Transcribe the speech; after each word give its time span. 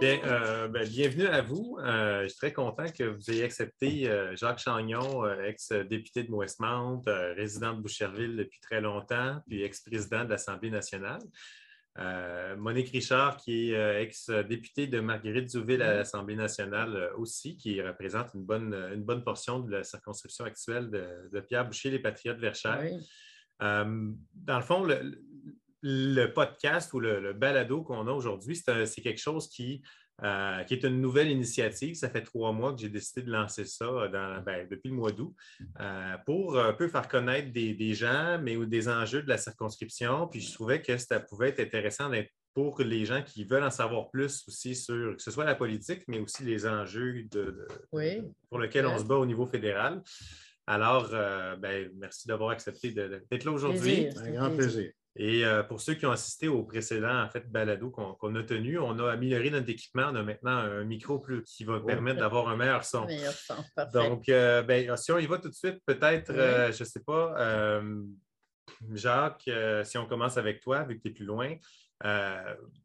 Bien, 0.00 0.20
euh, 0.26 0.68
ben, 0.68 0.86
bienvenue 0.88 1.26
à 1.26 1.42
vous. 1.42 1.76
Euh, 1.80 2.22
je 2.22 2.28
suis 2.28 2.36
très 2.36 2.52
content 2.52 2.86
que 2.88 3.02
vous 3.02 3.30
ayez 3.32 3.42
accepté 3.42 4.08
euh, 4.08 4.36
Jacques 4.36 4.60
Chagnon, 4.60 5.28
ex-député 5.42 6.22
de 6.22 6.30
Westmount, 6.30 7.02
résident 7.36 7.74
de 7.74 7.80
Boucherville 7.80 8.36
depuis 8.36 8.60
très 8.60 8.80
longtemps, 8.80 9.42
puis 9.48 9.64
ex-président 9.64 10.24
de 10.24 10.30
l'Assemblée 10.30 10.70
nationale. 10.70 11.18
Monique 12.58 12.90
Richard, 12.90 13.38
qui 13.38 13.72
est 13.72 14.02
ex-députée 14.02 14.86
de 14.86 15.00
Marguerite 15.00 15.48
Zouville 15.48 15.82
à 15.82 15.94
l'Assemblée 15.96 16.36
nationale 16.36 17.10
aussi, 17.16 17.56
qui 17.56 17.82
représente 17.82 18.34
une 18.34 18.44
bonne, 18.44 18.72
une 18.94 19.02
bonne 19.02 19.24
portion 19.24 19.58
de 19.58 19.72
la 19.72 19.82
circonscription 19.82 20.44
actuelle 20.44 20.90
de, 20.90 21.40
Pierre 21.40 21.66
Boucher, 21.66 21.90
les 21.90 21.98
Patriotes 21.98 22.38
Verchères. 22.38 22.88
dans 23.60 24.06
le 24.46 24.62
fond, 24.62 24.84
le, 24.84 25.20
le 25.82 26.26
podcast 26.26 26.92
ou 26.92 27.00
le, 27.00 27.32
balado 27.32 27.82
qu'on 27.82 28.06
a 28.06 28.12
aujourd'hui, 28.12 28.56
c'est 28.56 29.00
quelque 29.00 29.20
chose 29.20 29.48
qui, 29.48 29.82
euh, 30.22 30.64
qui, 30.64 30.74
est 30.74 30.84
une 30.84 31.00
nouvelle 31.00 31.30
initiative. 31.30 31.94
Ça 31.94 32.08
fait 32.10 32.22
trois 32.22 32.52
mois 32.52 32.74
que 32.74 32.80
j'ai 32.80 32.88
décidé 32.88 33.22
de 33.22 33.30
lancer 33.30 33.64
ça 33.64 34.08
ben, 34.08 34.66
depuis 34.68 34.88
le 34.88 34.94
mois 34.94 35.12
d'août 35.12 35.34
euh, 35.80 36.16
pour 36.26 36.58
un 36.58 36.72
peu 36.72 36.88
faire 36.88 37.08
connaître 37.08 37.52
des, 37.52 37.94
gens, 37.94 38.38
mais 38.42 38.56
ou 38.56 38.66
des 38.66 38.88
enjeux 38.88 39.22
de 39.22 39.28
la 39.28 39.38
circonscription. 39.38 40.26
Puis 40.28 40.40
je 40.40 40.52
trouvais 40.52 40.82
que 40.82 40.96
ça 40.98 41.20
pouvait 41.20 41.50
être 41.50 41.60
intéressant 41.60 42.10
pour 42.54 42.80
les 42.80 43.04
gens 43.04 43.22
qui 43.22 43.44
veulent 43.44 43.62
en 43.62 43.70
savoir 43.70 44.10
plus 44.10 44.44
aussi 44.48 44.74
sur 44.74 45.16
que 45.16 45.22
ce 45.22 45.30
soit 45.30 45.44
la 45.44 45.54
politique, 45.54 46.02
mais 46.08 46.18
aussi 46.18 46.42
les 46.42 46.66
enjeux 46.66 47.24
pour 48.50 48.58
lesquels 48.58 48.86
on 48.86 48.98
se 48.98 49.04
bat 49.04 49.16
au 49.16 49.26
niveau 49.26 49.46
fédéral. 49.46 50.02
Alors, 50.68 51.08
euh, 51.14 51.56
ben, 51.56 51.90
merci 51.96 52.28
d'avoir 52.28 52.50
accepté 52.50 52.90
d'être 52.90 53.44
là 53.44 53.52
aujourd'hui. 53.52 54.08
Un 54.18 54.30
grand 54.32 54.50
plaisir. 54.54 54.92
Et 55.20 55.44
euh, 55.44 55.64
pour 55.64 55.80
ceux 55.80 55.94
qui 55.94 56.06
ont 56.06 56.12
assisté 56.12 56.46
au 56.46 56.62
précédent 56.62 57.22
en 57.22 57.28
fait, 57.28 57.50
balado 57.50 57.90
qu'on 57.90 58.34
a 58.36 58.42
tenu, 58.44 58.78
on 58.78 58.96
a 59.00 59.12
amélioré 59.12 59.50
notre 59.50 59.68
équipement. 59.68 60.10
On 60.12 60.14
a 60.14 60.22
maintenant 60.22 60.56
un 60.56 60.84
micro 60.84 61.18
plus, 61.18 61.42
qui 61.42 61.64
va 61.64 61.80
permettre 61.80 62.20
d'avoir 62.20 62.48
un 62.48 62.56
meilleur 62.56 62.84
son. 62.84 63.04
Meilleur 63.04 63.32
son 63.32 63.56
Donc, 63.92 64.28
euh, 64.28 64.62
ben, 64.62 64.96
si 64.96 65.10
on 65.10 65.18
y 65.18 65.26
va 65.26 65.38
tout 65.38 65.48
de 65.48 65.54
suite, 65.54 65.80
peut-être, 65.84 66.30
euh, 66.30 66.70
je 66.70 66.84
ne 66.84 66.88
sais 66.88 67.00
pas, 67.00 67.82
Jacques, 68.92 69.50
si 69.82 69.98
on 69.98 70.06
commence 70.06 70.36
avec 70.36 70.60
toi, 70.60 70.84
vu 70.84 70.98
que 70.98 71.02
tu 71.02 71.08
es 71.08 71.12
plus 71.12 71.24
loin, 71.24 71.56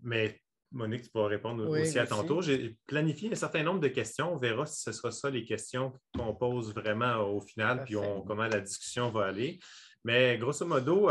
mais 0.02 0.40
Monique, 0.72 1.04
tu 1.04 1.10
pourras 1.12 1.28
répondre 1.28 1.70
aussi 1.70 2.00
à 2.00 2.08
ton 2.08 2.24
tour. 2.24 2.42
J'ai 2.42 2.76
planifié 2.88 3.32
un 3.32 3.36
certain 3.36 3.62
nombre 3.62 3.80
de 3.80 3.90
questions. 3.90 4.34
On 4.34 4.38
verra 4.38 4.66
si 4.66 4.82
ce 4.82 4.92
sera 4.92 5.12
ça 5.12 5.30
les 5.30 5.46
questions 5.46 5.94
qu'on 6.18 6.34
pose 6.34 6.74
vraiment 6.74 7.18
au 7.32 7.42
final, 7.42 7.84
puis 7.84 7.94
comment 8.26 8.48
la 8.48 8.60
discussion 8.60 9.12
va 9.12 9.26
aller. 9.26 9.60
Mais 10.04 10.40
grosso 10.40 10.66
modo, 10.66 11.10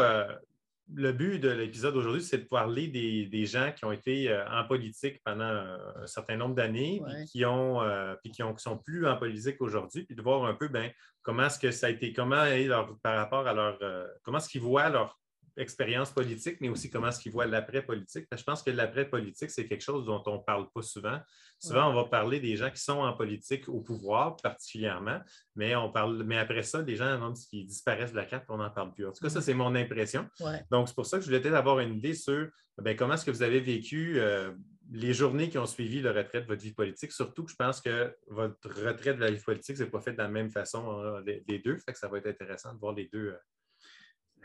le 0.95 1.13
but 1.13 1.39
de 1.39 1.49
l'épisode 1.49 1.95
d'aujourd'hui, 1.95 2.23
c'est 2.23 2.39
de 2.39 2.45
parler 2.45 2.89
des, 2.89 3.47
gens 3.47 3.73
qui 3.73 3.85
ont 3.85 3.93
été 3.93 4.29
euh, 4.29 4.45
en 4.51 4.65
politique 4.65 5.21
pendant 5.25 5.45
un 5.45 6.07
certain 6.07 6.37
nombre 6.37 6.55
d'années, 6.55 7.03
puis 7.07 7.25
qui 7.27 7.45
ont, 7.45 7.83
euh, 7.83 8.15
puis 8.23 8.31
qui, 8.31 8.43
sont 8.57 8.79
plus 8.79 9.07
en 9.07 9.17
politique 9.17 9.61
aujourd'hui, 9.61 10.05
puis 10.05 10.17
de 10.17 10.23
voir 10.23 10.45
un 10.45 10.55
peu 10.55 10.69
ben, 10.69 10.91
comment 11.23 11.45
est-ce 11.47 11.59
que 11.59 11.71
ça 11.71 11.87
a 11.87 11.91
été, 11.91 12.13
comment 12.13 12.45
leur, 12.45 12.99
par 13.01 13.17
rapport 13.17 13.47
à 13.47 13.55
leur, 13.55 13.79
euh, 13.83 14.07
comment 14.23 14.39
est-ce 14.39 14.49
qu'ils 14.49 14.61
voient 14.61 14.89
leur 14.89 15.19
expérience 15.57 16.11
politique, 16.11 16.59
mais 16.61 16.69
aussi 16.69 16.91
comment 16.91 17.09
est-ce 17.09 17.21
qu'ils 17.21 17.33
voient 17.33 17.47
l'après-politique. 17.47 18.27
Je 18.31 18.43
pense 18.43 18.63
que 18.63 18.71
l'après-politique, 18.71 19.51
c'est 19.51 19.67
quelque 19.67 19.83
chose 19.83 20.05
dont 20.05 20.23
on 20.27 20.35
ne 20.35 20.43
parle 20.43 20.71
pas 20.71 20.83
souvent. 20.83 21.19
Souvent, 21.59 21.91
on 21.91 21.95
va 21.95 22.05
parler 22.05 22.41
des 22.41 22.57
gens 22.57 22.71
qui 22.71 22.81
sont 22.81 22.99
en 22.99 23.13
politique 23.13 23.69
au 23.69 23.81
pouvoir 23.81 24.37
particulièrement, 24.37 25.21
mais 25.55 25.77
on 25.77 25.91
parle, 25.91 26.23
mais 26.25 26.39
après 26.39 26.63
ça, 26.63 26.83
des 26.83 26.97
gens 26.97 27.33
qui 27.51 27.65
disparaissent 27.65 28.13
de 28.13 28.17
la 28.17 28.25
carte, 28.25 28.45
on 28.49 28.57
n'en 28.57 28.71
parle 28.71 28.93
plus. 28.93 29.07
En 29.07 29.13
tout 29.13 29.23
cas, 29.23 29.31
ça, 29.31 29.41
c'est 29.41 29.55
mon 29.55 29.75
impression. 29.75 30.29
Donc, 30.71 30.89
c'est 30.89 30.95
pour 30.95 31.07
ça 31.07 31.19
que 31.19 31.23
je 31.23 31.29
voulais 31.29 31.41
peut-être 31.41 31.55
avoir 31.55 31.79
une 31.81 31.95
idée 31.95 32.15
sur 32.15 32.49
ben, 32.79 32.97
comment 32.97 33.15
est-ce 33.15 33.25
que 33.25 33.31
vous 33.31 33.43
avez 33.43 33.61
vécu 33.61 34.19
euh, 34.19 34.51
les 34.91 35.13
journées 35.13 35.49
qui 35.49 35.59
ont 35.59 35.67
suivi 35.67 36.01
le 36.01 36.11
retrait 36.11 36.43
de 36.43 36.47
votre 36.47 36.63
vie 36.63 36.73
politique, 36.73 37.13
surtout 37.13 37.45
que 37.45 37.51
je 37.51 37.57
pense 37.57 37.81
que 37.81 38.17
votre 38.29 38.69
retrait 38.69 39.15
de 39.15 39.21
la 39.21 39.31
vie 39.31 39.43
politique, 39.43 39.77
ce 39.77 39.85
n'est 39.85 39.91
pas 39.91 40.01
fait 40.01 40.13
de 40.13 40.19
la 40.19 40.29
même 40.29 40.51
façon 40.51 40.91
hein, 40.91 41.23
les, 41.25 41.59
deux. 41.59 41.79
Fait 41.79 41.93
que 41.93 41.99
ça 41.99 42.09
va 42.09 42.19
être 42.19 42.27
intéressant 42.27 42.75
de 42.75 42.79
voir 42.79 42.95
les 42.95 43.09
deux. 43.13 43.29
Euh, 43.29 43.37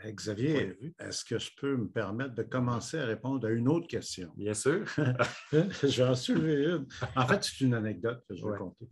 Xavier, 0.06 0.78
est-ce 0.98 1.24
que 1.24 1.38
je 1.38 1.50
peux 1.56 1.76
me 1.76 1.88
permettre 1.88 2.34
de 2.34 2.42
commencer 2.42 2.98
à 2.98 3.06
répondre 3.06 3.46
à 3.46 3.50
une 3.50 3.68
autre 3.68 3.88
question? 3.88 4.32
Bien 4.36 4.54
sûr. 4.54 4.84
je 5.52 6.02
vais 6.02 6.08
en 6.08 6.14
soulever 6.14 6.64
une. 6.64 6.86
En 7.16 7.26
fait, 7.26 7.42
c'est 7.42 7.60
une 7.64 7.74
anecdote 7.74 8.24
que 8.28 8.34
je 8.34 8.44
vais 8.44 8.52
raconter. 8.52 8.88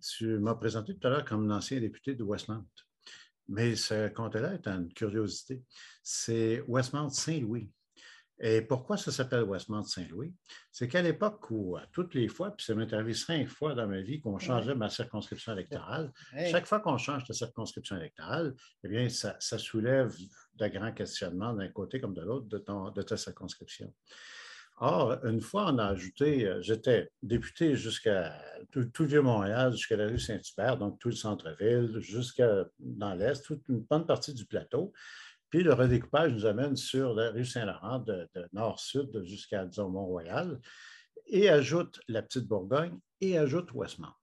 Tu 0.00 0.38
m'as 0.38 0.54
présenté 0.54 0.96
tout 0.96 1.06
à 1.06 1.10
l'heure 1.10 1.24
comme 1.24 1.48
l'ancien 1.48 1.80
député 1.80 2.14
de 2.14 2.22
Westmount. 2.22 2.66
Mais 3.48 3.76
ce 3.76 4.08
comté-là 4.08 4.54
est 4.54 4.66
une 4.66 4.92
curiosité. 4.92 5.62
C'est 6.02 6.62
Westmount 6.66 7.10
Saint-Louis. 7.10 7.70
Et 8.38 8.60
pourquoi 8.60 8.96
ça 8.96 9.10
s'appelle 9.10 9.44
Westmount 9.44 9.84
Saint-Louis? 9.84 10.34
C'est 10.70 10.88
qu'à 10.88 11.00
l'époque 11.00 11.50
où, 11.50 11.76
toutes 11.92 12.14
les 12.14 12.28
fois, 12.28 12.50
puis 12.50 12.66
ça 12.66 12.74
m'est 12.74 12.92
arrivé 12.92 13.14
cinq 13.14 13.48
fois 13.48 13.74
dans 13.74 13.86
ma 13.86 14.02
vie 14.02 14.20
qu'on 14.20 14.38
changeait 14.38 14.74
ma 14.74 14.90
circonscription 14.90 15.52
électorale, 15.52 16.12
chaque 16.50 16.66
fois 16.66 16.80
qu'on 16.80 16.98
change 16.98 17.24
de 17.24 17.32
circonscription 17.32 17.96
électorale, 17.96 18.54
eh 18.84 18.88
bien, 18.88 19.08
ça, 19.08 19.38
soulève 19.40 20.14
de 20.56 20.66
grands 20.68 20.92
questionnements 20.92 21.54
d'un 21.54 21.68
côté 21.68 22.00
comme 22.00 22.14
de 22.14 22.22
l'autre 22.22 22.46
de, 22.46 22.62
de 22.94 23.02
ta 23.02 23.16
circonscription. 23.16 23.92
Or, 24.78 25.24
une 25.24 25.40
fois, 25.40 25.72
on 25.72 25.78
a 25.78 25.86
ajouté, 25.86 26.46
euh, 26.46 26.60
j'étais 26.60 27.10
député 27.22 27.76
jusqu'à 27.76 28.38
tout, 28.70 28.84
tout 28.84 29.06
Vieux-Montréal, 29.06 29.72
jusqu'à 29.72 29.96
la 29.96 30.06
rue 30.06 30.18
Saint-Hubert, 30.18 30.76
donc 30.76 30.98
tout 30.98 31.08
le 31.08 31.14
centre-ville, 31.14 31.98
jusqu'à 32.00 32.66
dans 32.78 33.14
l'Est, 33.14 33.42
toute 33.42 33.66
une 33.70 33.80
bonne 33.80 34.04
partie 34.04 34.34
du 34.34 34.44
plateau. 34.44 34.92
Puis 35.50 35.62
le 35.62 35.72
redécoupage 35.72 36.32
nous 36.32 36.46
amène 36.46 36.76
sur 36.76 37.14
la 37.14 37.30
rue 37.30 37.44
Saint-Laurent 37.44 38.00
de, 38.00 38.28
nord-sud 38.52 39.22
jusqu'à, 39.24 39.64
disons, 39.64 39.88
Mont-Royal 39.90 40.60
et 41.26 41.48
ajoute 41.48 42.00
la 42.08 42.22
Petite 42.22 42.46
Bourgogne 42.46 42.98
et 43.20 43.38
ajoute 43.38 43.72
Westmount. 43.72 44.14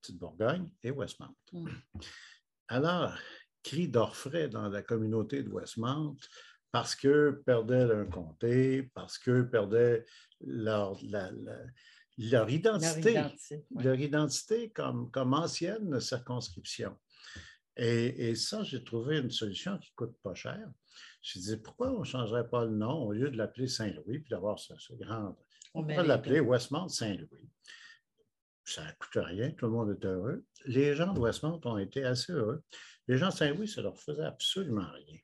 Petite 0.00 0.18
Bourgogne 0.18 0.68
et 0.82 0.90
Westmount. 0.90 1.34
Mm. 1.52 1.68
Alors, 2.68 3.14
cri 3.62 3.88
d'orfraie 3.88 4.48
dans 4.48 4.68
la 4.68 4.82
communauté 4.82 5.42
de 5.42 5.50
Westmount 5.50 6.16
parce 6.70 6.94
que 6.94 7.42
perdaient 7.46 7.90
un 7.92 8.06
comté, 8.06 8.82
parce 8.94 9.18
que 9.18 9.42
perdaient 9.42 10.04
leur, 10.40 10.98
leur 12.18 12.50
identité, 12.50 13.22
leur 13.74 13.98
identité 13.98 14.70
comme, 14.70 15.10
comme 15.10 15.34
ancienne 15.34 15.98
circonscription. 16.00 16.96
Et, 17.78 18.34
ça, 18.34 18.64
j'ai 18.64 18.82
trouvé 18.82 19.18
une 19.18 19.30
solution 19.30 19.78
qui 19.78 19.92
ne 19.92 19.94
coûte 20.06 20.16
pas 20.22 20.34
cher. 20.34 20.68
Je 21.22 21.38
dit, 21.38 21.56
pourquoi 21.56 21.92
on 21.92 22.00
ne 22.00 22.04
changerait 22.04 22.48
pas 22.48 22.64
le 22.64 22.72
nom 22.72 23.04
au 23.04 23.12
lieu 23.12 23.30
de 23.30 23.36
l'appeler 23.36 23.68
Saint-Louis 23.68 24.18
puis 24.18 24.30
d'avoir 24.30 24.58
ce, 24.58 24.72
grand. 24.94 25.38
On 25.74 25.82
pourrait 25.82 26.06
l'appeler 26.06 26.40
Westmount 26.40 26.88
Saint-Louis. 26.88 27.48
Ça 28.64 28.84
ne 28.84 28.90
coûte 28.98 29.24
rien, 29.24 29.50
tout 29.52 29.66
le 29.66 29.72
monde 29.72 29.96
est 29.98 30.04
heureux. 30.04 30.44
Les 30.66 30.94
gens 30.94 31.14
de 31.14 31.20
Westmount 31.20 31.60
ont 31.64 31.78
été 31.78 32.04
assez 32.04 32.32
heureux. 32.32 32.62
Les 33.06 33.16
gens 33.16 33.28
de 33.28 33.34
Saint-Louis, 33.34 33.68
ça 33.68 33.80
ne 33.80 33.86
leur 33.86 33.98
faisait 33.98 34.24
absolument 34.24 34.90
rien. 34.92 35.18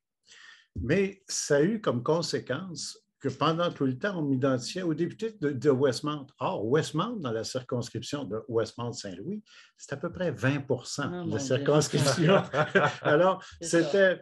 Mais 0.76 1.22
ça 1.28 1.56
a 1.56 1.62
eu 1.62 1.80
comme 1.80 2.02
conséquence 2.02 3.03
que 3.24 3.30
pendant 3.30 3.72
tout 3.72 3.86
le 3.86 3.98
temps, 3.98 4.18
on 4.18 4.22
m'identifiait 4.22 4.82
au 4.82 4.92
député 4.92 5.34
de, 5.40 5.70
Westmount. 5.70 6.26
Or, 6.40 6.66
Westmount, 6.66 7.16
dans 7.20 7.32
la 7.32 7.42
circonscription 7.42 8.24
de 8.24 8.42
Westmount-Saint-Louis, 8.48 9.42
c'est 9.78 9.94
à 9.94 9.96
peu 9.96 10.12
près 10.12 10.30
20 10.30 10.66
ah, 10.98 11.24
de 11.24 11.30
la 11.30 11.38
circonscription. 11.38 12.42
alors, 13.00 13.42
c'était. 13.62 14.20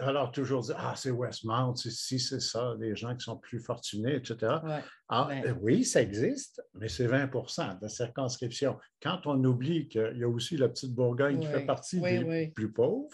Alors, 0.00 0.32
toujours 0.32 0.60
dire, 0.60 0.76
ah, 0.78 0.92
c'est 0.94 1.10
Westmount, 1.10 1.76
c'est 1.76 1.90
si, 1.90 2.20
c'est 2.20 2.40
ça, 2.40 2.74
les 2.78 2.94
gens 2.94 3.16
qui 3.16 3.24
sont 3.24 3.38
plus 3.38 3.58
fortunés, 3.58 4.16
etc. 4.16 4.56
Ah, 5.08 5.28
euh, 5.30 5.54
oui, 5.62 5.82
ça 5.82 6.02
existe, 6.02 6.62
mais 6.74 6.90
c'est 6.90 7.06
20% 7.06 7.78
de 7.78 7.82
la 7.82 7.88
circonscription. 7.88 8.76
Quand 9.02 9.22
on 9.24 9.42
oublie 9.44 9.88
qu'il 9.88 10.18
y 10.18 10.24
a 10.24 10.28
aussi 10.28 10.58
la 10.58 10.68
petite 10.68 10.94
Bourgogne 10.94 11.40
qui 11.40 11.46
fait 11.46 11.64
partie 11.64 12.00
des 12.02 12.52
plus 12.54 12.70
pauvres. 12.70 13.08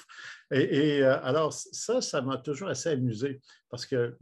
Et, 0.50 0.96
et 0.96 1.04
euh, 1.04 1.22
alors, 1.22 1.52
ça, 1.52 2.00
ça 2.00 2.22
m'a 2.22 2.38
toujours 2.38 2.70
assez 2.70 2.88
amusé 2.88 3.40
parce 3.70 3.86
que 3.86 4.16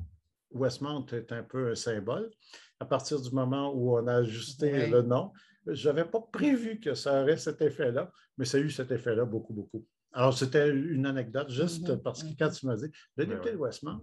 Westmount 0.57 1.07
est 1.13 1.33
un 1.33 1.43
peu 1.43 1.71
un 1.71 1.75
symbole. 1.75 2.31
À 2.81 2.85
partir 2.85 3.21
du 3.21 3.31
moment 3.31 3.73
où 3.75 3.97
on 3.97 4.07
a 4.07 4.17
ajusté 4.17 4.89
le 4.89 5.03
nom, 5.03 5.33
je 5.67 5.89
n'avais 5.89 6.05
pas 6.05 6.21
prévu 6.21 6.79
que 6.79 6.95
ça 6.95 7.23
aurait 7.23 7.37
cet 7.37 7.61
effet-là, 7.63 8.11
mais 8.39 8.45
ça 8.45 8.59
a 8.59 8.61
eu 8.61 8.71
cet 8.71 8.91
effet-là 8.91 9.25
beaucoup, 9.25 9.55
beaucoup. 9.55 9.85
Alors, 10.13 10.37
c'était 10.37 10.71
une 10.71 11.07
anecdote, 11.07 11.51
juste 11.51 11.89
mm-hmm. 11.89 12.03
parce 12.03 12.23
que 12.23 12.29
quand 12.39 12.51
tu 12.51 12.67
m'as 12.67 12.77
dit, 12.77 12.91
le 13.17 13.27
député 13.27 13.53
de 13.53 13.57
Westmount, 13.57 14.01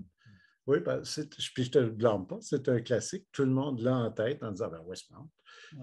oui, 0.65 0.79
ben, 0.79 1.01
puis 1.01 1.47
je 1.47 1.61
ne 1.61 1.67
te 1.67 1.79
le 1.79 1.89
blâme 1.89 2.25
pas, 2.25 2.37
c'est 2.39 2.69
un 2.69 2.79
classique, 2.79 3.27
tout 3.31 3.43
le 3.43 3.51
monde 3.51 3.81
l'a 3.81 3.95
en 3.95 4.11
tête 4.11 4.41
en 4.43 4.51
disant 4.51 4.69
ben, 4.69 4.81
Westmount. 4.85 5.29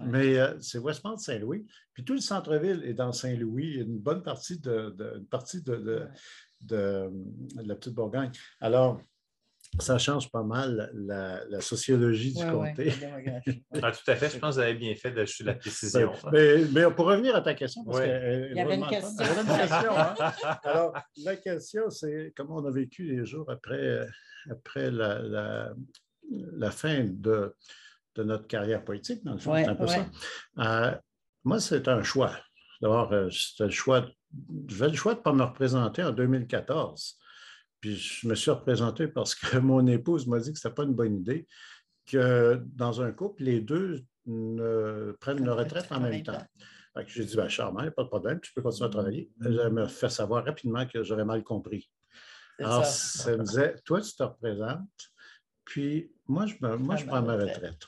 Mais 0.05 0.39
euh, 0.39 0.57
c'est 0.59 0.79
Westmount 0.79 1.17
Saint-Louis. 1.17 1.65
Puis 1.93 2.03
tout 2.03 2.13
le 2.13 2.21
centre-ville 2.21 2.83
est 2.85 2.93
dans 2.93 3.11
Saint-Louis, 3.11 3.73
une 3.73 3.99
bonne 3.99 4.23
partie 4.23 4.59
de, 4.59 4.95
une 5.17 5.27
partie 5.27 5.61
de, 5.61 6.07
de, 6.61 7.11
la 7.55 7.75
petite 7.75 7.93
Bourgogne. 7.93 8.31
Alors, 8.59 9.01
ça 9.79 9.97
change 9.97 10.29
pas 10.29 10.43
mal 10.43 10.91
la, 10.93 11.61
sociologie 11.61 12.33
du 12.33 12.45
comté. 12.45 12.93
Ah, 13.81 13.91
tout 13.91 14.11
à 14.11 14.15
fait. 14.15 14.29
Je 14.29 14.37
pense 14.37 14.55
que 14.55 14.61
vous 14.61 14.67
avez 14.67 14.75
bien 14.75 14.93
fait 14.95 15.11
de 15.11 15.23
la 15.45 15.53
précision. 15.55 16.11
mais, 16.31 16.91
pour 16.91 17.05
revenir 17.05 17.35
à 17.35 17.41
ta 17.41 17.53
question, 17.53 17.83
parce 17.85 17.99
euh, 17.99 18.47
Il 18.51 18.57
y 18.57 18.59
avait 18.59 18.75
une 18.75 18.87
question. 18.87 19.25
Hein. 19.97 20.15
Alors, 20.63 20.93
la 21.23 21.35
question, 21.37 21.89
c'est 21.89 22.33
comment 22.35 22.57
on 22.57 22.65
a 22.65 22.71
vécu 22.71 23.03
les 23.03 23.25
jours 23.25 23.49
après, 23.49 24.05
après 24.49 24.91
la, 24.91 25.73
la 26.29 26.71
fin 26.71 27.05
de, 27.05 27.55
de 28.15 28.23
notre 28.23 28.47
carrière 28.47 28.83
politique, 28.83 29.23
dans 29.23 29.33
le 29.33 29.39
fond, 29.39 29.53
un 29.53 29.75
peu 29.75 29.87
ça. 29.87 30.05
Euh, 30.59 30.95
moi, 31.43 31.59
c'est 31.59 31.87
un 31.87 32.03
choix. 32.03 32.35
D'abord, 32.81 33.11
euh, 33.13 33.29
c'était 33.29 33.65
le 33.65 33.69
choix, 33.69 34.05
j'avais 34.67 34.91
le 34.91 34.97
choix 34.97 35.13
de 35.13 35.19
ne 35.19 35.23
pas 35.23 35.33
me 35.33 35.43
représenter 35.43 36.03
en 36.03 36.11
2014. 36.11 37.19
Puis 37.81 37.95
je 37.95 38.27
me 38.27 38.35
suis 38.35 38.51
représenté 38.51 39.07
parce 39.07 39.35
que 39.35 39.57
mon 39.57 39.85
épouse 39.87 40.27
m'a 40.27 40.39
dit 40.39 40.53
que 40.53 40.59
ce 40.59 40.67
n'était 40.67 40.75
pas 40.75 40.83
une 40.83 40.93
bonne 40.93 41.17
idée 41.17 41.47
que 42.05 42.61
dans 42.75 43.01
un 43.01 43.11
couple, 43.11 43.43
les 43.43 43.59
deux 43.59 44.03
ne 44.25 45.15
prennent 45.19 45.43
leur 45.43 45.57
retraite 45.57 45.87
en 45.91 45.99
même 45.99 46.23
temps. 46.23 46.45
J'ai 47.07 47.25
dit, 47.25 47.35
ben, 47.35 47.47
Charmant, 47.47 47.89
pas 47.91 48.03
de 48.03 48.07
problème, 48.09 48.39
tu 48.41 48.53
peux 48.53 48.61
continuer 48.61 48.87
à 48.87 48.91
travailler. 48.91 49.31
Elle 49.43 49.71
m'a 49.71 49.87
fait 49.87 50.09
savoir 50.09 50.45
rapidement 50.45 50.85
que 50.85 51.03
j'aurais 51.03 51.25
mal 51.25 51.43
compris. 51.43 51.89
Alors, 52.59 52.85
ça. 52.85 53.37
me 53.37 53.43
disait, 53.43 53.75
toi, 53.85 54.01
tu 54.01 54.13
te 54.13 54.23
représentes, 54.23 55.11
puis 55.63 56.11
moi, 56.27 56.45
je, 56.45 56.55
moi, 56.77 56.95
je 56.95 57.05
prends 57.05 57.21
ma 57.21 57.35
retraite. 57.35 57.87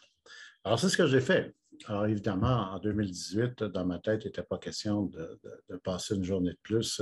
Alors, 0.63 0.80
c'est 0.80 0.90
ce 0.90 0.98
que 0.98 1.06
j'ai 1.06 1.22
fait. 1.22 1.54
Alors, 1.88 2.06
évidemment, 2.06 2.71
en 2.74 2.80
2018, 2.80 3.63
dans 3.63 3.85
ma 3.85 4.00
tête, 4.00 4.24
il 4.24 4.27
n'était 4.27 4.44
pas 4.44 4.57
question 4.57 5.03
de, 5.03 5.39
passer 5.83 6.15
une 6.15 6.24
journée 6.24 6.51
de 6.51 6.59
plus. 6.63 7.01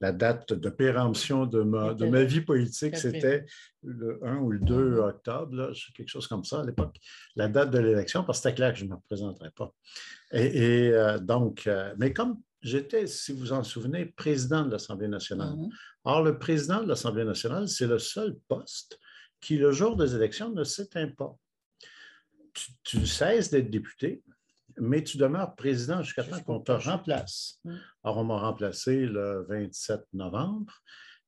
La 0.00 0.12
date 0.12 0.52
de 0.52 0.68
péremption 0.68 1.46
de 1.46 1.62
ma, 1.62 1.94
de 1.94 2.06
ma 2.06 2.24
vie 2.24 2.42
politique, 2.42 2.96
c'était 2.96 3.46
le 3.82 4.20
1 4.22 4.36
ou 4.38 4.50
le 4.50 4.58
2 4.58 4.74
mm-hmm. 4.74 5.08
octobre, 5.08 5.72
quelque 5.94 6.08
chose 6.08 6.26
comme 6.26 6.44
ça 6.44 6.60
à 6.60 6.64
l'époque, 6.64 6.96
la 7.36 7.48
date 7.48 7.70
de 7.70 7.78
l'élection, 7.78 8.24
parce 8.24 8.38
que 8.38 8.42
c'était 8.44 8.56
clair 8.56 8.72
que 8.72 8.78
je 8.80 8.84
ne 8.84 8.90
me 8.90 8.96
représenterais 8.96 9.52
pas. 9.52 9.72
Et, 10.32 10.90
euh, 10.90 11.18
donc, 11.18 11.66
euh, 11.66 11.94
mais 11.98 12.12
comme 12.12 12.38
j'étais, 12.60 13.06
si 13.06 13.32
vous 13.32 13.52
en 13.52 13.62
souvenez, 13.62 14.06
président 14.06 14.64
de 14.64 14.72
l'Assemblée 14.72 15.08
nationale. 15.08 15.54
Mm-hmm. 15.54 15.70
Or, 16.04 16.22
le 16.22 16.38
président 16.38 16.82
de 16.82 16.88
l'Assemblée 16.88 17.24
nationale, 17.24 17.68
c'est 17.68 17.86
le 17.86 17.98
seul 17.98 18.36
poste 18.48 18.98
qui, 19.40 19.56
le 19.56 19.72
jour 19.72 19.96
des 19.96 20.14
élections, 20.14 20.50
ne 20.50 20.64
s'éteint 20.64 21.08
pas 21.08 21.34
tu, 22.84 23.06
cesses 23.06 23.50
d'être 23.50 23.70
député, 23.70 24.22
mais 24.78 25.02
tu 25.02 25.16
demeures 25.16 25.54
président 25.54 26.02
jusqu'à 26.02 26.24
temps 26.24 26.40
qu'on 26.40 26.60
te 26.60 26.72
remplace. 26.72 27.60
Mm. 27.64 27.76
Alors, 28.04 28.18
on 28.18 28.24
m'a 28.24 28.38
remplacé 28.38 29.06
le 29.06 29.44
27 29.48 30.00
novembre. 30.12 30.72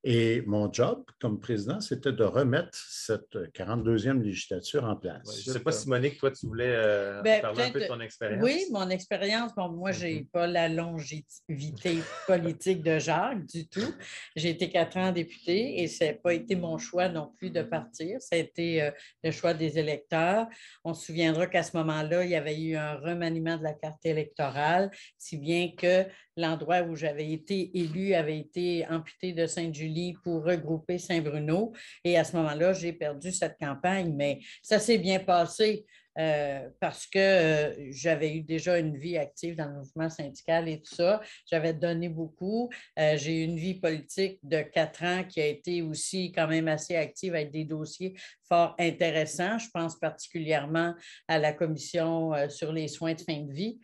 Et 0.02 0.42
mon 0.46 0.72
job 0.72 1.04
comme 1.20 1.38
président, 1.40 1.80
c'était 1.80 2.12
de 2.12 2.24
remettre 2.24 2.70
cette 2.72 3.36
42e 3.52 4.22
législature 4.22 4.84
en 4.84 4.96
place. 4.96 5.42
je 5.42 5.50
ne 5.50 5.54
sais 5.54 5.60
pas 5.60 5.72
si 5.72 5.90
Monique, 5.90 6.18
toi, 6.18 6.30
tu 6.30 6.46
voulais 6.46 6.72
euh, 6.74 7.20
ben, 7.20 7.42
parler 7.42 7.64
un 7.64 7.70
peu 7.70 7.80
de 7.80 7.86
ton 7.86 8.00
expérience? 8.00 8.42
Oui, 8.42 8.64
mon 8.70 8.88
expérience. 8.88 9.54
Bon, 9.54 9.68
moi, 9.68 9.92
je 9.92 10.06
n'ai 10.06 10.20
mm-hmm. 10.20 10.30
pas 10.30 10.46
la 10.46 10.70
longévité 10.70 11.98
politique 12.26 12.82
de 12.82 12.98
Jacques 12.98 13.44
du 13.46 13.68
tout. 13.68 13.94
J'ai 14.36 14.50
été 14.50 14.70
quatre 14.70 14.96
ans 14.96 15.12
député 15.12 15.82
et 15.82 15.86
ce 15.86 16.04
n'a 16.04 16.14
pas 16.14 16.32
été 16.32 16.56
mon 16.56 16.78
choix 16.78 17.10
non 17.10 17.32
plus 17.36 17.50
de 17.50 17.62
partir. 17.62 18.22
Ça 18.22 18.36
a 18.36 18.38
été 18.38 18.82
euh, 18.82 18.90
le 19.22 19.30
choix 19.30 19.52
des 19.52 19.78
électeurs. 19.78 20.46
On 20.82 20.94
se 20.94 21.06
souviendra 21.06 21.46
qu'à 21.46 21.62
ce 21.62 21.76
moment-là, 21.76 22.24
il 22.24 22.30
y 22.30 22.36
avait 22.36 22.58
eu 22.58 22.74
un 22.74 22.94
remaniement 22.94 23.58
de 23.58 23.64
la 23.64 23.74
carte 23.74 24.04
électorale, 24.06 24.90
si 25.18 25.36
bien 25.36 25.72
que 25.76 26.06
l'endroit 26.40 26.82
où 26.82 26.96
j'avais 26.96 27.30
été 27.30 27.70
élu 27.78 28.14
avait 28.14 28.38
été 28.38 28.86
amputé 28.88 29.32
de 29.32 29.46
Sainte-Julie 29.46 30.14
pour 30.24 30.44
regrouper 30.44 30.98
Saint-Bruno. 30.98 31.72
Et 32.04 32.18
à 32.18 32.24
ce 32.24 32.36
moment-là, 32.36 32.72
j'ai 32.72 32.92
perdu 32.92 33.32
cette 33.32 33.58
campagne, 33.58 34.12
mais 34.14 34.40
ça 34.62 34.78
s'est 34.78 34.98
bien 34.98 35.20
passé. 35.20 35.84
Euh, 36.18 36.68
parce 36.80 37.06
que 37.06 37.18
euh, 37.18 37.74
j'avais 37.92 38.34
eu 38.34 38.42
déjà 38.42 38.78
une 38.78 38.96
vie 38.96 39.16
active 39.16 39.56
dans 39.56 39.68
le 39.68 39.76
mouvement 39.76 40.08
syndical 40.08 40.68
et 40.68 40.80
tout 40.80 40.94
ça. 40.94 41.20
J'avais 41.46 41.72
donné 41.72 42.08
beaucoup. 42.08 42.68
Euh, 42.98 43.16
j'ai 43.16 43.42
eu 43.42 43.44
une 43.44 43.56
vie 43.56 43.74
politique 43.74 44.38
de 44.42 44.62
quatre 44.62 45.04
ans 45.04 45.24
qui 45.28 45.40
a 45.40 45.46
été 45.46 45.82
aussi 45.82 46.32
quand 46.32 46.48
même 46.48 46.68
assez 46.68 46.96
active 46.96 47.34
avec 47.34 47.52
des 47.52 47.64
dossiers 47.64 48.14
fort 48.48 48.74
intéressants. 48.78 49.58
Je 49.58 49.68
pense 49.72 49.98
particulièrement 49.98 50.94
à 51.28 51.38
la 51.38 51.52
commission 51.52 52.32
sur 52.48 52.72
les 52.72 52.88
soins 52.88 53.14
de 53.14 53.20
fin 53.20 53.42
de 53.42 53.52
vie, 53.52 53.78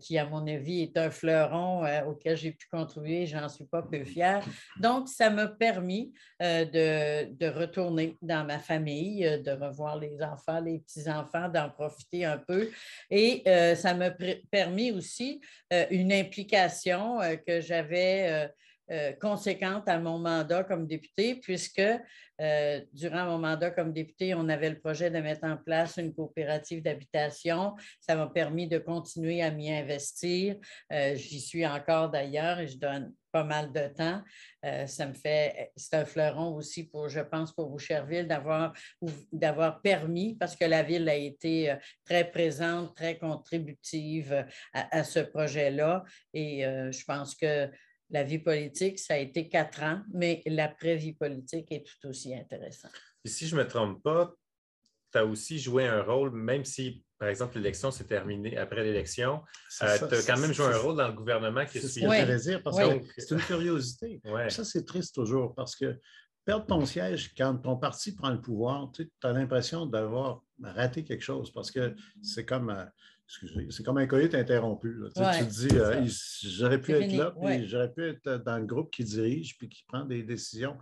qui, 0.00 0.18
à 0.18 0.26
mon 0.26 0.46
avis, 0.46 0.82
est 0.82 0.98
un 0.98 1.10
fleuron 1.10 1.86
auquel 2.06 2.36
j'ai 2.36 2.52
pu 2.52 2.66
contribuer. 2.70 3.24
J'en 3.24 3.48
suis 3.48 3.64
pas 3.64 3.80
peu 3.80 4.04
fière. 4.04 4.44
Donc, 4.78 5.08
ça 5.08 5.30
m'a 5.30 5.46
permis 5.46 6.12
de, 6.38 7.32
de, 7.32 7.46
retourner 7.46 8.18
dans 8.20 8.44
ma 8.44 8.58
famille, 8.58 9.20
de 9.42 9.52
revoir 9.52 9.98
les 9.98 10.22
enfants, 10.22 10.60
les 10.60 10.80
petits-enfants, 10.80 11.48
profiter 11.68 12.24
un 12.24 12.38
peu. 12.38 12.70
Et 13.10 13.42
euh, 13.46 13.74
ça 13.74 13.94
m'a 13.94 14.10
permis 14.50 14.90
aussi 14.90 15.40
euh, 15.72 15.86
une 15.90 16.12
implication 16.12 17.20
euh, 17.20 17.36
que 17.36 17.60
j'avais 17.60 18.48
conséquente 19.20 19.88
à 19.88 19.98
mon 19.98 20.18
mandat 20.18 20.64
comme 20.64 20.86
député, 20.86 21.36
puisque 21.36 21.82
durant 22.92 23.24
mon 23.26 23.38
mandat 23.38 23.70
comme 23.70 23.92
député, 23.92 24.34
on 24.34 24.48
avait 24.48 24.70
le 24.70 24.78
projet 24.78 25.10
de 25.10 25.18
mettre 25.20 25.44
en 25.44 25.56
place 25.56 25.96
une 25.96 26.14
coopérative 26.14 26.82
d'habitation. 26.82 27.74
Ça 28.00 28.14
m'a 28.14 28.26
permis 28.26 28.68
de 28.68 28.78
continuer 28.78 29.42
à 29.42 29.50
m'y 29.50 29.72
investir. 29.72 30.56
J'y 30.90 31.40
suis 31.40 31.66
encore 31.66 32.10
d'ailleurs 32.10 32.60
et 32.60 32.66
je 32.66 32.78
donne 32.78 33.12
pas 33.34 33.42
mal 33.42 33.72
de 33.72 33.88
temps. 33.88 34.22
Euh, 34.64 34.86
ça 34.86 35.08
me 35.08 35.12
fait, 35.12 35.72
c'est 35.74 35.96
un 35.96 36.04
fleuron 36.04 36.54
aussi 36.54 36.84
pour, 36.84 37.08
je 37.08 37.18
pense, 37.18 37.52
pour 37.52 37.68
Boucherville 37.68 38.28
d'avoir, 38.28 38.72
d'avoir 39.32 39.82
permis, 39.82 40.36
parce 40.36 40.54
que 40.54 40.64
la 40.64 40.84
ville 40.84 41.08
a 41.08 41.16
été 41.16 41.72
euh, 41.72 41.76
très 42.04 42.30
présente, 42.30 42.94
très 42.94 43.18
contributive 43.18 44.32
euh, 44.32 44.44
à, 44.72 45.02
ce 45.02 45.18
projet-là. 45.18 46.04
Et 46.32 46.62
je 46.62 47.04
pense 47.04 47.34
que 47.34 47.68
la 48.14 48.22
vie 48.22 48.38
politique, 48.38 49.00
ça 49.00 49.14
a 49.14 49.16
été 49.16 49.48
quatre 49.48 49.82
ans, 49.82 50.00
mais 50.12 50.40
l'après-vie 50.46 51.14
politique 51.14 51.66
est 51.72 51.84
tout 51.84 52.08
aussi 52.08 52.32
intéressant. 52.32 52.88
Et 53.24 53.28
si 53.28 53.48
je 53.48 53.56
ne 53.56 53.62
me 53.62 53.68
trompe 53.68 54.04
pas, 54.04 54.32
tu 55.12 55.18
as 55.18 55.26
aussi 55.26 55.58
joué 55.58 55.86
un 55.88 56.00
rôle, 56.00 56.30
même 56.30 56.64
si 56.64 57.04
par 57.18 57.28
exemple, 57.28 57.56
l'élection 57.56 57.90
s'est 57.90 58.04
terminée 58.04 58.56
après 58.56 58.84
l'élection. 58.84 59.42
Euh, 59.82 59.98
tu 59.98 60.14
as 60.14 60.22
quand 60.26 60.38
même 60.38 60.52
joué 60.52 60.66
un 60.66 60.78
rôle 60.78 60.96
dans 60.96 61.08
le 61.08 61.14
gouvernement 61.14 61.64
qui 61.64 61.78
est 61.78 61.80
que 61.80 61.88
c'est 61.88 62.02
une 63.34 63.40
curiosité. 63.40 64.20
Ça, 64.48 64.64
c'est 64.64 64.84
triste 64.84 65.14
toujours 65.14 65.54
parce 65.54 65.74
que 65.74 65.98
perdre 66.44 66.66
ton 66.66 66.84
siège 66.84 67.32
quand 67.36 67.56
ton 67.56 67.76
parti 67.76 68.14
prend 68.14 68.30
le 68.30 68.40
pouvoir, 68.40 68.92
tu 68.92 69.10
as 69.22 69.32
l'impression 69.32 69.86
d'avoir 69.86 70.42
raté 70.62 71.02
quelque 71.02 71.22
chose 71.22 71.52
parce 71.52 71.70
que 71.70 71.96
c'est 72.22 72.44
comme. 72.44 72.70
Euh, 72.70 72.84
c'est 73.26 73.84
comme 73.84 73.98
un 73.98 74.06
coït 74.06 74.34
interrompu. 74.34 74.96
Tu, 75.14 75.22
te 75.22 75.44
dis, 75.44 75.76
euh, 75.78 76.06
j'aurais 76.42 76.80
pu 76.80 76.92
être 76.92 77.12
là, 77.12 77.32
puis 77.40 77.66
j'aurais 77.66 77.92
pu 77.92 78.08
être 78.08 78.42
dans 78.44 78.58
le 78.58 78.66
groupe 78.66 78.90
qui 78.90 79.04
dirige 79.04 79.56
puis 79.58 79.68
qui 79.68 79.84
prend 79.88 80.04
des 80.04 80.22
décisions. 80.22 80.76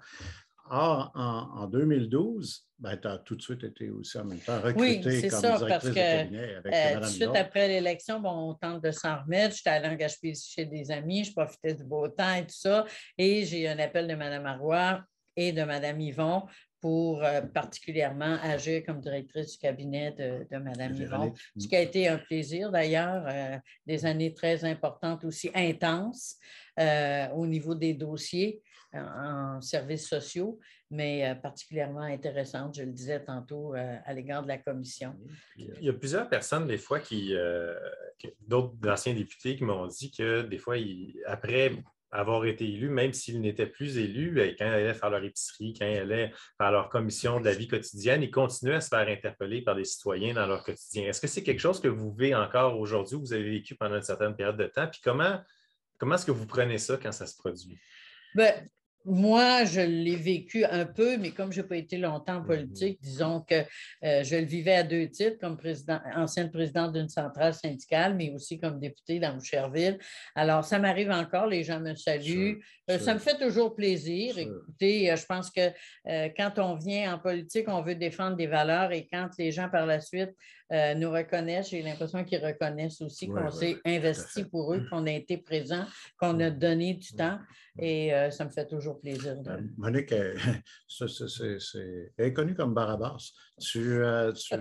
Or, 0.71 1.11
en, 1.15 1.67
2012, 1.67 2.69
ben, 2.79 2.97
tu 2.97 3.09
as 3.09 3.19
tout 3.19 3.35
de 3.35 3.43
suite 3.43 3.65
été 3.65 3.91
aussi 3.91 4.17
en 4.17 4.25
même 4.25 4.39
temps 4.39 4.61
recruté 4.61 5.29
comme 5.29 5.41
ça, 5.41 5.59
de 5.59 5.91
cabinet 5.91 6.55
avec 6.55 6.73
euh, 6.73 6.95
Tout 6.95 7.01
de 7.01 7.07
suite 7.07 7.37
après 7.37 7.69
l'élection, 7.69 8.21
bon, 8.21 8.51
on 8.51 8.55
tente 8.55 8.83
de 8.83 8.91
s'en 8.91 9.23
remettre. 9.23 9.57
J'étais 9.57 9.71
allée 9.71 9.89
en 9.89 9.97
Gaspésie 9.97 10.51
chez 10.51 10.65
des 10.65 10.91
amis, 10.91 11.25
je 11.25 11.33
profitais 11.33 11.75
du 11.75 11.85
beau 11.85 12.09
temps 12.09 12.35
et 12.35 12.47
tout 12.47 12.55
ça. 12.57 12.87
Et 13.19 13.45
j'ai 13.45 13.65
eu 13.65 13.67
un 13.67 13.79
appel 13.79 14.07
de 14.07 14.15
Mme 14.15 14.47
Arroy 14.47 15.03
et 15.37 15.53
de 15.53 15.63
Mme 15.63 16.01
Yvon 16.01 16.45
pour 16.83 17.23
euh, 17.23 17.41
particulièrement 17.43 18.37
agir 18.43 18.83
comme 18.85 19.01
directrice 19.01 19.53
du 19.53 19.59
cabinet 19.59 20.11
de, 20.11 20.45
de 20.51 20.59
Mme 20.59 20.95
Yvon, 20.95 21.33
ce 21.57 21.69
qui 21.69 21.77
a 21.77 21.81
été 21.81 22.09
un 22.09 22.19
plaisir 22.19 22.73
d'ailleurs, 22.73 23.25
euh, 23.29 23.57
des 23.87 24.05
années 24.05 24.35
très 24.35 24.65
importantes 24.65 25.25
aussi, 25.25 25.49
intenses 25.55 26.37
euh, 26.81 27.29
au 27.31 27.47
niveau 27.47 27.77
des 27.77 27.95
dossiers 27.95 28.61
en 28.95 29.61
services 29.63 30.07
sociaux, 30.07 30.59
mais 30.91 31.35
particulièrement 31.43 32.03
intéressante, 32.03 32.77
je 32.77 32.83
le 32.83 32.93
disais 32.93 33.25
tantôt, 33.25 33.73
à 33.73 34.13
l'égard 34.13 34.43
de 34.43 34.49
la 34.49 34.59
commission. 34.59 35.17
Il 35.57 35.83
y 35.83 35.89
a 35.89 35.95
plusieurs 35.95 36.29
personnes, 36.29 36.67
des 36.67 36.77
fois, 36.77 37.01
qui, 37.01 37.35
d'autres 38.47 38.75
anciens 38.87 39.15
députés 39.15 39.57
qui 39.57 39.65
m'ont 39.65 39.87
dit 39.87 40.11
que 40.11 40.43
des 40.43 40.59
fois, 40.59 40.77
après 41.25 41.73
avoir 42.13 42.45
été 42.45 42.65
élus, 42.65 42.91
même 42.91 43.13
s'ils 43.15 43.41
n'étaient 43.41 43.67
plus 43.67 43.97
élus, 43.97 44.35
quand 44.59 44.67
ils 44.67 44.71
allaient 44.71 44.95
faire 44.95 45.11
leur 45.11 45.25
épicerie, 45.25 45.75
quand 45.79 45.87
ils 45.87 45.99
allaient 45.99 46.33
faire 46.59 46.71
leur 46.71 46.91
commission 46.91 47.41
de 47.41 47.47
la 47.47 47.55
vie 47.55 47.67
quotidienne, 47.67 48.23
ils 48.23 48.31
continuaient 48.31 48.75
à 48.75 48.81
se 48.83 48.89
faire 48.89 49.09
interpeller 49.09 49.63
par 49.63 49.75
des 49.75 49.85
citoyens 49.85 50.35
dans 50.35 50.47
leur 50.47 50.63
quotidien. 50.63 51.05
Est-ce 51.05 51.21
que 51.21 51.27
c'est 51.27 51.43
quelque 51.43 51.61
chose 51.61 51.81
que 51.81 51.89
vous 51.89 52.13
vivez 52.13 52.35
encore 52.35 52.79
aujourd'hui, 52.79 53.17
vous 53.19 53.33
avez 53.33 53.49
vécu 53.51 53.75
pendant 53.75 53.97
une 53.97 54.03
certaine 54.03 54.37
période 54.37 54.59
de 54.59 54.67
temps? 54.67 54.87
Puis 54.87 55.01
comment, 55.03 55.41
comment 55.99 56.17
est-ce 56.17 56.27
que 56.27 56.33
vous 56.33 56.47
prenez 56.47 56.79
ça 56.79 56.99
quand 57.03 57.13
ça 57.13 57.27
se 57.27 57.37
produit? 57.37 57.79
Bien, 58.35 58.53
moi, 59.05 59.65
je 59.65 59.81
l'ai 59.81 60.17
vécu 60.17 60.65
un 60.65 60.85
peu, 60.85 61.17
mais 61.17 61.31
comme 61.31 61.53
je 61.53 61.61
n'ai 61.61 61.67
pas 61.67 61.77
été 61.77 61.99
longtemps 61.99 62.37
en 62.37 62.41
mm-hmm. 62.41 62.47
politique, 62.47 62.99
disons 63.03 63.41
que 63.41 63.55
euh, 64.05 64.23
je 64.23 64.37
le 64.37 64.45
vivais 64.45 64.75
à 64.75 64.83
deux 64.83 65.09
titres, 65.09 65.39
comme 65.41 65.57
président, 65.57 66.01
ancienne 66.15 66.51
présidente 66.51 66.93
d'une 66.93 67.09
centrale 67.09 67.55
syndicale, 67.55 68.15
mais 68.15 68.31
aussi 68.31 68.61
comme 68.61 68.79
députée 68.79 69.19
dans 69.19 69.35
Boucherville. 69.35 69.99
Alors, 70.35 70.65
ça 70.65 70.79
m'arrive 70.79 71.11
encore, 71.11 71.47
les 71.47 71.65
gens 71.65 71.81
me 71.81 71.95
saluent. 71.95 72.61
Euh, 72.91 72.99
ça 72.99 73.15
me 73.15 73.21
fait 73.21 73.39
toujours 73.39 73.77
plaisir. 73.77 74.37
Écoutez, 74.39 75.11
euh, 75.11 75.17
je 75.17 75.25
pense 75.25 75.51
que 75.51 75.71
quand 76.37 76.59
on 76.59 76.75
vient 76.75 77.15
en 77.15 77.19
politique, 77.19 77.67
on 77.69 77.83
veut 77.83 77.95
défendre 77.95 78.37
des 78.37 78.49
valeurs 78.49 78.93
et 78.93 79.09
quand 79.11 79.29
les 79.39 79.53
gens 79.53 79.69
par 79.69 79.87
la 79.87 80.01
suite 80.01 80.31
nous 80.97 81.11
reconnaissent, 81.11 81.69
j'ai 81.69 81.83
l'impression 81.83 82.25
qu'ils 82.25 82.43
reconnaissent 82.43 83.03
aussi 83.03 83.29
qu'on 83.29 83.51
s'est 83.51 83.77
investi 83.85 84.45
pour 84.45 84.73
eux, 84.73 84.87
qu'on 84.91 85.07
a 85.07 85.11
été 85.11 85.37
présent, 85.37 85.85
qu'on 86.19 86.41
a 86.41 86.49
donné 86.49 86.95
du 86.95 87.13
temps 87.13 87.39
et 87.79 88.11
ça 88.31 88.45
me 88.45 88.51
fait 88.51 88.67
toujours 88.67 89.01
plaisir. 89.01 89.37
De... 89.37 89.51
Euh, 89.51 89.61
Monique, 89.77 90.15
c'est, 90.89 92.13
est 92.19 92.33
connue 92.33 92.55
comme 92.55 92.75
Barabas. 92.75 93.33
Euh, 93.77 94.33
tu, 94.33 94.55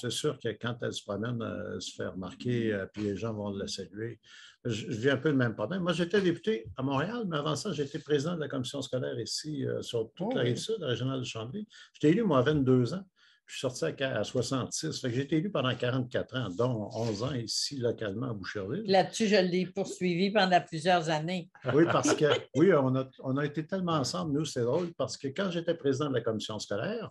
c'est 0.00 0.10
sûr 0.10 0.38
que 0.38 0.48
quand 0.60 0.76
elle 0.82 0.92
se 0.92 1.02
promène, 1.02 1.42
elle 1.42 1.80
se 1.80 1.94
fait 1.94 2.06
remarquer, 2.06 2.84
puis 2.92 3.04
les 3.04 3.16
gens 3.16 3.34
vont 3.34 3.50
la 3.50 3.66
saluer. 3.66 4.20
Je, 4.64 4.86
vis 4.86 5.10
un 5.10 5.16
peu 5.16 5.28
le 5.30 5.36
même 5.36 5.54
problème. 5.54 5.82
Moi, 5.82 5.92
j'étais 5.92 6.20
député 6.20 6.66
à 6.76 6.82
Montréal, 6.82 7.24
mais 7.26 7.36
avant 7.36 7.56
ça, 7.56 7.72
j'étais 7.72 7.98
président 7.98 8.34
de 8.34 8.40
la 8.40 8.48
commission 8.48 8.80
scolaire 8.82 9.18
ici, 9.18 9.64
sur 9.80 10.10
toute 10.14 10.28
oh 10.32 10.36
la 10.36 10.42
rive 10.42 10.56
sud, 10.56 10.76
la 10.80 10.88
régionale 10.88 11.20
de 11.20 11.24
Chambly. 11.24 11.66
J'étais 11.92 12.10
élu, 12.10 12.22
moi, 12.22 12.38
à 12.38 12.42
22 12.42 12.94
ans. 12.94 13.04
Je 13.46 13.58
suis 13.58 13.60
sorti 13.60 14.02
à, 14.02 14.24
66. 14.24 15.06
j'ai 15.06 15.20
été 15.20 15.36
élu 15.36 15.50
pendant 15.50 15.74
44 15.74 16.36
ans, 16.36 16.48
dont 16.56 16.88
11 16.94 17.22
ans 17.24 17.34
ici 17.34 17.76
localement 17.76 18.30
à 18.30 18.32
Boucherville. 18.32 18.84
Là-dessus, 18.86 19.26
je 19.26 19.36
l'ai 19.36 19.66
poursuivi 19.66 20.30
pendant 20.30 20.60
plusieurs 20.62 21.10
années. 21.10 21.50
Oui, 21.74 21.84
parce 21.84 22.14
que 22.14 22.24
oui, 22.56 22.72
on 22.72 22.96
a, 22.96 23.06
on 23.22 23.36
a 23.36 23.44
été 23.44 23.66
tellement 23.66 23.92
ensemble, 23.92 24.32
nous, 24.32 24.46
c'est 24.46 24.62
drôle, 24.62 24.94
parce 24.94 25.18
que 25.18 25.28
quand 25.28 25.50
j'étais 25.50 25.74
président 25.74 26.08
de 26.08 26.14
la 26.14 26.22
commission 26.22 26.58
scolaire, 26.58 27.10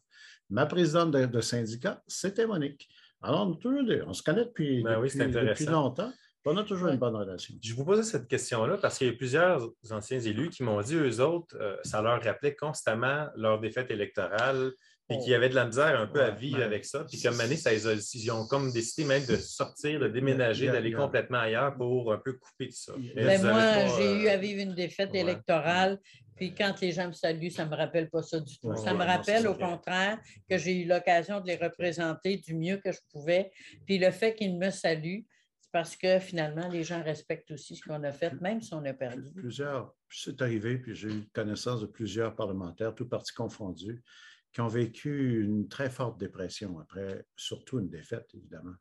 ma 0.50 0.66
présidente 0.66 1.12
de, 1.12 1.42
syndicat, 1.42 2.02
c'était 2.08 2.48
Monique. 2.48 2.90
Alors, 3.22 3.48
on, 3.48 4.14
se 4.14 4.24
connaît 4.24 4.46
depuis, 4.46 4.82
ben 4.84 5.02
depuis, 5.02 5.66
longtemps. 5.66 6.12
On 6.46 6.58
a 6.58 6.64
toujours 6.64 6.90
une 6.90 6.98
bonne 6.98 7.16
relation. 7.16 7.56
Je 7.62 7.74
vous 7.74 7.86
posais 7.86 8.04
cette 8.04 8.28
question-là 8.28 8.78
parce 8.78 8.98
qu'il 8.98 9.08
y 9.08 9.10
a 9.10 9.14
plusieurs 9.14 9.70
anciens 9.92 10.20
élus 10.20 10.50
qui 10.50 10.64
m'ont 10.64 10.82
dit, 10.82 10.96
eux 10.96 11.22
autres, 11.22 11.56
euh, 11.60 11.78
ça 11.84 12.02
leur 12.02 12.22
rappelait 12.22 12.56
constamment 12.56 13.28
leur 13.36 13.62
défaite 13.62 13.90
électorale 13.92 14.74
et 15.10 15.18
qui 15.20 15.34
avaient 15.34 15.50
de 15.50 15.56
la 15.56 15.66
misère 15.66 16.00
un 16.00 16.08
peu 16.08 16.22
à 16.22 16.32
vivre 16.32 16.62
avec 16.62 16.86
ça. 16.86 17.06
Puis 17.06 17.22
comme 17.22 17.40
année, 17.40 17.56
ça, 17.56 17.72
ils 17.74 18.32
ont 18.32 18.46
comme 18.48 18.72
décidé 18.72 19.08
même 19.08 19.26
de 19.26 19.36
sortir, 19.36 20.00
de 20.00 20.08
déménager, 20.08 20.68
d'aller 20.68 20.92
complètement 20.94 21.40
ailleurs 21.40 21.76
pour 21.76 22.12
un 22.12 22.18
peu 22.18 22.34
couper 22.34 22.68
tout 22.68 22.76
ça. 22.76 22.94
Ben, 23.16 23.42
moi, 23.42 23.98
j'ai 23.98 24.24
eu 24.24 24.28
à 24.28 24.38
vivre 24.38 24.62
une 24.62 24.74
défaite 24.74 25.14
électorale. 25.14 26.00
Puis 26.36 26.54
quand 26.54 26.74
les 26.82 26.92
gens 26.92 27.08
me 27.08 27.14
saluent, 27.14 27.52
ça 27.52 27.66
ne 27.66 27.70
me 27.70 27.76
rappelle 27.76 28.10
pas 28.10 28.24
ça 28.24 28.40
du 28.40 28.58
tout. 28.60 28.76
ça 28.76 28.94
me 28.94 29.04
rappelle 29.04 29.48
au 29.48 29.54
contraire 29.54 30.20
que 30.50 30.58
j'ai 30.58 30.82
eu 30.82 30.86
l'occasion 30.86 31.40
de 31.40 31.48
les 31.48 31.58
représenter 31.58 32.38
du 32.38 32.56
mieux 32.56 32.78
que 32.78 32.92
je 32.92 33.00
pouvais. 33.12 33.52
Puis 33.86 33.98
le 33.98 34.10
fait 34.12 34.34
qu'ils 34.34 34.58
me 34.58 34.70
saluent, 34.72 35.26
parce 35.74 35.96
que 35.96 36.20
finalement, 36.20 36.68
les 36.70 36.84
gens 36.84 37.02
respectent 37.04 37.50
aussi 37.50 37.76
ce 37.76 37.82
qu'on 37.84 38.04
a 38.04 38.12
fait, 38.12 38.40
même 38.42 38.62
si 38.62 38.76
on 38.76 38.86
a 38.86 38.94
perdu. 38.94 39.34
Plusieurs, 39.34 39.96
c'est 40.08 40.40
arrivé, 40.44 40.78
puis 40.78 40.94
j'ai 40.94 41.10
eu 41.10 41.28
connaissance 41.34 41.82
de 41.82 41.88
plusieurs 41.88 42.36
parlementaires, 42.36 42.94
tous 42.94 43.10
partis 43.10 43.34
confondus, 43.34 44.04
qui 44.54 44.62
ont 44.62 44.68
vécu 44.68 45.44
une 45.44 45.68
très 45.68 45.90
forte 45.90 46.20
dépression 46.20 46.80
après, 46.80 47.26
surtout 47.36 47.80
une 47.80 47.90
défaite, 47.90 48.30
évidemment. 48.36 48.76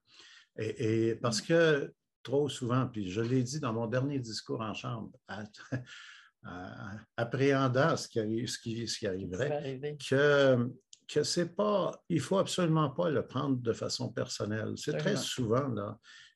Et, 0.58 1.14
parce 1.14 1.40
que 1.40 1.94
trop 2.22 2.50
souvent, 2.50 2.86
puis 2.86 3.10
je 3.10 3.22
l'ai 3.22 3.42
dit 3.42 3.58
dans 3.58 3.72
mon 3.72 3.86
dernier 3.86 4.18
discours 4.18 4.60
en 4.60 4.74
Chambre, 4.74 5.12
appréhendant 7.16 7.96
ce 7.96 8.06
qui, 8.06 8.46
ce 8.46 8.58
qui, 8.58 8.86
ce 8.86 8.98
qui 8.98 9.06
arriverait, 9.06 9.98
que, 10.10 10.70
que 11.08 11.22
c'est 11.22 11.56
pas, 11.56 11.98
il 12.10 12.20
faut 12.20 12.36
absolument 12.36 12.90
pas 12.90 13.08
le 13.08 13.26
prendre 13.26 13.56
de 13.56 13.72
façon 13.72 14.12
personnelle. 14.12 14.74
C'est 14.76 14.98
très 14.98 15.16
souvent 15.16 15.70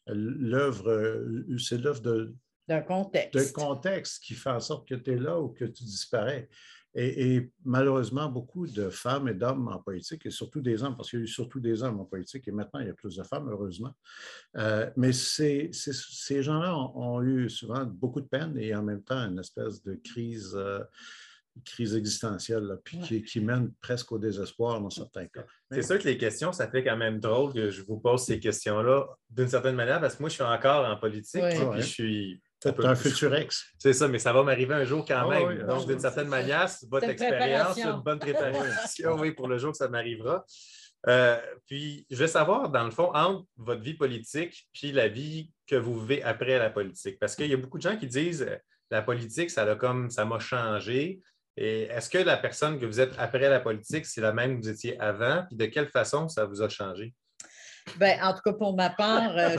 l'œuvre, 0.06 1.24
c'est 1.58 1.78
l'œuvre 1.78 2.00
de, 2.00 2.34
d'un 2.68 2.82
contexte. 2.82 3.34
De 3.34 3.52
contexte 3.52 4.22
qui 4.22 4.34
fait 4.34 4.50
en 4.50 4.60
sorte 4.60 4.88
que 4.88 4.94
tu 4.94 5.12
es 5.12 5.16
là 5.16 5.40
ou 5.40 5.48
que 5.48 5.64
tu 5.64 5.84
disparais. 5.84 6.48
Et, 6.98 7.50
malheureusement, 7.62 8.30
beaucoup 8.30 8.66
de 8.66 8.88
femmes 8.88 9.28
et 9.28 9.34
d'hommes 9.34 9.68
en 9.68 9.78
politique, 9.78 10.24
et 10.24 10.30
surtout 10.30 10.62
des 10.62 10.82
hommes, 10.82 10.96
parce 10.96 11.10
qu'il 11.10 11.18
y 11.18 11.22
a 11.22 11.24
eu 11.24 11.28
surtout 11.28 11.60
des 11.60 11.82
hommes 11.82 12.00
en 12.00 12.06
politique, 12.06 12.48
et 12.48 12.52
maintenant 12.52 12.80
il 12.80 12.86
y 12.86 12.90
a 12.90 12.94
plus 12.94 13.16
de 13.16 13.22
femmes, 13.22 13.50
heureusement. 13.50 13.94
Euh, 14.56 14.90
mais 14.96 15.12
ces, 15.12 15.70
gens-là 16.42 16.74
ont, 16.74 17.20
eu 17.20 17.50
souvent 17.50 17.84
beaucoup 17.84 18.22
de 18.22 18.26
peine 18.26 18.56
et 18.56 18.74
en 18.74 18.82
même 18.82 19.02
temps 19.02 19.28
une 19.28 19.38
espèce 19.38 19.82
de 19.82 19.94
crise, 19.96 20.54
euh, 20.54 20.82
crise 21.64 21.94
existentielle, 21.96 22.78
puis 22.84 23.22
qui, 23.24 23.40
mène 23.40 23.72
presque 23.80 24.12
au 24.12 24.18
désespoir 24.18 24.80
dans 24.80 24.90
certains 24.90 25.26
cas. 25.26 25.44
C'est 25.70 25.82
sûr 25.82 25.98
que 25.98 26.04
les 26.04 26.18
questions, 26.18 26.52
ça 26.52 26.68
fait 26.68 26.84
quand 26.84 26.96
même 26.96 27.18
drôle 27.18 27.52
que 27.52 27.70
je 27.70 27.82
vous 27.82 27.98
pose 27.98 28.24
ces 28.24 28.38
questions-là 28.38 29.06
d'une 29.30 29.48
certaine 29.48 29.76
manière, 29.76 30.00
parce 30.00 30.16
que 30.16 30.22
moi, 30.22 30.28
je 30.28 30.34
suis 30.34 30.42
encore 30.42 30.86
en 30.86 30.96
politique, 30.96 31.42
et 31.42 31.68
puis 31.70 31.80
je 31.80 31.86
suis 31.86 32.42
c'est 32.62 32.84
un 32.84 32.94
futur 32.94 33.34
ex. 33.34 33.64
C'est 33.78 33.92
ça, 33.92 34.08
mais 34.08 34.18
ça 34.18 34.32
va 34.32 34.42
m'arriver 34.42 34.74
un 34.74 34.84
jour 34.84 35.04
quand 35.06 35.28
ah 35.30 35.38
même. 35.38 35.66
Donc, 35.66 35.86
d'une 35.86 36.00
certaine 36.00 36.28
manière, 36.28 36.68
c'est 36.68 36.88
votre 36.88 37.08
expérience, 37.08 37.78
une 37.78 38.00
bonne 38.02 38.18
préparation 38.18 39.14
oui, 39.20 39.32
pour 39.32 39.48
le 39.48 39.58
jour 39.58 39.72
que 39.72 39.76
ça 39.76 39.88
m'arrivera. 39.88 40.44
Euh, 41.08 41.38
puis, 41.66 42.06
je 42.10 42.16
veux 42.16 42.26
savoir, 42.26 42.70
dans 42.70 42.84
le 42.84 42.90
fond, 42.90 43.10
entre 43.14 43.46
votre 43.56 43.82
vie 43.82 43.94
politique 43.94 44.68
puis 44.72 44.90
la 44.90 45.08
vie 45.08 45.50
que 45.66 45.76
vous 45.76 46.00
vivez 46.00 46.22
après 46.22 46.58
la 46.58 46.70
politique. 46.70 47.18
Parce 47.20 47.36
qu'il 47.36 47.46
y 47.46 47.54
a 47.54 47.56
beaucoup 47.56 47.78
de 47.78 47.82
gens 47.82 47.96
qui 47.96 48.06
disent 48.06 48.42
euh, 48.42 48.56
la 48.90 49.02
politique, 49.02 49.50
ça 49.50 49.62
a 49.62 49.76
comme 49.76 50.10
ça 50.10 50.24
m'a 50.24 50.38
changé. 50.38 51.20
Et 51.56 51.82
est-ce 51.84 52.10
que 52.10 52.18
la 52.18 52.36
personne 52.36 52.78
que 52.78 52.86
vous 52.86 53.00
êtes 53.00 53.14
après 53.18 53.48
la 53.48 53.60
politique, 53.60 54.06
c'est 54.06 54.20
la 54.20 54.32
même 54.32 54.56
que 54.56 54.64
vous 54.64 54.70
étiez 54.70 55.00
avant? 55.00 55.44
Puis 55.48 55.56
de 55.56 55.66
quelle 55.66 55.88
façon 55.88 56.28
ça 56.28 56.44
vous 56.44 56.62
a 56.62 56.68
changé? 56.68 57.14
Ben, 57.98 58.18
en 58.22 58.34
tout 58.34 58.40
cas, 58.44 58.52
pour 58.52 58.74
ma 58.74 58.90
part, 58.90 59.36
euh, 59.38 59.56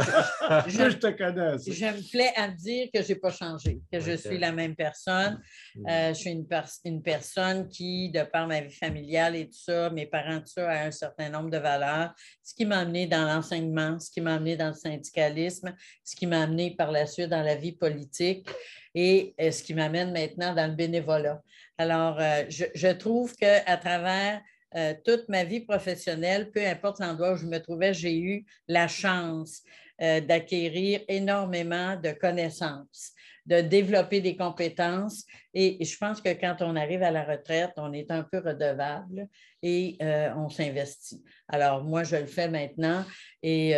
je, 0.68 0.92
te 1.00 1.08
connais. 1.08 1.58
Je 1.58 1.86
me 1.86 2.12
plais 2.12 2.32
à 2.36 2.50
dire 2.50 2.88
que 2.94 3.02
je 3.02 3.10
n'ai 3.10 3.16
pas 3.16 3.32
changé, 3.32 3.80
que 3.92 4.00
je 4.00 4.16
suis 4.16 4.38
la 4.38 4.52
même 4.52 4.76
personne. 4.76 5.42
Mm. 5.76 5.90
Euh, 5.90 6.10
je 6.10 6.20
suis 6.20 6.30
une, 6.32 6.46
une, 6.86 7.02
personne 7.02 7.68
qui, 7.68 8.12
de 8.12 8.24
par 8.24 8.46
ma 8.46 8.62
vie 8.62 8.74
familiale 8.74 9.36
et 9.36 9.46
tout 9.46 9.58
ça, 9.58 9.90
mes 9.90 10.06
parents, 10.06 10.40
tout 10.40 10.54
ça, 10.56 10.70
a 10.70 10.86
un 10.86 10.92
certain 10.92 11.30
nombre 11.30 11.50
de 11.50 11.58
valeurs. 11.58 12.14
Ce 12.44 12.54
qui 12.54 12.66
m'a 12.66 12.80
amené 12.80 13.08
dans 13.08 13.26
l'enseignement, 13.26 13.98
ce 14.00 14.12
qui 14.12 14.22
m'a 14.22 14.36
amené 14.36 14.56
dans 14.56 14.68
le 14.68 14.74
syndicalisme, 14.74 15.74
ce 16.04 16.16
qui 16.16 16.28
m'a 16.28 16.42
amené 16.42 16.76
par 16.76 16.92
la 16.92 17.08
suite 17.08 17.30
dans 17.30 17.44
la 17.44 17.56
vie 17.56 17.74
politique 17.74 18.48
et 18.94 19.34
euh, 19.42 19.52
ce 19.52 19.64
qui 19.64 19.74
m'amène 19.74 20.12
maintenant 20.12 20.54
dans 20.54 20.68
le 20.68 20.76
bénévolat. 20.76 21.42
Alors, 21.80 22.20
je, 22.50 22.66
je 22.74 22.88
trouve 22.88 23.36
qu'à 23.36 23.78
travers 23.78 24.42
euh, 24.76 24.94
toute 25.06 25.30
ma 25.30 25.44
vie 25.44 25.62
professionnelle, 25.62 26.52
peu 26.52 26.66
importe 26.66 27.00
l'endroit 27.00 27.34
où 27.34 27.38
je 27.38 27.46
me 27.46 27.60
trouvais, 27.60 27.94
j'ai 27.94 28.18
eu 28.18 28.46
la 28.68 28.88
chance 28.88 29.64
euh, 30.02 30.20
d'acquérir 30.20 31.02
énormément 31.08 31.96
de 31.96 32.12
connaissances, 32.12 33.14
de 33.46 33.62
développer 33.62 34.20
des 34.20 34.36
compétences. 34.36 35.24
Et 35.54 35.84
je 35.84 35.98
pense 35.98 36.20
que 36.20 36.30
quand 36.34 36.58
on 36.60 36.76
arrive 36.76 37.02
à 37.02 37.12
la 37.12 37.24
retraite, 37.24 37.72
on 37.78 37.94
est 37.94 38.12
un 38.12 38.24
peu 38.24 38.40
redevable 38.40 39.30
et 39.64 39.98
euh, 40.02 40.34
on 40.36 40.50
s'investit. 40.50 41.24
Alors, 41.48 41.82
moi, 41.82 42.04
je 42.04 42.18
le 42.18 42.26
fais 42.26 42.50
maintenant 42.50 43.06
et 43.42 43.74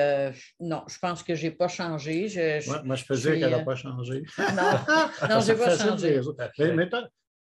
non, 0.60 0.84
je 0.88 0.98
pense 0.98 1.22
que 1.22 1.36
je 1.36 1.46
n'ai 1.46 1.52
pas 1.52 1.68
changé. 1.68 2.62
moi, 2.84 2.96
je 2.96 3.06
peux 3.06 3.16
dire 3.16 3.34
qu'elle 3.34 3.52
n'a 3.52 3.64
pas 3.64 3.76
changé. 3.76 4.24
non, 4.40 5.30
non 5.30 5.40
je 5.40 5.52
n'ai 5.52 5.58
pas 5.60 5.78
changé. 5.78 6.20
Mais, 6.74 6.90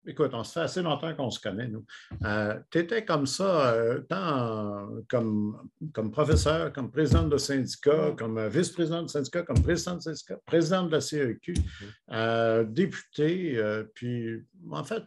Écoute, 0.08 0.30
on 0.32 0.42
se 0.42 0.52
fait 0.52 0.60
assez 0.60 0.80
longtemps 0.80 1.14
qu'on 1.14 1.30
se 1.30 1.38
connaît, 1.38 1.68
nous. 1.68 1.84
Euh, 2.24 2.58
tu 2.70 2.78
étais 2.78 3.04
comme 3.04 3.26
ça, 3.26 3.74
euh, 3.74 4.00
tant 4.08 4.88
comme, 5.06 5.68
comme 5.92 6.10
professeur, 6.10 6.72
comme 6.72 6.90
président 6.90 7.28
de 7.28 7.36
syndicat, 7.36 8.14
comme 8.16 8.38
euh, 8.38 8.48
vice-président 8.48 9.02
de 9.02 9.08
syndicat, 9.08 9.42
comme 9.42 9.62
président 9.62 9.96
de 9.96 10.00
syndicat, 10.00 10.38
président 10.46 10.86
de 10.86 10.92
la 10.92 11.02
CEQ, 11.02 11.52
mm-hmm. 11.52 12.72
député. 12.72 13.84
puis, 13.94 14.42
en 14.70 14.82
fait, 14.82 15.02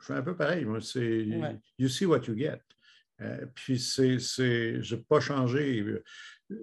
je 0.00 0.06
fais 0.06 0.14
un 0.14 0.22
peu 0.22 0.34
pareil. 0.34 0.64
Moi, 0.64 0.80
c'est 0.80 1.26
you 1.78 1.88
see 1.88 2.06
what 2.06 2.22
you 2.26 2.34
get. 2.34 2.62
puis, 3.54 3.78
c'est, 3.78 4.18
je 4.18 4.94
n'ai 4.94 5.02
pas 5.02 5.20
changé 5.20 5.84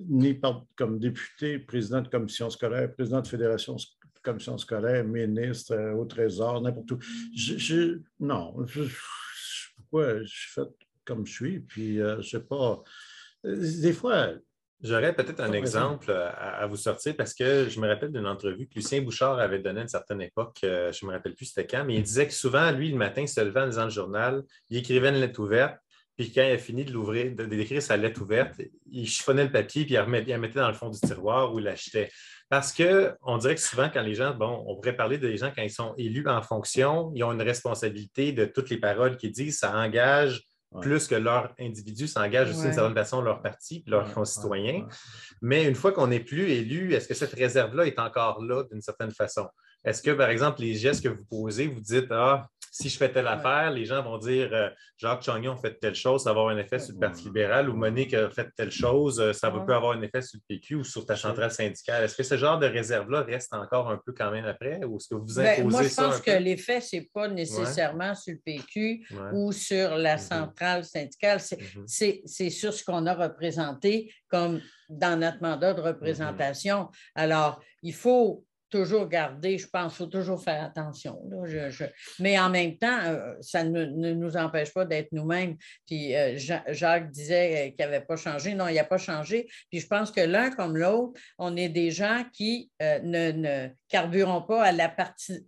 ni 0.09 0.39
comme 0.75 0.97
député, 0.97 1.59
président 1.59 2.01
de 2.01 2.07
commission 2.07 2.50
scolaire, 2.50 2.91
président 2.95 3.21
de 3.21 3.27
fédération 3.27 3.77
commission 4.23 4.57
scolaire, 4.57 5.03
ministre, 5.03 5.73
euh, 5.73 5.93
au 5.93 6.05
Trésor, 6.05 6.61
n'importe 6.61 6.91
où. 6.91 6.99
Je, 7.35 7.99
non, 8.19 8.55
je, 8.65 8.83
pourquoi 9.75 10.23
je 10.23 10.27
suis 10.27 10.51
fait 10.51 10.69
comme 11.05 11.25
je 11.25 11.33
suis, 11.33 11.59
puis 11.59 12.01
euh, 12.01 12.13
je 12.21 12.37
ne 12.37 12.41
sais 12.41 12.47
pas. 12.47 12.81
Euh, 13.45 13.81
des 13.81 13.93
fois, 13.93 14.29
J'aurais 14.81 15.15
peut-être 15.15 15.39
un 15.39 15.53
exemple 15.53 16.11
à, 16.11 16.67
vous 16.67 16.75
sortir 16.75 17.15
parce 17.15 17.33
que 17.33 17.69
je 17.69 17.79
me 17.79 17.87
rappelle 17.87 18.11
d'une 18.11 18.27
entrevue 18.27 18.67
que 18.67 18.75
Lucien 18.75 19.01
Bouchard 19.01 19.39
avait 19.39 19.59
donnée 19.59 19.79
à 19.79 19.83
une 19.83 19.87
certaine 19.87 20.21
époque, 20.21 20.57
je 20.61 20.67
ne 21.05 21.07
me 21.07 21.15
rappelle 21.15 21.35
plus 21.35 21.45
c'était 21.45 21.65
quand, 21.65 21.85
mais 21.85 21.95
il 21.95 22.03
disait 22.03 22.27
que 22.27 22.33
souvent, 22.33 22.69
lui, 22.69 22.91
le 22.91 22.97
matin, 22.97 23.21
il 23.21 23.29
se 23.29 23.39
levait 23.39 23.61
en 23.61 23.67
lisant 23.67 23.85
le 23.85 23.91
journal, 23.91 24.43
il 24.69 24.77
écrivait 24.79 25.07
une 25.07 25.21
lettre 25.21 25.39
ouverte, 25.39 25.77
puis 26.17 26.32
quand 26.32 26.43
il 26.43 26.51
a 26.51 26.58
fini 26.58 26.86
de 26.86 26.91
l'ouvrir, 26.91 27.32
d'écrire 27.32 27.82
sa 27.82 27.98
lettre 27.98 28.22
ouverte, 28.22 28.62
il 28.91 29.08
chiffonnait 29.08 29.46
le 29.46 29.51
papier, 29.51 29.86
puis 29.86 29.96
il 29.96 29.98
la 29.98 30.05
mettait 30.38 30.60
dans 30.60 30.67
le 30.67 30.74
fond 30.74 30.89
du 30.89 31.00
tiroir 31.00 31.53
ou 31.53 31.60
il 31.60 31.65
l'achetait. 31.65 32.10
Parce 32.50 32.72
qu'on 32.72 33.38
dirait 33.38 33.55
que 33.55 33.62
souvent, 33.62 33.89
quand 33.91 34.03
les 34.03 34.13
gens, 34.13 34.36
bon, 34.36 34.63
on 34.67 34.75
pourrait 34.75 34.96
parler 34.96 35.17
des 35.17 35.38
gens 35.38 35.51
quand 35.55 35.63
ils 35.63 35.72
sont 35.72 35.96
élus 35.98 36.27
en 36.27 36.41
fonction, 36.43 37.12
ils 37.15 37.24
ont 37.24 37.32
une 37.32 37.41
responsabilité 37.41 38.32
de 38.32 38.46
toutes 38.46 38.70
les 38.70 38.77
paroles 38.77 39.17
qu'ils 39.17 39.32
disent, 39.32 39.58
ça 39.58 39.75
engage 39.75 40.43
plus 40.82 41.08
que 41.08 41.15
leur 41.15 41.53
individu, 41.60 42.08
ça 42.08 42.22
engage 42.22 42.50
aussi 42.50 42.63
d'une 42.63 42.74
certaine 42.74 42.96
façon 42.96 43.22
leur 43.22 43.41
parti 43.41 43.84
et 43.86 43.89
leurs 43.89 44.12
concitoyens. 44.13 44.88
Mais 45.41 45.65
une 45.65 45.75
fois 45.75 45.91
qu'on 45.91 46.08
n'est 46.08 46.20
plus 46.20 46.50
élu, 46.50 46.93
est-ce 46.93 47.08
que 47.08 47.13
cette 47.13 47.34
réserve-là 47.34 47.86
est 47.86 48.00
encore 48.00 48.43
là 48.43 48.63
d'une 48.72 48.82
certaine 48.82 49.12
façon? 49.12 49.48
Est-ce 49.84 50.01
que, 50.01 50.12
par 50.12 50.29
exemple, 50.29 50.62
les 50.62 50.75
gestes 50.75 51.03
que 51.03 51.10
vous 51.10 51.25
posez, 51.25 51.67
vous 51.67 51.82
dites, 51.82 52.08
ah, 52.12 52.48
si 52.73 52.89
je 52.89 52.97
fais 52.97 53.11
telle 53.11 53.27
affaire, 53.27 53.69
les 53.69 53.85
gens 53.85 54.01
vont 54.01 54.17
dire 54.17 54.49
euh, 54.51 54.67
Jacques 54.97 55.21
Chagnon 55.21 55.55
fait 55.55 55.79
telle 55.79 55.93
chose, 55.93 56.23
ça 56.23 56.33
va 56.33 56.39
avoir 56.39 56.55
un 56.55 56.57
effet 56.57 56.79
sur 56.79 56.95
le 56.95 56.99
Parti 56.99 57.25
libéral, 57.25 57.69
ou 57.69 57.75
Monique 57.75 58.15
a 58.15 58.31
fait 58.31 58.49
telle 58.57 58.71
chose, 58.71 59.19
euh, 59.19 59.31
ça 59.31 59.51
peut 59.51 59.75
avoir 59.75 59.95
un 59.95 60.01
effet 60.01 60.23
sur 60.23 60.39
le 60.39 60.55
PQ 60.55 60.75
ou 60.77 60.83
sur 60.83 61.05
ta 61.05 61.15
centrale 61.15 61.51
syndicale. 61.51 62.03
Est-ce 62.03 62.15
que 62.15 62.23
ce 62.23 62.35
genre 62.35 62.57
de 62.57 62.65
réserve-là 62.65 63.21
reste 63.21 63.53
encore 63.53 63.91
un 63.91 63.99
peu 64.03 64.11
quand 64.11 64.31
même 64.31 64.45
après, 64.45 64.83
ou 64.85 64.97
est-ce 64.97 65.07
que 65.07 65.13
vous 65.13 65.35
ben, 65.35 65.69
Moi, 65.69 65.83
je 65.83 65.93
pense 65.93 66.19
que 66.19 66.31
l'effet, 66.31 66.81
ce 66.81 66.95
n'est 66.95 67.09
pas 67.13 67.27
nécessairement 67.27 68.15
sur 68.15 68.33
le 68.33 68.39
PQ 68.43 69.07
ou 69.33 69.51
sur 69.51 69.95
la 69.95 70.15
mm-hmm. 70.15 70.19
centrale 70.19 70.83
syndicale, 70.83 71.37
mm-hmm. 71.37 72.23
c'est 72.25 72.49
sur 72.49 72.73
ce 72.73 72.83
qu'on 72.83 73.05
a 73.05 73.13
représenté 73.13 74.11
comme 74.27 74.59
dans 74.89 75.19
notre 75.19 75.43
mandat 75.43 75.75
de 75.75 75.79
mm-hmm. 75.79 75.85
représentation. 75.85 76.89
Alors, 77.13 77.61
il 77.83 77.93
faut 77.93 78.43
toujours 78.73 79.07
garder, 79.07 79.59
je 79.59 79.67
pense, 79.67 79.93
il 79.93 79.97
faut 79.97 80.07
toujours 80.07 80.43
faire 80.43 80.63
attention. 80.63 81.21
Mais 82.19 82.39
en 82.39 82.49
même 82.49 82.75
temps, 82.75 82.99
euh, 83.05 83.35
ça 83.39 83.63
ne, 83.63 83.85
nous 83.85 84.35
empêche 84.35 84.73
pas 84.73 84.83
d'être 84.83 85.09
nous-mêmes. 85.11 85.57
Puis 85.85 86.15
euh, 86.15 86.39
Jacques 86.69 87.11
disait 87.11 87.75
qu'il 87.77 87.85
n'avait 87.85 88.03
pas 88.03 88.15
changé. 88.15 88.55
Non, 88.55 88.67
il 88.67 88.73
n'a 88.73 88.83
pas 88.83 88.97
changé. 88.97 89.47
Puis 89.69 89.79
je 89.79 89.85
pense 89.85 90.09
que 90.09 90.21
l'un 90.21 90.49
comme 90.49 90.75
l'autre, 90.75 91.21
on 91.37 91.55
est 91.55 91.69
des 91.69 91.91
gens 91.91 92.23
qui 92.33 92.71
euh, 92.81 92.97
ne, 93.03 93.31
ne, 93.31 93.67
carburons 93.89 94.41
pas 94.41 94.63
à 94.63 94.71
la 94.71 94.91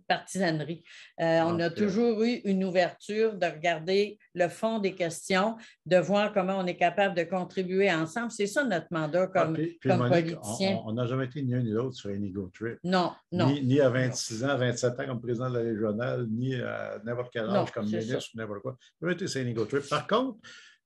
partisanerie. 0.06 0.84
on 1.18 1.58
a 1.58 1.68
toujours 1.68 2.22
eu 2.22 2.42
une 2.44 2.62
ouverture 2.62 3.34
de 3.34 3.46
regarder 3.46 4.20
le 4.36 4.48
fond 4.48 4.78
des 4.78 4.94
questions, 4.94 5.56
de 5.86 5.96
voir 5.96 6.32
comment 6.32 6.58
on 6.58 6.66
est 6.66 6.76
capable 6.76 7.16
de 7.16 7.24
contribuer 7.24 7.90
ensemble. 7.90 8.30
C'est 8.30 8.46
ça 8.46 8.64
notre 8.64 8.86
mandat 8.90 9.30
ah, 9.34 9.44
comme, 9.44 9.56
comme 9.82 10.08
politicien. 10.08 10.80
On 10.84 10.92
n'a 10.92 11.06
jamais 11.06 11.24
été 11.24 11.42
ni 11.42 11.54
un 11.54 11.62
ni 11.62 11.70
l'autre 11.70 11.96
sur 11.96 12.10
un 12.10 12.22
ego 12.22 12.50
trip. 12.54 12.78
Non, 12.84 13.12
non. 13.32 13.50
Ni, 13.50 13.80
à 13.80 13.88
26 13.88 14.44
ans, 14.44 14.56
27 14.58 15.00
ans 15.00 15.06
comme 15.06 15.20
président 15.20 15.48
de 15.48 15.58
la 15.58 15.64
régionale, 15.64 16.26
ni 16.30 16.54
à 16.54 17.00
n'importe 17.04 17.30
quel 17.32 17.46
âge 17.46 17.72
comme 17.72 17.86
ministre 17.86 18.30
ou 18.34 18.38
n'importe 18.38 18.60
quoi. 18.60 18.76
On 19.00 19.08
été 19.08 19.26
sur 19.26 19.40
un 19.40 19.46
ego 19.46 19.64
trip. 19.64 19.88
Par 19.88 20.06
contre, 20.06 20.38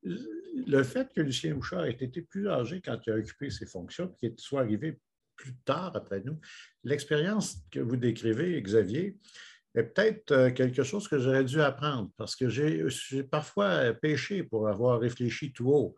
le 0.02 0.82
fait 0.84 1.12
que 1.12 1.20
Lucien 1.20 1.54
Bouchard 1.54 1.84
ait 1.84 1.90
été 1.90 2.22
plus 2.22 2.48
âgé 2.48 2.80
quand 2.80 2.98
il 3.06 3.12
a 3.12 3.16
occupé 3.16 3.50
ses 3.50 3.66
fonctions, 3.66 4.08
qu'il 4.20 4.34
soit 4.38 4.60
arrivé 4.60 4.98
plus 5.36 5.56
tard 5.64 5.92
après 5.96 6.22
nous, 6.24 6.38
l'expérience 6.84 7.56
que 7.70 7.80
vous 7.80 7.96
décrivez, 7.96 8.60
Xavier, 8.62 9.16
est 9.74 9.82
peut-être 9.84 10.32
euh, 10.32 10.50
quelque 10.50 10.82
chose 10.82 11.08
que 11.08 11.18
j'aurais 11.18 11.44
dû 11.44 11.60
apprendre 11.60 12.10
parce 12.16 12.34
que 12.36 12.48
j'ai 12.48 12.88
parfois 13.30 13.92
péché 13.94 14.42
pour 14.42 14.68
avoir 14.68 15.00
réfléchi 15.00 15.52
tout 15.52 15.70
haut, 15.70 15.94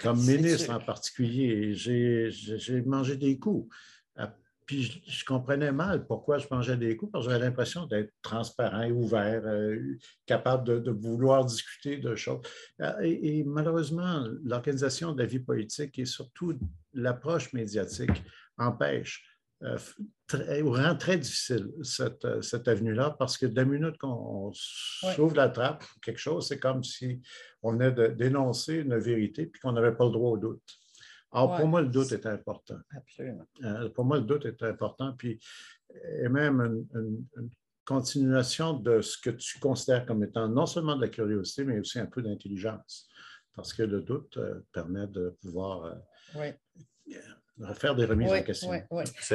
comme 0.00 0.20
ministre 0.20 0.72
en 0.72 0.80
particulier. 0.80 1.74
J'ai 1.74 2.82
mangé 2.82 3.16
des 3.16 3.38
coups. 3.38 3.74
Ah, 4.16 4.34
puis 4.66 5.02
je, 5.06 5.24
comprenais 5.24 5.70
mal 5.70 6.06
pourquoi 6.06 6.38
je 6.38 6.46
mangeais 6.50 6.76
des 6.76 6.96
coups, 6.96 7.12
parce 7.12 7.26
que 7.26 7.30
j'avais 7.30 7.44
l'impression 7.44 7.86
d'être 7.86 8.12
transparent 8.20 8.82
et 8.82 8.90
ouvert, 8.90 9.42
euh, 9.46 9.96
capable 10.26 10.82
de, 10.82 10.90
vouloir 10.90 11.44
discuter 11.44 11.98
de 11.98 12.16
choses. 12.16 12.40
Ah, 12.80 12.96
et 13.02 13.44
malheureusement, 13.44 14.26
l'organisation 14.42 15.12
de 15.12 15.22
la 15.22 15.26
vie 15.26 15.38
politique 15.38 15.98
et 15.98 16.04
surtout 16.04 16.58
l'approche 16.92 17.52
médiatique 17.52 18.22
empêche 18.58 19.35
très, 20.26 20.62
ou 20.62 20.72
rend 20.72 20.96
très 20.96 21.18
difficile 21.18 21.70
cette, 21.82 22.24
euh, 22.24 22.42
cette 22.42 22.68
avenue-là 22.68 23.16
parce 23.18 23.38
que 23.38 23.46
dès 23.46 23.62
la 23.62 23.64
minute 23.64 23.96
qu'on 23.98 24.52
s'ouvre 24.52 25.36
la 25.36 25.48
trappe 25.48 25.84
ou 25.84 26.00
quelque 26.00 26.18
chose, 26.18 26.48
c'est 26.48 26.58
comme 26.58 26.84
si 26.84 27.20
on 27.62 27.72
venait 27.72 27.92
de 27.92 28.08
dénoncer 28.08 28.76
une 28.76 28.98
vérité 28.98 29.46
puis 29.46 29.60
qu'on 29.60 29.72
n'avait 29.72 29.94
pas 29.94 30.04
le 30.04 30.12
droit 30.12 30.30
au 30.30 30.38
doute. 30.38 30.62
Alors, 31.32 31.56
pour 31.56 31.66
moi, 31.66 31.82
le 31.82 31.88
doute 31.88 32.12
est 32.12 32.24
important. 32.24 32.78
Absolument. 32.96 33.46
Euh, 33.62 33.90
pour 33.90 34.04
moi, 34.04 34.16
le 34.18 34.24
doute 34.24 34.46
est 34.46 34.62
important. 34.62 35.12
Puis, 35.18 35.38
et 36.20 36.28
même 36.28 36.86
une, 36.94 37.26
continuation 37.84 38.72
de 38.72 39.00
ce 39.00 39.16
que 39.18 39.30
tu 39.30 39.60
considères 39.60 40.06
comme 40.06 40.24
étant 40.24 40.48
non 40.48 40.66
seulement 40.66 40.96
de 40.96 41.02
la 41.02 41.08
curiosité, 41.08 41.64
mais 41.64 41.78
aussi 41.78 42.00
un 42.00 42.06
peu 42.06 42.20
d'intelligence. 42.20 43.06
Parce 43.54 43.72
que 43.72 43.82
le 43.84 44.00
doute 44.00 44.38
permet 44.72 45.06
de 45.06 45.36
pouvoir 45.40 45.94
faire 47.74 47.94
des 47.94 48.04
remises 48.04 48.32
en 48.32 48.42
question. 48.42 48.70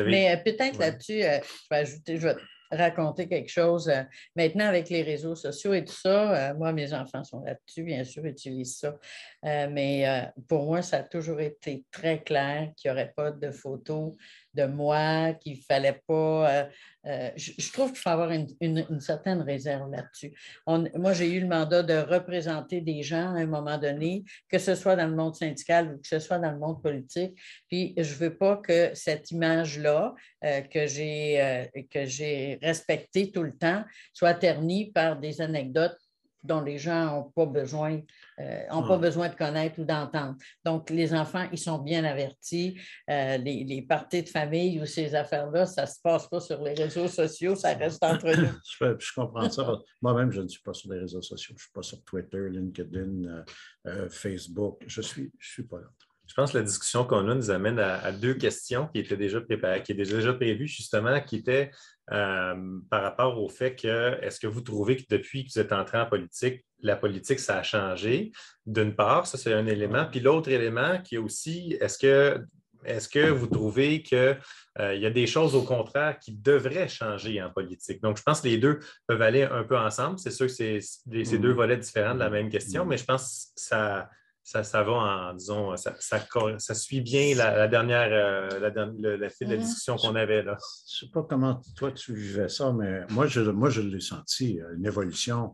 Mais 0.06 0.34
euh, 0.34 0.38
peut-être 0.38 0.80
là-dessus, 0.80 1.24
euh, 1.24 1.40
je 1.42 1.68
vais 1.70 1.78
ajouter, 1.78 2.18
je 2.18 2.28
vais 2.28 2.36
raconter 2.72 3.28
quelque 3.28 3.50
chose. 3.50 3.90
Euh, 3.90 4.04
maintenant, 4.36 4.66
avec 4.66 4.90
les 4.90 5.01
réseaux 5.01 5.36
sociaux 5.36 5.74
et 5.74 5.84
tout 5.84 5.94
ça, 5.94 6.54
moi, 6.54 6.72
mes 6.72 6.94
enfants 6.94 7.24
sont 7.24 7.42
là-dessus, 7.42 7.84
bien 7.84 8.04
sûr, 8.04 8.25
utilisent 8.25 8.78
ça. 8.78 8.98
mais 9.44 10.32
pour 10.48 10.66
moi, 10.66 10.82
ça 10.82 10.98
a 10.98 11.04
toujours 11.04 11.42
été 11.42 11.84
très 11.92 12.22
clair 12.22 12.72
qu'il 12.75 12.92
n'y 12.92 12.94
aurait 12.94 13.13
pas 13.16 13.32
de 13.32 13.51
photos 13.51 14.13
de 14.53 14.65
moi, 14.65 15.33
qu'il 15.33 15.57
ne 15.57 15.61
fallait 15.61 16.01
pas. 16.07 16.51
Euh, 16.51 16.66
euh, 17.07 17.31
je, 17.35 17.72
trouve 17.72 17.92
qu'il 17.92 18.00
faut 18.00 18.09
avoir 18.09 18.31
une, 18.31 19.00
certaine 19.00 19.42
réserve 19.42 19.90
là-dessus. 19.92 20.33
Moi, 20.68 21.14
j'ai 21.14 21.33
eu 21.33 21.40
le 21.40 21.48
mandat 21.48 21.83
de 21.83 21.96
représenter 21.96 22.81
des 22.81 23.01
gens 23.01 23.35
à 23.35 23.40
un 23.40 23.48
moment 23.48 23.77
donné, 23.77 24.24
que 24.50 24.59
ce 24.59 24.75
soit 24.75 24.96
dans 24.96 25.07
le 25.07 25.16
monde 25.16 25.35
syndical 25.35 25.94
ou 25.94 26.01
que 26.01 26.07
ce 26.07 26.20
soit 26.20 26.37
dans 26.37 26.51
le 26.51 26.59
monde 26.59 26.81
politique. 26.81 27.40
Puis, 27.68 27.94
je 27.98 28.14
ne 28.14 28.20
veux 28.20 28.37
pas 28.37 28.57
que 28.57 28.92
cette 28.94 29.31
image-là, 29.31 30.14
euh, 30.44 30.61
que 30.61 30.85
j'ai 30.85 32.59
respectée 32.61 33.31
tout 33.31 33.44
le 33.44 33.57
temps, 33.57 33.83
soit 34.14 34.35
ternie 34.35 34.92
par 34.92 35.20
des 35.20 35.42
anecdotes 35.42 35.98
dont 36.44 36.62
les 36.62 36.77
gens 36.77 37.06
n'ont 37.06 37.32
pas 37.32 37.46
besoin, 37.46 38.00
euh, 38.40 38.64
ont 38.72 38.88
pas 38.88 38.98
besoin 38.98 39.30
de 39.30 39.36
connaître 39.36 39.80
ou 39.80 39.86
d'entendre. 39.86 40.36
Donc, 40.66 40.90
les 40.90 41.14
enfants, 41.14 41.48
ils 41.51 41.58
sont 41.58 41.80
bien 41.80 42.04
avertis. 42.04 42.80
Euh, 43.10 43.38
les, 43.38 43.64
les, 43.64 43.82
parties 43.82 44.24
de 44.24 44.30
famille 44.30 44.82
ou 44.82 44.86
ces 44.86 45.14
affaires-là, 45.16 45.66
ça 45.66 45.84
ne 45.84 45.88
se 45.88 46.00
passe 46.04 46.27
pas 46.27 46.40
sur 46.40 46.62
les 46.62 46.74
réseaux 46.74 47.08
sociaux, 47.08 47.56
ça 47.56 47.74
reste 47.74 48.04
entre 48.04 48.25
nous. 48.38 48.98
je, 49.00 49.14
comprends 49.14 49.50
ça. 49.50 49.80
Moi-même, 50.01 50.32
je 50.32 50.42
ne 50.42 50.48
suis 50.48 50.62
pas 50.62 50.74
sur 50.74 50.92
les 50.92 51.00
réseaux 51.00 51.22
sociaux. 51.22 51.50
Je 51.50 51.54
ne 51.54 51.60
suis 51.60 51.72
pas 51.72 51.84
sur 51.84 52.04
Twitter, 52.04 52.50
LinkedIn, 52.50 53.44
euh, 53.88 54.10
Facebook. 54.10 54.84
Je 54.88 55.01
ne 55.01 55.06
suis, 55.06 55.32
je 55.38 55.51
suis 55.51 55.64
pas 55.64 55.80
là. 55.80 55.88
Je 56.32 56.36
pense 56.36 56.54
que 56.54 56.60
la 56.60 56.64
discussion 56.64 57.04
qu'on 57.04 57.27
a 57.27 57.36
nous 57.36 57.51
amène 57.51 57.77
à, 57.77 58.10
deux 58.14 58.36
questions 58.36 58.88
qui 58.88 59.00
étaient 59.00 59.18
déjà 59.18 59.42
préparées, 59.42 59.84
qui 59.84 59.92
étaient 59.92 60.06
déjà 60.06 60.34
prévues, 60.34 60.66
justement, 60.66 61.20
qui 61.20 61.36
étaient 61.36 61.72
euh, 62.12 62.80
par 62.90 63.04
rapport 63.04 63.42
au 63.42 63.48
fait 63.48 63.76
que 63.76 64.18
est-ce 64.22 64.40
que 64.40 64.48
vous 64.48 64.62
trouvez 64.62 64.98
que 64.98 65.04
depuis 65.10 65.46
que 65.46 65.52
vous 65.54 65.60
êtes 65.60 65.72
entré 65.72 66.00
en 66.00 66.06
politique, 66.06 66.66
la 66.82 66.96
politique, 66.96 67.40
ça 67.40 67.58
a 67.58 67.64
changé? 67.64 68.32
D'une 68.66 68.96
part, 68.96 69.28
ça, 69.28 69.38
c'est 69.38 69.54
un 69.54 69.66
élément. 69.66 70.06
Puis 70.10 70.20
l'autre 70.20 70.50
élément 70.50 71.02
qui 71.02 71.16
est 71.16 71.20
aussi, 71.20 71.78
est-ce 71.80 71.98
que 71.98 72.44
est-ce 72.84 73.08
que 73.08 73.30
vous 73.30 73.48
trouvez 73.48 74.02
qu'il 74.02 74.40
euh, 74.80 74.96
y 74.96 75.06
a 75.06 75.10
des 75.12 75.28
choses 75.28 75.56
au 75.56 75.62
contraire 75.62 76.18
qui 76.20 76.34
devraient 76.34 76.88
changer 76.88 77.42
en 77.42 77.52
politique? 77.52 78.02
Donc, 78.02 78.18
je 78.18 78.24
pense 78.24 78.42
que 78.42 78.48
les 78.48 78.58
deux 78.58 78.80
peuvent 79.08 79.22
aller 79.22 79.44
un 79.44 79.64
peu 79.64 79.78
ensemble. 79.78 80.18
C'est 80.18 80.32
sûr 80.32 80.48
que 80.48 80.80
c'est 80.80 81.38
deux 81.38 81.54
volets 81.54 81.78
différents 81.78 82.16
de 82.16 82.20
la 82.20 82.30
même 82.30 82.50
question, 82.50 82.86
mais 82.86 82.98
je 82.98 83.06
pense 83.06 83.52
que 83.56 83.62
ça, 83.62 84.10
ça, 84.44 84.64
ça 84.64 84.84
va 84.84 84.92
en, 84.92 85.34
disons, 85.34 85.75
ça, 85.77 85.96
ça, 86.00 86.75
suit 86.75 87.01
bien 87.01 87.36
la, 87.36 87.68
dernière, 87.68 88.10
euh, 88.12 88.60
la, 88.60 88.70
le, 88.70 89.16
la, 89.16 89.27
de 89.27 89.46
la 89.46 89.58
discussion 89.58 89.96
qu'on 89.98 90.16
avait 90.16 90.44
là. 90.44 90.58
Je 90.90 91.06
ne 91.06 91.08
sais 91.08 91.12
pas 91.12 91.24
comment 91.24 91.62
toi 91.75 91.92
tu 91.92 92.14
vivais 92.16 92.50
ça, 92.50 92.74
mais 92.74 93.06
moi, 93.10 93.27
je, 93.27 93.42
moi, 93.42 93.70
je 93.70 93.82
l'ai 93.82 94.00
senti, 94.00 94.60
euh, 94.60 94.75
une 94.75 94.86
évolution 94.86 95.54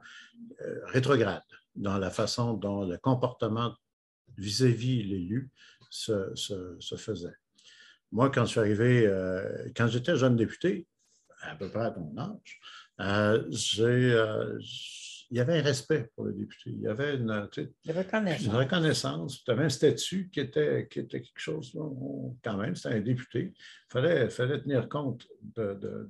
euh, 0.61 0.79
rétrograde 0.85 1.43
dans 1.75 1.97
la 1.97 2.09
façon 2.09 2.53
dont 2.53 2.85
le 2.85 2.97
comportement 2.97 3.75
vis-à-vis 4.37 5.03
l'élu 5.03 5.51
se, 5.89 6.33
se, 6.35 6.95
faisait. 6.95 7.35
Moi, 8.11 8.29
quand 8.29 8.45
je 8.45 8.51
suis 8.51 8.59
arrivé, 8.59 9.11
quand 9.75 9.87
j'étais 9.87 10.15
jeune 10.15 10.35
député, 10.35 10.87
à 11.41 11.55
peu 11.55 11.69
près 11.69 11.85
à 11.85 11.91
ton 11.91 12.13
âge, 12.17 13.47
j'ai 13.49 14.15
il 15.29 15.37
y 15.37 15.39
avait 15.39 15.59
un 15.59 15.61
respect 15.61 16.09
pour 16.15 16.25
le 16.25 16.33
député. 16.33 16.69
Il 16.71 16.81
y 16.81 16.87
avait 16.87 17.15
une, 17.15 17.31
reconnaissance. 17.31 18.45
une 18.45 18.55
reconnaissance, 18.55 19.47
même 19.47 19.59
un 19.59 19.69
statut 19.69 20.29
qui 20.31 20.39
était, 20.39 20.87
qui 20.89 20.99
était 20.99 21.21
quelque 21.21 21.39
chose, 21.39 21.77
quand 22.43 22.57
même, 22.57 22.75
c'était 22.75 22.95
un 22.95 23.01
député. 23.01 23.53
Il 23.55 23.91
fallait, 23.91 24.29
fallait 24.29 24.61
tenir 24.61 24.87
compte 24.87 25.27
de, 25.41 26.07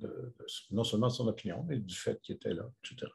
non 0.71 0.83
seulement 0.83 1.07
de 1.07 1.13
son 1.13 1.27
opinion, 1.27 1.65
mais 1.67 1.77
du 1.77 1.95
fait 1.95 2.19
qu'il 2.21 2.35
était 2.35 2.53
là, 2.53 2.69
etc. 2.83 3.11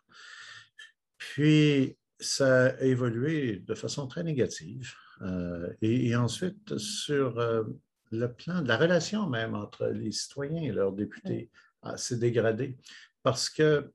Puis, 1.18 1.96
ça 2.18 2.66
a 2.66 2.80
évolué 2.80 3.56
de 3.56 3.74
façon 3.74 4.06
très 4.06 4.24
négative. 4.24 4.94
Euh, 5.22 5.72
et, 5.82 6.14
ensuite, 6.16 6.78
sur 6.78 7.38
euh, 7.38 7.64
le 8.10 8.32
plan 8.32 8.62
de 8.62 8.68
la 8.68 8.76
relation 8.76 9.28
même 9.28 9.54
entre 9.54 9.86
les 9.86 10.12
citoyens 10.12 10.62
et 10.62 10.72
leurs 10.72 10.92
députés, 10.92 11.50
s'est 11.96 12.18
dégradé 12.18 12.76
parce 13.22 13.50
que 13.50 13.92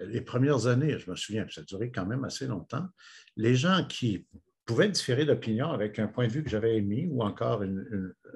les 0.00 0.20
premières 0.20 0.66
années, 0.66 0.98
je 0.98 1.10
me 1.10 1.16
souviens, 1.16 1.46
ça 1.50 1.60
a 1.60 1.64
duré 1.64 1.90
quand 1.90 2.06
même 2.06 2.24
assez 2.24 2.46
longtemps, 2.46 2.86
les 3.36 3.54
gens 3.54 3.84
qui 3.88 4.26
pouvaient 4.64 4.88
différer 4.88 5.24
d'opinion 5.24 5.70
avec 5.70 5.98
un 5.98 6.08
point 6.08 6.26
de 6.26 6.32
vue 6.32 6.44
que 6.44 6.50
j'avais 6.50 6.76
émis 6.76 7.06
ou 7.10 7.22
encore 7.22 7.64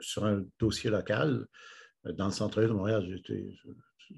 sur 0.01 0.25
un 0.25 0.45
dossier 0.59 0.91
local, 0.91 1.47
euh, 2.07 2.13
dans 2.13 2.27
le 2.27 2.33
centre-ville 2.33 2.71
de 2.71 2.75
Montréal, 2.75 3.05
j'ai 3.07 3.23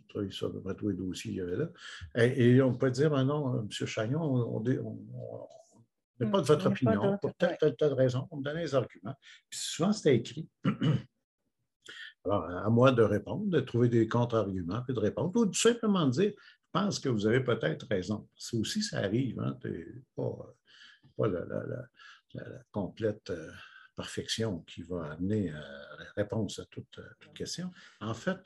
travaillé 0.08 0.30
sur 0.30 0.48
à 0.48 0.52
peu 0.52 0.60
près 0.60 0.74
tous 0.74 0.88
les 0.88 0.96
dossiers 0.96 1.32
qu'il 1.32 1.38
y 1.38 1.42
avait 1.42 1.56
là. 1.56 1.68
Et, 2.16 2.60
on 2.62 2.74
peut 2.74 2.90
dire, 2.90 3.10
ben 3.10 3.24
non, 3.24 3.60
M. 3.60 3.68
Chagnon, 3.70 4.20
on 4.20 4.60
n'est 4.62 6.30
pas 6.30 6.40
de 6.40 6.46
votre 6.46 6.66
opinion 6.66 7.18
pour 7.18 7.34
telle, 7.34 7.56
telle, 7.58 7.76
telle 7.76 7.92
raison. 7.92 8.28
On 8.30 8.38
me 8.38 8.42
donnait 8.42 8.62
les 8.62 8.74
arguments. 8.74 9.14
Puis 9.50 9.58
souvent, 9.60 9.92
c'était 9.92 10.16
écrit. 10.16 10.48
Alors, 12.24 12.44
à 12.44 12.70
moi 12.70 12.90
de 12.92 13.02
répondre, 13.02 13.46
de 13.46 13.60
trouver 13.60 13.88
des 13.88 14.08
contre-arguments, 14.08 14.82
puis 14.82 14.94
de 14.94 15.00
répondre, 15.00 15.30
ou 15.34 15.46
tout 15.46 15.52
simplement 15.52 16.06
de 16.06 16.12
dire 16.12 16.32
pense 16.74 16.98
que 16.98 17.08
vous 17.08 17.26
avez 17.26 17.40
peut-être 17.40 17.86
raison. 17.88 18.28
C'est 18.36 18.56
aussi, 18.56 18.82
ça 18.82 18.98
arrive. 18.98 19.40
Hein, 19.40 19.56
pas, 20.14 20.54
pas 21.16 21.28
la, 21.28 21.88
complète 22.72 23.30
euh, 23.30 23.50
perfection 23.94 24.58
qui 24.62 24.82
va 24.82 25.12
amener 25.12 25.50
à 25.50 25.60
la 25.60 26.12
réponse 26.16 26.58
à 26.58 26.64
toute, 26.66 26.98
question. 27.34 27.70
En 28.00 28.12
fait, 28.12 28.42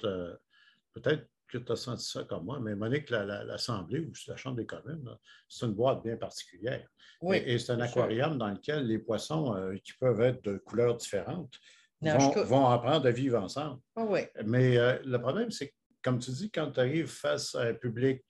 peut-être 0.92 1.26
que 1.48 1.56
tu 1.56 1.72
as 1.72 1.76
senti 1.76 2.04
ça 2.04 2.24
comme 2.24 2.44
moi, 2.44 2.60
mais 2.60 2.74
Monique, 2.74 3.08
l'Assemblée 3.08 4.00
ou 4.00 4.12
la 4.26 4.36
Chambre 4.36 4.56
des 4.56 4.66
communes, 4.66 5.08
c'est 5.48 5.64
une 5.64 5.72
boîte 5.72 6.02
bien 6.02 6.18
particulière. 6.18 6.86
Oui, 7.22 7.42
et, 7.46 7.58
c'est 7.58 7.72
un 7.72 7.80
aquarium 7.80 8.36
dans 8.36 8.50
lequel 8.50 8.86
les 8.86 8.98
poissons 8.98 9.56
qui 9.82 9.94
peuvent 9.94 10.20
être 10.20 10.44
de 10.44 10.58
couleurs 10.58 10.96
différentes 10.96 11.58
vont, 12.00 12.66
apprendre 12.66 13.06
à 13.06 13.10
vivre 13.10 13.40
ensemble. 13.40 13.80
Ah 13.96 14.04
oui. 14.04 14.20
Mais 14.44 14.76
euh, 14.76 14.98
le 15.04 15.18
problème, 15.18 15.50
c'est 15.50 15.68
que, 15.68 15.74
comme 16.02 16.18
tu 16.18 16.30
dis, 16.30 16.50
quand 16.50 16.72
tu 16.72 16.80
arrives 16.80 17.08
face 17.08 17.54
à 17.54 17.62
un 17.62 17.74
public 17.74 18.22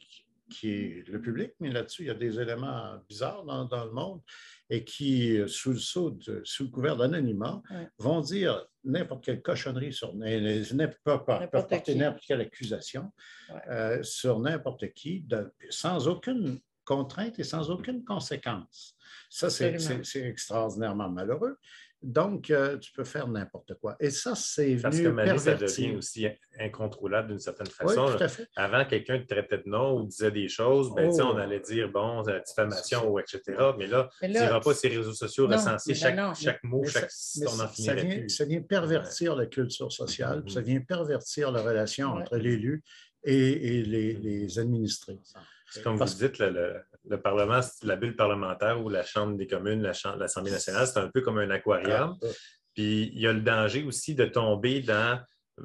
qui 0.51 0.71
est 0.71 1.09
le 1.09 1.21
public, 1.21 1.53
mais 1.61 1.71
là-dessus, 1.71 2.05
il 2.05 2.07
y 2.07 2.11
a 2.11 2.15
des 2.15 2.41
éléments 2.41 2.99
bizarres 3.09 3.45
dans, 3.45 3.85
le 3.85 3.91
monde 3.91 4.21
et 4.71 4.85
qui, 4.85 5.39
sous 5.47 5.73
le, 5.73 5.79
sous, 5.79 6.19
sous 6.45 6.65
le 6.65 6.71
couvert 6.71 6.97
d'anonymat, 6.97 7.63
vont 7.99 8.21
dire 8.21 8.67
n'importe 8.85 9.25
quelle 9.25 9.43
cochonnerie 9.43 9.93
sur 9.93 10.15
n'importe 10.15 11.75
quelle 12.27 12.41
accusation 12.41 13.13
euh, 13.69 14.03
sur 14.03 14.41
n'importe 14.41 14.93
qui, 14.95 15.27
sans 15.71 16.09
aucune 16.09 16.61
contrainte 16.85 17.39
et 17.39 17.45
sans 17.45 17.71
aucune 17.71 18.03
conséquence. 18.05 18.97
Ça, 19.29 19.51
c'est 19.51 19.77
extraordinairement 20.23 21.11
malheureux. 21.11 21.59
Donc, 22.01 22.51
euh, 22.51 22.79
tu 22.79 22.93
peux 22.93 23.03
faire 23.03 23.27
n'importe 23.27 23.75
quoi. 23.75 23.97
Et 23.99 24.11
ça, 24.11 24.35
c'est 24.37 24.69
venu 24.69 24.83
Parce 24.83 25.01
que 25.01 25.09
maintenant, 25.09 25.39
ça 25.39 25.55
devient 25.55 25.97
aussi 25.97 26.29
incontrôlable 26.61 27.29
d'une 27.29 27.41
certaine 27.41 27.67
façon. 27.67 28.07
Oui, 28.07 28.17
tout 28.17 28.23
à 28.23 28.29
fait. 28.29 28.49
Avant, 28.55 28.85
quelqu'un 28.85 29.19
te 29.19 29.27
traitait 29.27 29.59
de 29.59 29.69
nom 29.69 29.99
ou 29.99 30.07
disait 30.07 30.31
des 30.31 30.49
choses, 30.49 30.95
ben, 30.95 31.09
on 31.09 31.35
oh. 31.35 31.37
allait 31.37 31.59
dire, 31.59 31.91
bon, 31.91 32.23
la 32.23 32.39
diffamation 32.39 33.11
ou 33.11 33.19
etc. 33.19 33.43
Mais 33.77 33.89
là, 33.89 34.09
tu 34.21 34.29
n'iras 34.29 34.61
pas 34.61 34.75
ces 34.75 34.89
réseaux 34.89 35.13
sociaux 35.13 35.49
recenser 35.49 35.95
chaque, 35.95 36.37
chaque, 36.37 36.63
mot, 36.63 36.85
chaque... 36.85 37.11
on 37.43 37.61
en 37.61 37.69
ça, 37.69 37.95
vient, 37.95 38.29
ça 38.29 38.45
vient 38.45 38.63
pervertir 38.63 39.35
la 39.35 39.47
culture 39.47 39.91
sociale, 39.91 40.45
ça 40.49 40.61
vient 40.61 40.81
pervertir 40.81 41.51
la 41.51 41.63
relation 41.63 42.09
entre 42.11 42.37
l'élu 42.37 42.85
et, 43.25 43.83
les, 43.83 44.15
les 44.15 44.59
administrés. 44.61 45.19
Comme 45.83 45.97
vous 45.97 46.05
dites, 46.05 46.39
le, 46.39 46.51
le, 46.51 46.81
Parlement, 47.17 47.61
la 47.83 47.97
bulle 47.97 48.17
parlementaire 48.17 48.83
ou 48.83 48.89
la 48.89 49.03
Chambre 49.03 49.37
des 49.37 49.47
communes, 49.47 49.83
l'Assemblée 49.83 50.51
nationale, 50.51 50.87
c'est 50.87 50.99
un 50.99 51.09
peu 51.09 51.21
comme 51.21 51.39
un 51.39 51.51
aquarium. 51.51 52.17
Ah, 52.23 52.27
Puis 52.75 53.11
il 53.15 53.21
y 53.21 53.27
a 53.27 53.33
le 53.33 53.41
danger 53.41 53.85
aussi 53.85 54.15
de 54.15 54.25
tomber 54.25 54.81
dans 54.81 55.21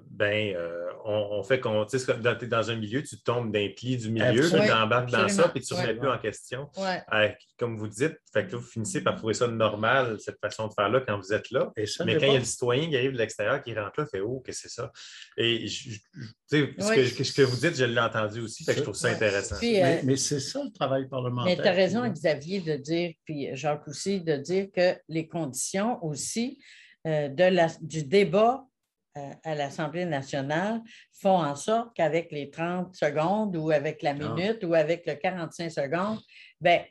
ben, 0.10 0.56
euh, 0.56 0.92
on, 1.06 1.44
fait 1.44 1.60
qu'on. 1.60 1.86
Tu 1.86 2.00
sais, 2.00 2.18
dans, 2.18 2.38
dans 2.38 2.72
un 2.72 2.76
milieu, 2.76 3.04
tu 3.04 3.20
tombes 3.22 3.52
d'un 3.52 3.70
pli 3.76 3.98
du 3.98 4.10
milieu, 4.10 4.50
tu 4.50 4.72
embarques 4.72 5.12
dans 5.12 5.28
ça, 5.28 5.50
puis 5.50 5.62
tu 5.62 5.74
ne 5.74 5.80
remets 5.80 5.96
plus 5.96 6.10
en 6.10 6.18
question. 6.18 6.70
Euh, 6.78 7.30
comme 7.58 7.78
vous 7.78 7.88
dites, 7.88 8.18
fait 8.32 8.48
que 8.48 8.56
vous 8.56 8.66
finissez 8.66 9.02
par 9.02 9.16
trouver 9.16 9.34
ça 9.34 9.48
normal, 9.48 10.18
cette 10.20 10.40
façon 10.40 10.68
de 10.68 10.74
faire-là, 10.74 11.02
quand 11.02 11.18
vous 11.18 11.34
êtes 11.34 11.52
là. 11.52 11.72
Mais 12.06 12.18
quand 12.18 12.26
il 12.26 12.34
y 12.34 12.36
a 12.36 12.40
le 12.40 12.46
citoyen 12.46 12.90
qui 12.90 12.96
arrive 12.96 13.14
de 13.14 13.18
l'extérieur, 13.18 13.62
qui 13.62 13.74
rentre 13.74 14.00
là, 14.00 14.06
fait 14.06 14.22
Oh, 14.22 14.42
que 14.46 14.52
c'est 14.52 14.70
ça. 14.70 14.92
Et 15.38 15.68
ce, 15.68 17.36
que, 17.36 17.42
vous 17.42 17.58
dites, 17.58 17.76
je 17.76 17.86
l'ai 17.86 18.00
entendu 18.00 18.42
aussi, 18.42 18.64
fait 18.64 18.74
que 18.74 18.80
je 18.80 18.84
trouve 18.84 18.96
ça 18.96 19.10
intéressant. 19.10 19.56
Euh, 19.56 20.00
mais, 20.04 20.16
c'est 20.16 20.40
ça 20.40 20.64
le 20.64 20.72
travail 20.72 21.08
parlementaire. 21.08 21.58
Mais 21.58 21.62
tu 21.62 21.68
as 21.68 21.74
raison, 21.74 22.08
Xavier, 22.08 22.62
de 22.62 22.76
dire, 22.76 23.14
puis 23.26 23.50
Jacques 23.54 23.88
aussi, 23.88 24.22
de 24.22 24.38
dire 24.38 24.68
que 24.76 24.96
les 25.10 25.28
conditions 25.28 26.04
aussi 26.04 26.60
de 27.06 27.44
la, 27.44 27.68
du 27.82 28.04
débat 28.04 28.66
à 29.16 29.56
l'Assemblée 29.56 30.06
nationale 30.06 30.82
font 31.12 31.38
en 31.38 31.56
sorte 31.56 31.96
qu'avec 31.96 32.32
les 32.32 32.50
30 32.50 32.96
secondes 32.96 33.56
ou 33.56 33.70
avec 33.70 34.02
la 34.02 34.12
ah. 34.12 34.14
minute 34.14 34.64
ou 34.64 34.74
avec 34.74 35.06
le 35.06 35.16
45 35.16 35.70
secondes, 35.70 36.20
ben, 36.60 36.82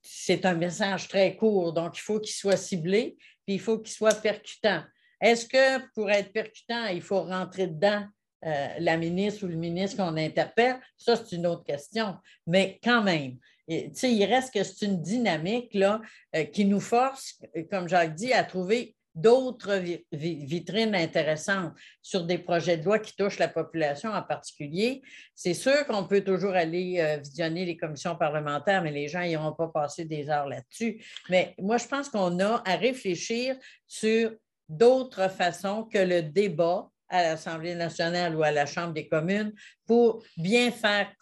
c'est 0.00 0.44
un 0.46 0.54
message 0.54 1.08
très 1.08 1.36
court. 1.36 1.72
Donc, 1.72 1.96
il 1.98 2.00
faut 2.00 2.20
qu'il 2.20 2.34
soit 2.34 2.56
ciblé, 2.56 3.16
puis 3.46 3.54
il 3.54 3.60
faut 3.60 3.78
qu'il 3.78 3.92
soit 3.92 4.20
percutant. 4.20 4.82
Est-ce 5.20 5.46
que 5.46 5.88
pour 5.94 6.10
être 6.10 6.32
percutant, 6.32 6.86
il 6.86 7.02
faut 7.02 7.22
rentrer 7.22 7.68
dedans 7.68 8.04
euh, 8.44 8.68
la 8.78 8.96
ministre 8.96 9.44
ou 9.44 9.48
le 9.48 9.56
ministre 9.56 9.96
qu'on 9.96 10.16
interpelle? 10.16 10.80
Ça, 10.96 11.16
c'est 11.16 11.36
une 11.36 11.46
autre 11.46 11.64
question. 11.64 12.16
Mais 12.46 12.80
quand 12.82 13.02
même, 13.02 13.38
il 13.68 14.24
reste 14.24 14.52
que 14.52 14.64
c'est 14.64 14.86
une 14.86 15.00
dynamique 15.00 15.74
là, 15.74 16.00
euh, 16.34 16.44
qui 16.44 16.64
nous 16.64 16.80
force, 16.80 17.40
comme 17.70 17.88
Jacques 17.88 18.14
dit, 18.14 18.32
à 18.32 18.42
trouver 18.42 18.96
d'autres 19.14 19.82
vitrines 20.12 20.94
intéressantes 20.94 21.72
sur 22.00 22.24
des 22.24 22.38
projets 22.38 22.78
de 22.78 22.84
loi 22.84 22.98
qui 22.98 23.14
touchent 23.14 23.38
la 23.38 23.48
population 23.48 24.10
en 24.10 24.22
particulier. 24.22 25.02
C'est 25.34 25.54
sûr 25.54 25.86
qu'on 25.86 26.06
peut 26.06 26.22
toujours 26.22 26.54
aller 26.54 26.98
euh, 27.00 27.18
visionner 27.18 27.64
les 27.64 27.76
commissions 27.76 28.16
parlementaires, 28.16 28.82
mais 28.82 28.90
les 28.90 29.08
gens 29.08 29.22
n'iront 29.22 29.52
pas 29.52 29.68
passer 29.68 30.04
des 30.04 30.30
heures 30.30 30.48
là-dessus. 30.48 31.04
Mais 31.28 31.54
moi, 31.58 31.76
je 31.76 31.86
pense 31.86 32.08
qu'on 32.08 32.40
a 32.40 32.62
à 32.64 32.76
réfléchir 32.76 33.56
sur 33.86 34.32
d'autres 34.68 35.28
façons 35.30 35.84
que 35.84 35.98
le 35.98 36.22
débat 36.22 36.88
à 37.08 37.22
l'Assemblée 37.22 37.74
nationale 37.74 38.34
ou 38.34 38.42
à 38.42 38.50
la 38.50 38.64
Chambre 38.64 38.94
des 38.94 39.06
communes 39.06 39.52
pour 39.86 40.24
bien 40.38 40.70
faire 40.70 41.12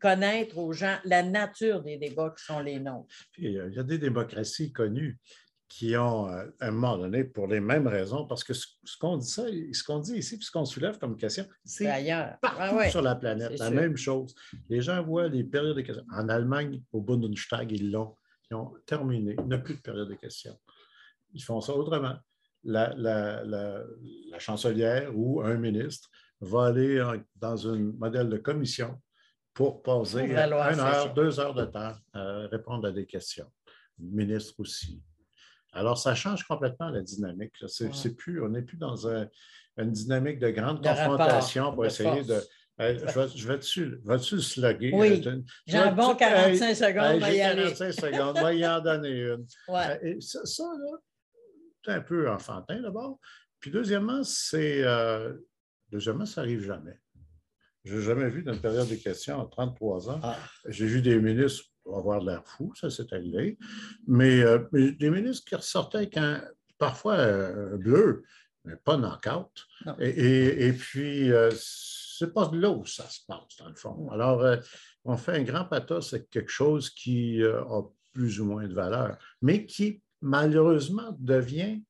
connaître 0.00 0.56
aux 0.58 0.72
gens 0.72 0.96
la 1.04 1.24
nature 1.24 1.82
des 1.82 1.96
débats 1.96 2.32
qui 2.36 2.44
sont 2.44 2.60
les 2.60 2.78
nôtres. 2.78 3.12
Euh, 3.40 3.68
il 3.68 3.74
y 3.74 3.78
a 3.78 3.82
des 3.82 3.98
démocraties 3.98 4.72
connues 4.72 5.18
qui 5.72 5.96
ont, 5.96 6.28
euh, 6.28 6.44
à 6.60 6.68
un 6.68 6.70
moment 6.70 6.98
donné, 6.98 7.24
pour 7.24 7.46
les 7.46 7.58
mêmes 7.58 7.86
raisons, 7.86 8.26
parce 8.26 8.44
que 8.44 8.52
ce, 8.52 8.66
qu'on 9.00 9.16
dit, 9.16 9.26
ça, 9.26 9.44
ce 9.46 9.82
qu'on 9.82 10.00
dit 10.00 10.16
ici, 10.16 10.36
puis 10.36 10.44
ce 10.44 10.50
qu'on 10.50 10.66
soulève 10.66 10.98
comme 10.98 11.16
question, 11.16 11.46
c'est 11.64 11.86
partout 12.42 12.90
sur 12.90 13.00
la 13.00 13.14
planète, 13.14 13.58
la 13.58 13.70
même 13.70 13.96
chose. 13.96 14.34
Les 14.68 14.82
gens 14.82 15.02
voient 15.02 15.28
les 15.28 15.44
périodes 15.44 15.76
de 15.76 15.80
questions. 15.80 16.04
En 16.12 16.28
Allemagne, 16.28 16.82
au 16.92 17.00
Bundestag, 17.00 17.72
ils 17.72 17.90
l'ont. 17.90 18.14
Ils 18.50 18.54
ont 18.54 18.74
terminé. 18.84 19.34
Il 19.38 19.46
n'y 19.46 19.54
a 19.54 19.58
plus 19.58 19.76
de 19.76 19.80
période 19.80 20.10
de 20.10 20.14
questions. 20.14 20.58
Ils 21.32 21.42
font 21.42 21.62
ça 21.62 21.74
autrement. 21.74 22.16
La, 22.64 22.92
la, 22.94 23.82
chancelière 24.38 25.10
ou 25.16 25.40
un 25.40 25.56
ministre 25.56 26.10
va 26.42 26.66
aller 26.66 27.02
dans 27.36 27.66
un 27.66 27.78
modèle 27.78 28.28
de 28.28 28.36
commission 28.36 29.00
pour 29.54 29.82
poser 29.82 30.24
une 30.24 30.36
heure, 30.36 31.14
deux 31.14 31.40
heures 31.40 31.54
de 31.54 31.64
temps 31.64 31.94
à 32.12 32.46
répondre 32.48 32.86
à 32.86 32.92
des 32.92 33.06
questions. 33.06 33.50
Le 33.98 34.10
ministre 34.10 34.54
aussi. 34.58 35.02
Alors, 35.72 35.98
ça 35.98 36.14
change 36.14 36.44
complètement 36.44 36.90
la 36.90 37.00
dynamique. 37.00 37.52
C'est, 37.66 38.16
plus, 38.16 38.42
on 38.42 38.50
n'est 38.50 38.62
plus 38.62 38.76
dans 38.76 39.06
une 39.06 39.90
dynamique 39.90 40.38
de 40.38 40.50
grande 40.50 40.82
confrontation 40.82 41.72
pour 41.72 41.86
essayer 41.86 42.22
de. 42.24 42.40
je 42.78 43.48
vais-tu 43.48 44.00
le 44.34 44.40
slugger? 44.40 44.90
Oui. 44.92 45.24
J'ai 45.66 45.78
un 45.78 45.92
bon 45.92 46.14
45 46.14 46.74
secondes, 46.74 47.20
moi, 47.20 47.30
y 47.30 47.38
45 47.38 47.92
secondes, 47.92 48.38
moi, 48.38 48.52
y 48.52 48.66
en 48.66 48.80
donner 48.80 49.20
une. 49.20 49.46
Ouais. 49.68 50.18
ça, 50.20 50.64
là, 50.64 50.98
c'est 51.84 51.92
un 51.92 52.00
peu 52.00 52.30
enfantin 52.30 52.80
d'abord. 52.80 53.18
Puis 53.58 53.70
deuxièmement, 53.70 54.22
c'est. 54.24 54.82
Euh, 54.84 55.32
deuxièmement, 55.90 56.26
ça 56.26 56.42
n'arrive 56.42 56.64
jamais. 56.64 57.00
Je 57.84 57.96
n'ai 57.96 58.02
jamais 58.02 58.28
vu 58.28 58.42
dans 58.42 58.52
une 58.52 58.60
période 58.60 58.88
de 58.88 58.94
questions 58.94 59.38
en 59.38 59.46
33 59.46 60.10
ans. 60.10 60.20
Ah. 60.22 60.36
J'ai 60.68 60.86
vu 60.86 61.02
des 61.02 61.18
ministres 61.18 61.71
avoir 61.86 62.20
de 62.20 62.30
l'air 62.30 62.42
fou, 62.46 62.72
ça 62.74 62.90
c'est 62.90 63.12
arrivé. 63.12 63.58
Mais, 64.06 64.42
euh, 64.42 64.58
des 64.72 65.10
ministres 65.10 65.44
qui 65.48 65.54
ressortaient 65.54 66.10
parfois 66.78 67.14
euh, 67.14 67.76
bleu, 67.76 68.24
mais 68.64 68.76
pas 68.76 68.96
knockout. 68.96 69.50
Et, 69.98 70.68
et, 70.68 70.72
puis, 70.72 71.32
euh, 71.32 71.50
c'est 71.56 72.32
pas 72.32 72.46
de 72.46 72.56
l'eau, 72.56 72.84
ça 72.84 73.08
se 73.08 73.20
passe, 73.26 73.56
dans 73.58 73.68
le 73.68 73.74
fond. 73.74 74.10
Alors, 74.10 74.44
on 75.04 75.16
fait 75.16 75.38
un 75.38 75.42
grand 75.42 75.64
pathos 75.64 76.12
avec 76.12 76.30
quelque 76.30 76.50
chose 76.50 76.90
qui 76.90 77.42
a 77.42 77.82
plus 78.12 78.40
ou 78.40 78.44
moins 78.44 78.68
de 78.68 78.74
valeur, 78.74 79.18
mais 79.40 79.66
qui, 79.66 80.02
malheureusement, 80.20 81.16
devient, 81.18 81.82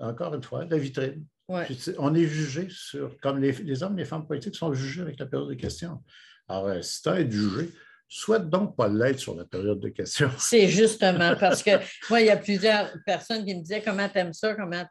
encore 0.00 0.34
une 0.34 0.42
fois, 0.42 0.64
la 0.66 0.76
vitrine. 0.76 1.24
On 1.48 2.14
est 2.14 2.26
jugé 2.26 2.68
sur, 2.70 3.18
comme 3.20 3.38
les, 3.38 3.52
les, 3.52 3.82
hommes 3.82 3.98
et 3.98 4.02
les 4.02 4.08
femmes 4.08 4.26
politiques 4.26 4.56
sont 4.56 4.72
jugés 4.72 5.02
avec 5.02 5.18
la 5.18 5.26
période 5.26 5.48
de 5.48 5.54
questions. 5.54 6.02
Alors, 6.48 6.82
si 6.82 7.02
tu 7.02 7.08
as 7.08 7.30
jugé, 7.30 7.70
souhaite 8.08 8.48
donc 8.48 8.76
pas 8.76 8.88
l'être 8.88 9.18
sur 9.18 9.34
la 9.34 9.44
période 9.44 9.80
de 9.80 9.88
questions. 9.88 10.30
C'est 10.38 10.68
justement 10.68 11.34
parce 11.40 11.62
que 11.62 11.72
moi, 12.08 12.20
il 12.20 12.26
y 12.26 12.30
a 12.30 12.36
plusieurs 12.36 12.92
personnes 13.04 13.44
qui 13.44 13.54
me 13.54 13.60
disaient 13.60 13.82
comment 13.82 14.08
tu 14.08 14.18
aimes 14.18 14.32
ça, 14.32 14.54
comment 14.54 14.84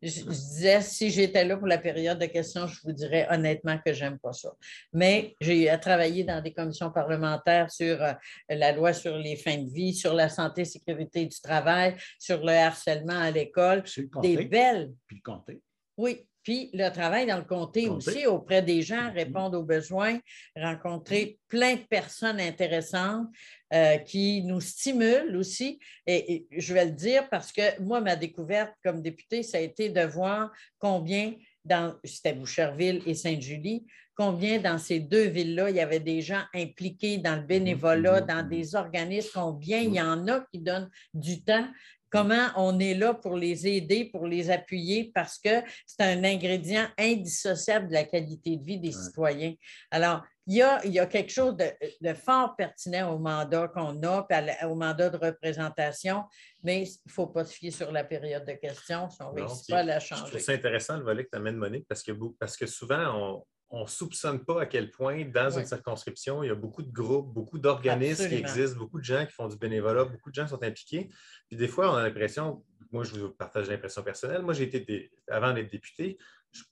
je, 0.00 0.22
disais 0.22 0.80
si 0.80 1.10
j'étais 1.10 1.44
là 1.44 1.56
pour 1.56 1.66
la 1.66 1.78
période 1.78 2.18
de 2.18 2.26
questions, 2.26 2.66
je 2.66 2.80
vous 2.84 2.92
dirais 2.92 3.26
honnêtement 3.30 3.78
que 3.84 3.92
j'aime 3.92 4.18
pas 4.18 4.32
ça. 4.32 4.52
Mais 4.92 5.34
j'ai 5.40 5.76
travaillé 5.80 6.24
dans 6.24 6.40
des 6.40 6.52
commissions 6.52 6.90
parlementaires 6.90 7.70
sur 7.70 8.02
euh, 8.02 8.12
la 8.48 8.72
loi 8.72 8.92
sur 8.92 9.16
les 9.16 9.36
fins 9.36 9.58
de 9.58 9.70
vie, 9.70 9.94
sur 9.94 10.14
la 10.14 10.28
santé 10.28 10.62
et 10.62 10.64
sécurité 10.64 11.26
du 11.26 11.40
travail, 11.40 11.96
sur 12.18 12.44
le 12.44 12.52
harcèlement 12.52 13.18
à 13.18 13.30
l'école. 13.30 13.82
Des 14.22 14.44
belles. 14.44 14.92
Puis 15.06 15.20
le 15.26 15.60
Oui, 15.96 16.26
puis 16.48 16.70
le 16.72 16.88
travail 16.88 17.26
dans 17.26 17.36
le 17.36 17.44
comté, 17.44 17.90
aussi, 17.90 18.24
auprès 18.24 18.62
des 18.62 18.80
gens, 18.80 19.12
répondre 19.12 19.58
aux 19.58 19.64
besoins, 19.64 20.18
rencontrer 20.56 21.38
plein 21.46 21.74
de 21.74 21.82
personnes 21.82 22.40
intéressantes 22.40 23.28
euh, 23.74 23.98
qui 23.98 24.42
nous 24.44 24.62
stimulent 24.62 25.36
aussi. 25.36 25.78
Et, 26.06 26.46
je 26.50 26.72
vais 26.72 26.86
le 26.86 26.92
dire 26.92 27.28
parce 27.28 27.52
que 27.52 27.78
moi, 27.82 28.00
ma 28.00 28.16
découverte 28.16 28.72
comme 28.82 29.02
députée, 29.02 29.42
ça 29.42 29.58
a 29.58 29.60
été 29.60 29.90
de 29.90 30.00
voir 30.00 30.50
combien 30.78 31.34
dans, 31.66 31.94
c'était 32.02 32.32
Boucherville 32.32 33.02
et 33.04 33.12
Sainte-Julie, 33.12 33.84
combien 34.14 34.58
dans 34.58 34.78
ces 34.78 35.00
deux 35.00 35.26
villes-là, 35.26 35.68
il 35.68 35.76
y 35.76 35.80
avait 35.80 36.00
des 36.00 36.22
gens 36.22 36.42
impliqués 36.54 37.18
dans 37.18 37.36
le 37.36 37.42
bénévolat, 37.42 38.22
dans 38.22 38.42
des 38.42 38.74
organismes, 38.74 39.32
combien 39.34 39.80
il 39.80 39.92
y 39.92 40.00
en 40.00 40.26
a 40.28 40.40
qui 40.50 40.60
donnent 40.60 40.88
du 41.12 41.44
temps 41.44 41.68
comment 42.10 42.48
on 42.56 42.78
est 42.78 42.94
là 42.94 43.14
pour 43.14 43.36
les 43.36 43.66
aider, 43.66 44.06
pour 44.06 44.26
les 44.26 44.50
appuyer, 44.50 45.10
parce 45.14 45.38
que 45.38 45.62
c'est 45.86 46.02
un 46.02 46.24
ingrédient 46.24 46.86
indissociable 46.98 47.88
de 47.88 47.94
la 47.94 48.04
qualité 48.04 48.56
de 48.56 48.64
vie 48.64 48.78
des 48.78 48.92
citoyens. 48.92 49.54
Alors, 49.90 50.22
il 50.46 50.56
y, 50.56 50.62
a, 50.62 50.82
il 50.86 50.92
y 50.92 50.98
a 50.98 51.04
quelque 51.04 51.30
chose 51.30 51.56
de, 51.56 52.14
fort 52.14 52.56
pertinent 52.56 53.12
au 53.12 53.18
mandat 53.18 53.68
qu'on 53.68 54.02
a, 54.02 54.26
au 54.66 54.74
mandat 54.74 55.10
de 55.10 55.18
représentation, 55.18 56.24
mais 56.62 56.84
il 56.84 56.96
ne 57.06 57.12
faut 57.12 57.26
pas 57.26 57.44
se 57.44 57.52
fier 57.52 57.70
sur 57.70 57.92
la 57.92 58.02
période 58.02 58.46
de 58.46 58.52
questions 58.52 59.10
si 59.10 59.20
on 59.20 59.34
ne 59.34 59.40
réussit 59.40 59.68
pas 59.68 59.80
à 59.80 59.82
la 59.82 60.00
changer. 60.00 60.22
Je 60.24 60.30
trouve 60.30 60.40
ça 60.40 60.52
intéressant 60.52 60.96
le 60.96 61.04
volet 61.04 61.24
que 61.24 61.30
tu 61.30 61.36
amènes, 61.36 61.56
Monique, 61.56 61.86
parce 61.86 62.02
que, 62.02 62.12
parce 62.40 62.56
que 62.56 62.64
souvent, 62.64 63.14
on, 63.14 63.44
on 63.70 63.82
ne 63.82 63.88
soupçonne 63.88 64.44
pas 64.44 64.62
à 64.62 64.66
quel 64.66 64.90
point, 64.90 65.24
dans 65.26 65.58
une 65.58 65.66
circonscription, 65.66 66.42
il 66.42 66.48
y 66.48 66.50
a 66.50 66.54
beaucoup 66.54 66.82
de 66.82 66.90
groupes, 66.90 67.32
beaucoup 67.32 67.58
d'organismes 67.58 68.28
qui 68.28 68.36
existent, 68.36 68.78
beaucoup 68.78 68.98
de 68.98 69.04
gens 69.04 69.26
qui 69.26 69.32
font 69.32 69.48
du 69.48 69.56
bénévolat, 69.56 70.04
beaucoup 70.04 70.30
de 70.30 70.34
gens 70.34 70.44
qui 70.44 70.50
sont 70.50 70.62
impliqués. 70.62 71.10
Puis 71.48 71.56
des 71.56 71.68
fois, 71.68 71.92
on 71.92 71.96
a 71.96 72.02
l'impression, 72.02 72.64
moi, 72.92 73.04
je 73.04 73.14
vous 73.14 73.30
partage 73.30 73.68
l'impression 73.68 74.02
personnelle. 74.02 74.42
Moi, 74.42 74.54
j'ai 74.54 74.64
été, 74.64 75.12
avant 75.28 75.52
d'être 75.52 75.70
député, 75.70 76.18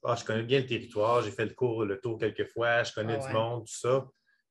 ah, 0.05 0.17
je, 0.19 0.25
connais 0.25 0.43
bien 0.43 0.61
le 0.61 0.67
territoire, 0.67 1.23
j'ai 1.23 1.31
fait 1.31 1.45
le 1.45 1.55
cours, 1.55 1.85
le 1.85 2.01
tour 2.01 2.19
quelques 2.19 2.49
fois, 2.49 2.83
je 2.83 2.95
connais 2.95 3.19
ah 3.21 3.27
du 3.27 3.33
monde, 3.33 3.67
tout 3.67 3.75
ça. 3.75 4.09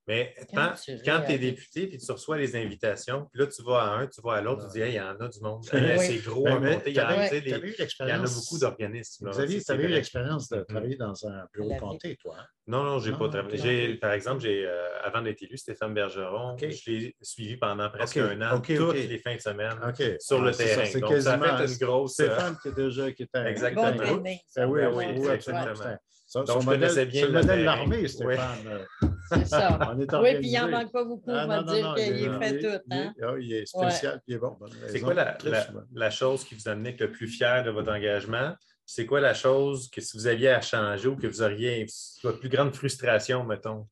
Mais 0.07 0.35
quand, 0.53 0.73
tu 0.75 0.91
es 1.31 1.37
député 1.37 1.87
puis 1.87 1.97
tu 1.97 2.11
reçois 2.11 2.37
les 2.37 2.55
invitations, 2.55 3.27
puis 3.31 3.41
là, 3.41 3.47
tu 3.47 3.63
vas 3.63 3.81
à 3.81 3.87
un, 3.97 4.07
tu 4.07 4.21
vas 4.21 4.33
à 4.33 4.41
l'autre, 4.41 4.67
tu 4.67 4.79
dis, 4.79 4.85
il 4.85 4.93
y 4.93 5.01
en 5.01 5.19
a 5.19 5.27
du 5.27 5.39
monde. 5.41 5.63
C'est 5.97 6.23
gros 6.23 6.47
à 6.47 6.59
monter. 6.59 6.91
Il 6.91 6.95
y, 6.95 7.01
en 7.01 8.23
a 8.23 8.27
beaucoup 8.27 8.59
d'organismes. 8.59 9.29
Vous 9.31 9.45
tu 9.45 9.71
avais 9.71 9.83
eu 9.83 9.87
l'expérience 9.87 10.49
de 10.49 10.61
travailler 10.61 10.95
dans 10.95 11.27
un 11.27 11.45
bureau 11.53 11.73
de 11.73 11.79
comté, 11.79 12.15
toi? 12.17 12.35
Hein? 12.39 12.45
Non, 12.67 12.83
non, 12.83 12.99
je 12.99 13.11
n'ai 13.11 13.17
pas 13.17 13.29
travaillé. 13.29 13.95
Par 13.95 14.11
exemple, 14.11 14.41
j'ai, 14.41 14.65
euh, 14.65 14.87
avant 15.03 15.21
d'être 15.21 15.41
élu, 15.41 15.57
Stéphane 15.57 15.93
Bergeron, 15.93 16.57
je 16.59 16.91
l'ai 16.91 17.15
suivi 17.21 17.57
pendant 17.57 17.89
presque 17.89 18.17
un 18.17 18.41
an, 18.41 18.61
toutes 18.61 18.93
les 18.93 19.19
fins 19.19 19.35
de 19.35 19.41
semaine, 19.41 19.73
sur 20.19 20.41
le 20.41 20.49
ah, 20.49 20.53
terrain. 20.53 20.85
Ça, 20.85 20.99
Donc, 20.99 21.13
ça 21.21 21.57
fait 21.57 21.73
une 21.73 21.77
grosse. 21.77 22.19
Euh, 22.19 22.25
Stéphane 22.25 22.57
qui, 22.61 22.71
déjà, 22.71 23.11
qui 23.11 23.23
était. 23.23 23.45
Exactement. 23.49 23.91
Bon 23.91 24.17
ben 24.17 24.37
oui, 24.67 24.81
oui, 24.93 25.05
oui, 25.17 25.29
absolument. 25.29 25.73
Donc, 26.43 26.61
je 26.61 26.65
connaissais 26.65 27.05
bien. 27.05 27.21
C'est 27.21 27.27
le 27.27 27.33
modèle 27.33 27.59
de 27.59 27.63
l'armée, 27.63 28.07
Stéphane. 28.07 28.85
C'est 29.29 29.47
ça. 29.47 29.95
oui, 30.21 30.35
puis 30.35 30.49
il 30.49 30.59
n'en 30.59 30.69
manque 30.69 30.91
pas 30.91 31.03
beaucoup, 31.05 31.31
on 31.31 31.47
va 31.47 31.63
dire 31.63 31.95
qu'il 31.95 32.03
est 32.03 32.39
fait 32.39 32.59
tout. 32.59 32.83
Hein? 32.91 33.13
Il, 33.39 33.53
est 33.53 33.65
spécial, 33.65 34.21
il 34.27 34.35
est 34.35 34.37
bon. 34.37 34.57
C'est 34.89 34.99
quoi 34.99 35.13
la, 35.13 35.37
la, 35.93 36.09
chose 36.09 36.43
qui 36.43 36.55
vous 36.55 36.67
amenait 36.67 36.95
le 36.99 37.11
plus 37.11 37.27
fier 37.27 37.63
de 37.63 37.69
votre 37.69 37.91
engagement? 37.91 38.53
C'est 38.85 39.05
quoi 39.05 39.19
la 39.19 39.33
chose 39.33 39.89
que 39.89 40.01
si 40.01 40.17
vous 40.17 40.27
aviez 40.27 40.49
à 40.49 40.61
changer 40.61 41.07
ou 41.07 41.15
que 41.15 41.25
vous 41.25 41.41
auriez 41.41 41.87
votre 42.21 42.39
plus 42.39 42.49
grande 42.49 42.75
frustration, 42.75 43.43
mettons? 43.43 43.87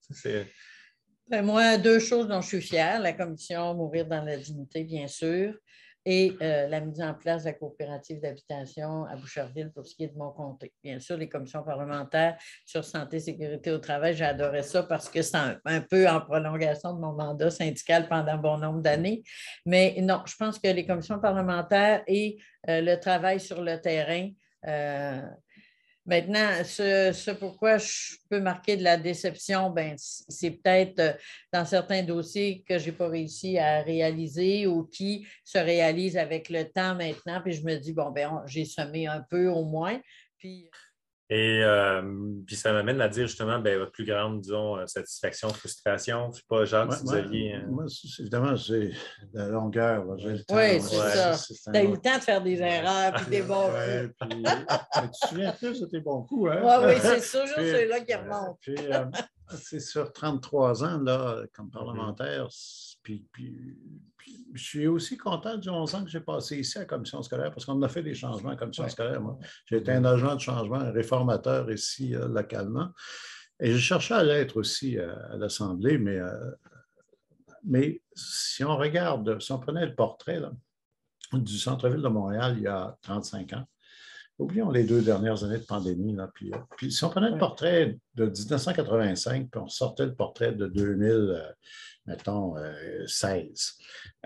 Ben, 1.29 1.41
moi, 1.43 1.77
deux 1.77 1.99
choses 1.99 2.27
dont 2.27 2.41
je 2.41 2.47
suis 2.47 2.61
fière. 2.61 2.99
La 2.99 3.13
commission 3.13 3.73
Mourir 3.73 4.05
dans 4.05 4.23
la 4.23 4.37
dignité, 4.37 4.83
bien 4.83 5.07
sûr, 5.07 5.55
et 6.05 6.35
euh, 6.41 6.67
la 6.67 6.81
mise 6.81 7.01
en 7.01 7.13
place 7.13 7.43
de 7.43 7.49
la 7.49 7.53
coopérative 7.53 8.19
d'habitation 8.19 9.05
à 9.05 9.15
Boucherville 9.15 9.71
pour 9.71 9.85
ce 9.85 9.95
qui 9.95 10.03
est 10.03 10.07
de 10.07 10.17
mon 10.17 10.31
comté. 10.31 10.73
Bien 10.83 10.99
sûr, 10.99 11.17
les 11.17 11.29
commissions 11.29 11.63
parlementaires 11.63 12.37
sur 12.65 12.83
santé 12.83 13.19
sécurité 13.19 13.71
au 13.71 13.77
travail, 13.77 14.15
j'adorais 14.15 14.63
ça 14.63 14.83
parce 14.83 15.09
que 15.09 15.21
c'est 15.21 15.37
un, 15.37 15.81
peu 15.89 16.07
en 16.07 16.21
prolongation 16.21 16.93
de 16.93 16.99
mon 16.99 17.13
mandat 17.13 17.51
syndical 17.51 18.07
pendant 18.07 18.37
bon 18.37 18.57
nombre 18.57 18.81
d'années. 18.81 19.23
Mais 19.65 19.95
non, 20.01 20.21
je 20.25 20.35
pense 20.35 20.59
que 20.59 20.67
les 20.67 20.85
commissions 20.85 21.19
parlementaires 21.19 22.03
et 22.07 22.37
euh, 22.69 22.81
le 22.81 22.99
travail 22.99 23.39
sur 23.39 23.61
le 23.61 23.79
terrain, 23.79 24.29
euh, 24.67 25.21
Maintenant, 26.05 26.63
ce, 26.65 27.31
pourquoi 27.31 27.77
je 27.77 28.15
peux 28.29 28.41
marquer 28.41 28.75
de 28.75 28.83
la 28.83 28.97
déception, 28.97 29.69
ben, 29.69 29.95
c'est 29.97 30.51
peut-être 30.51 30.99
euh, 30.99 31.13
dans 31.51 31.65
certains 31.65 32.03
dossiers 32.03 32.63
que 32.67 32.77
je 32.77 32.87
n'ai 32.87 32.91
pas 32.91 33.07
réussi 33.07 33.57
à 33.57 33.81
réaliser 33.81 34.67
ou 34.67 34.83
qui 34.83 35.25
se 35.45 35.57
réalisent 35.57 36.17
avec 36.17 36.49
le 36.49 36.65
temps 36.65 36.95
maintenant. 36.95 37.41
Puis 37.41 37.53
je 37.53 37.63
me 37.63 37.77
dis, 37.77 37.93
bon, 37.93 38.11
ben, 38.11 38.43
j'ai 38.47 38.65
semé 38.65 39.07
un 39.07 39.21
peu 39.21 39.47
au 39.47 39.63
moins. 39.65 39.99
Puis. 40.37 40.69
Et 41.29 41.63
euh, 41.63 42.01
puis 42.45 42.55
ça 42.55 42.73
m'amène 42.73 42.99
à 42.99 43.07
dire 43.07 43.27
justement 43.27 43.57
ben, 43.59 43.79
votre 43.79 43.91
plus 43.91 44.05
grande, 44.05 44.41
disons, 44.41 44.77
euh, 44.77 44.85
satisfaction, 44.87 45.49
frustration. 45.49 46.25
Je 46.25 46.27
ne 46.27 46.33
sais 46.33 46.41
pas, 46.47 46.65
Jacques, 46.65 46.93
si 46.93 47.03
vous 47.03 47.13
aviez. 47.13 47.55
Euh, 47.55 47.67
moi, 47.69 47.85
évidemment, 48.19 48.55
j'ai 48.55 48.93
la 49.31 49.47
longueur. 49.47 50.05
Oui, 50.07 50.81
c'est 50.81 50.81
ça. 50.81 51.71
Tu 51.71 51.79
as 51.79 51.83
eu 51.83 51.91
le 51.91 51.97
temps 51.97 52.17
de 52.17 52.23
faire 52.23 52.41
des 52.41 52.61
erreurs 52.61 53.13
puis 53.13 53.25
des 53.27 53.41
bons 53.41 53.69
coups. 53.69 54.13
Puis, 54.19 54.43
tu 54.43 55.09
te 55.09 55.27
souviens 55.27 55.51
plus 55.53 55.79
de 55.79 55.85
tes 55.85 56.01
bons 56.01 56.23
coups, 56.23 56.51
hein? 56.51 56.61
Oui, 56.61 56.93
oui, 56.93 56.93
c'est 57.01 57.39
toujours 57.39 57.55
ceux-là 57.55 58.01
qui 58.01 58.15
remontent. 58.15 58.57
Puis, 58.61 58.75
c'est 59.57 59.79
sur 59.79 60.11
33 60.11 60.83
ans, 60.83 60.99
là, 60.99 61.43
comme 61.53 61.71
parlementaire, 61.71 62.47
puis, 63.01 63.25
je 64.53 64.63
suis 64.63 64.87
aussi 64.87 65.17
content 65.17 65.57
du 65.57 65.69
11 65.69 65.95
ans 65.95 66.03
que 66.03 66.09
j'ai 66.09 66.19
passé 66.19 66.57
ici 66.57 66.77
à 66.77 66.81
la 66.81 66.85
commission 66.85 67.21
scolaire 67.23 67.51
parce 67.51 67.65
qu'on 67.65 67.81
a 67.81 67.89
fait 67.89 68.03
des 68.03 68.13
changements 68.13 68.49
à 68.49 68.53
la 68.53 68.57
commission 68.57 68.87
scolaire. 68.87 69.21
Moi. 69.21 69.37
J'ai 69.65 69.77
été 69.77 69.91
un 69.91 70.05
agent 70.05 70.35
de 70.35 70.39
changement, 70.39 70.77
un 70.77 70.91
réformateur 70.91 71.71
ici 71.71 72.15
euh, 72.15 72.27
localement. 72.27 72.89
Et 73.59 73.71
j'ai 73.71 73.79
cherché 73.79 74.13
à 74.13 74.23
l'être 74.23 74.57
aussi 74.57 74.97
euh, 74.97 75.13
à 75.31 75.37
l'Assemblée, 75.37 75.97
mais, 75.97 76.17
euh, 76.17 76.51
mais 77.63 78.01
si 78.15 78.63
on 78.63 78.77
regarde, 78.77 79.39
si 79.41 79.51
on 79.51 79.59
prenait 79.59 79.85
le 79.85 79.95
portrait 79.95 80.41
du 81.31 81.57
centre-ville 81.57 82.01
de 82.01 82.07
Montréal 82.07 82.55
il 82.57 82.63
y 82.63 82.67
a 82.67 82.97
35 83.01 83.53
ans, 83.53 83.65
oublions 84.37 84.71
les 84.71 84.83
deux 84.83 85.01
dernières 85.01 85.43
années 85.43 85.59
de 85.59 85.65
pandémie, 85.65 86.13
là, 86.13 86.29
puis, 86.33 86.51
puis 86.77 86.91
si 86.91 87.03
on 87.03 87.09
prenait 87.09 87.29
le 87.29 87.37
portrait 87.37 87.97
de 88.15 88.25
1985, 88.25 89.49
puis 89.49 89.61
on 89.61 89.67
sortait 89.67 90.05
le 90.05 90.15
portrait 90.15 90.51
de 90.51 90.67
2000, 90.67 91.55
mettons, 92.05 92.55
16, 93.07 93.77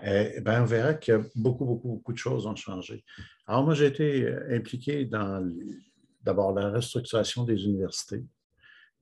euh, 0.04 0.30
eh 0.34 0.40
ben, 0.40 0.62
on 0.62 0.64
verra 0.64 0.94
que 0.94 1.28
beaucoup, 1.34 1.64
beaucoup, 1.64 1.88
beaucoup 1.88 2.12
de 2.12 2.18
choses 2.18 2.46
ont 2.46 2.56
changé. 2.56 3.04
Alors, 3.46 3.64
moi, 3.64 3.74
j'ai 3.74 3.86
été 3.86 4.24
euh, 4.24 4.56
impliqué 4.56 5.04
dans 5.04 5.44
d'abord 6.22 6.52
la 6.52 6.70
restructuration 6.70 7.44
des 7.44 7.64
universités, 7.64 8.24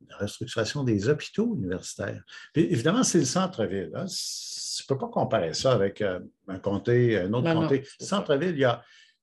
la 0.09 0.17
restructuration 0.19 0.85
des 0.85 1.09
hôpitaux 1.09 1.55
universitaires. 1.57 2.23
Puis, 2.53 2.65
évidemment, 2.65 3.03
c'est 3.03 3.19
le 3.19 3.25
centre-ville. 3.25 3.91
Hein. 3.95 4.07
Tu 4.07 4.83
ne 4.83 4.95
peux 4.95 4.99
pas 4.99 5.09
comparer 5.09 5.55
ça 5.55 5.73
avec 5.73 6.03
euh, 6.03 6.21
un 6.49 6.59
comté, 6.59 7.19
un 7.19 7.33
autre 7.33 7.53
comté. 7.53 7.87
Centre-ville, 7.99 8.51
il 8.51 8.61
y 8.61 8.65
a 8.65 8.83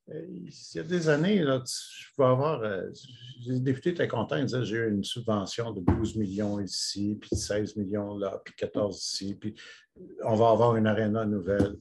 il 0.10 0.52
y 0.76 0.80
a 0.80 0.84
des 0.84 1.08
années, 1.08 1.40
là, 1.40 1.64
je 1.66 2.14
pouvais 2.16 2.28
avoir. 2.28 2.62
Euh, 2.62 2.90
les 3.46 3.60
députés 3.60 3.92
étaient 3.92 4.08
contents, 4.08 4.36
ils 4.36 4.46
disaient 4.46 4.66
j'ai 4.66 4.78
eu 4.78 4.90
une 4.90 5.04
subvention 5.04 5.72
de 5.72 5.82
12 5.82 6.18
millions 6.18 6.60
ici, 6.60 7.18
puis 7.20 7.36
16 7.36 7.78
millions 7.78 8.18
là, 8.18 8.42
puis 8.44 8.54
14 8.56 8.98
ici, 8.98 9.36
puis 9.36 9.56
on 10.24 10.36
va 10.36 10.50
avoir 10.50 10.76
une 10.76 10.88
aréna 10.88 11.26
nouvelle. 11.26 11.78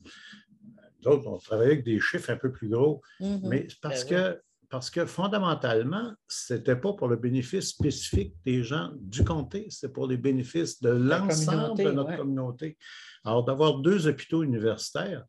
D'autres, 1.00 1.26
on 1.26 1.38
travaillait 1.38 1.72
avec 1.72 1.84
des 1.84 1.98
chiffres 1.98 2.30
un 2.30 2.36
peu 2.36 2.52
plus 2.52 2.68
gros, 2.68 3.02
mm-hmm. 3.20 3.48
mais 3.48 3.66
parce 3.80 4.04
ben 4.04 4.34
que, 4.34 4.40
parce 4.70 4.88
que 4.88 5.04
fondamentalement, 5.04 6.12
ce 6.28 6.54
n'était 6.54 6.76
pas 6.76 6.92
pour 6.92 7.08
le 7.08 7.16
bénéfice 7.16 7.70
spécifique 7.70 8.34
des 8.44 8.62
gens 8.62 8.92
du 9.00 9.24
comté, 9.24 9.66
c'était 9.68 9.92
pour 9.92 10.06
les 10.06 10.16
bénéfices 10.16 10.80
de 10.80 10.90
l'ensemble 10.90 11.76
de 11.76 11.90
notre 11.90 12.16
communauté. 12.16 12.78
Alors, 13.24 13.44
d'avoir 13.44 13.78
deux 13.78 14.06
hôpitaux 14.06 14.42
universitaires, 14.42 15.24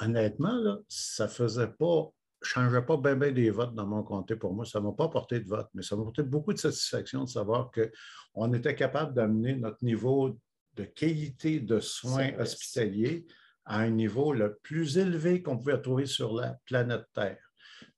honnêtement, 0.00 0.54
là, 0.54 0.78
ça 0.88 1.28
faisait 1.28 1.68
pas 1.68 2.10
changeait 2.44 2.82
pas 2.82 2.96
bien 2.96 3.16
des 3.32 3.50
votes 3.50 3.74
dans 3.74 3.86
mon 3.86 4.02
comté 4.02 4.36
pour 4.36 4.54
moi. 4.54 4.64
Ça 4.64 4.80
ne 4.80 4.86
m'a 4.86 4.92
pas 4.92 5.04
apporté 5.04 5.40
de 5.40 5.48
vote, 5.48 5.68
mais 5.74 5.82
ça 5.82 5.96
m'a 5.96 6.02
apporté 6.02 6.22
beaucoup 6.22 6.52
de 6.52 6.58
satisfaction 6.58 7.24
de 7.24 7.28
savoir 7.28 7.70
qu'on 7.70 8.52
était 8.52 8.74
capable 8.74 9.14
d'amener 9.14 9.54
notre 9.56 9.84
niveau 9.84 10.38
de 10.74 10.84
qualité 10.84 11.60
de 11.60 11.80
soins 11.80 12.32
hospitaliers 12.38 13.26
à 13.64 13.80
un 13.80 13.90
niveau 13.90 14.32
le 14.32 14.56
plus 14.62 14.98
élevé 14.98 15.42
qu'on 15.42 15.58
pouvait 15.58 15.80
trouver 15.80 16.06
sur 16.06 16.34
la 16.34 16.56
planète 16.64 17.04
Terre. 17.14 17.41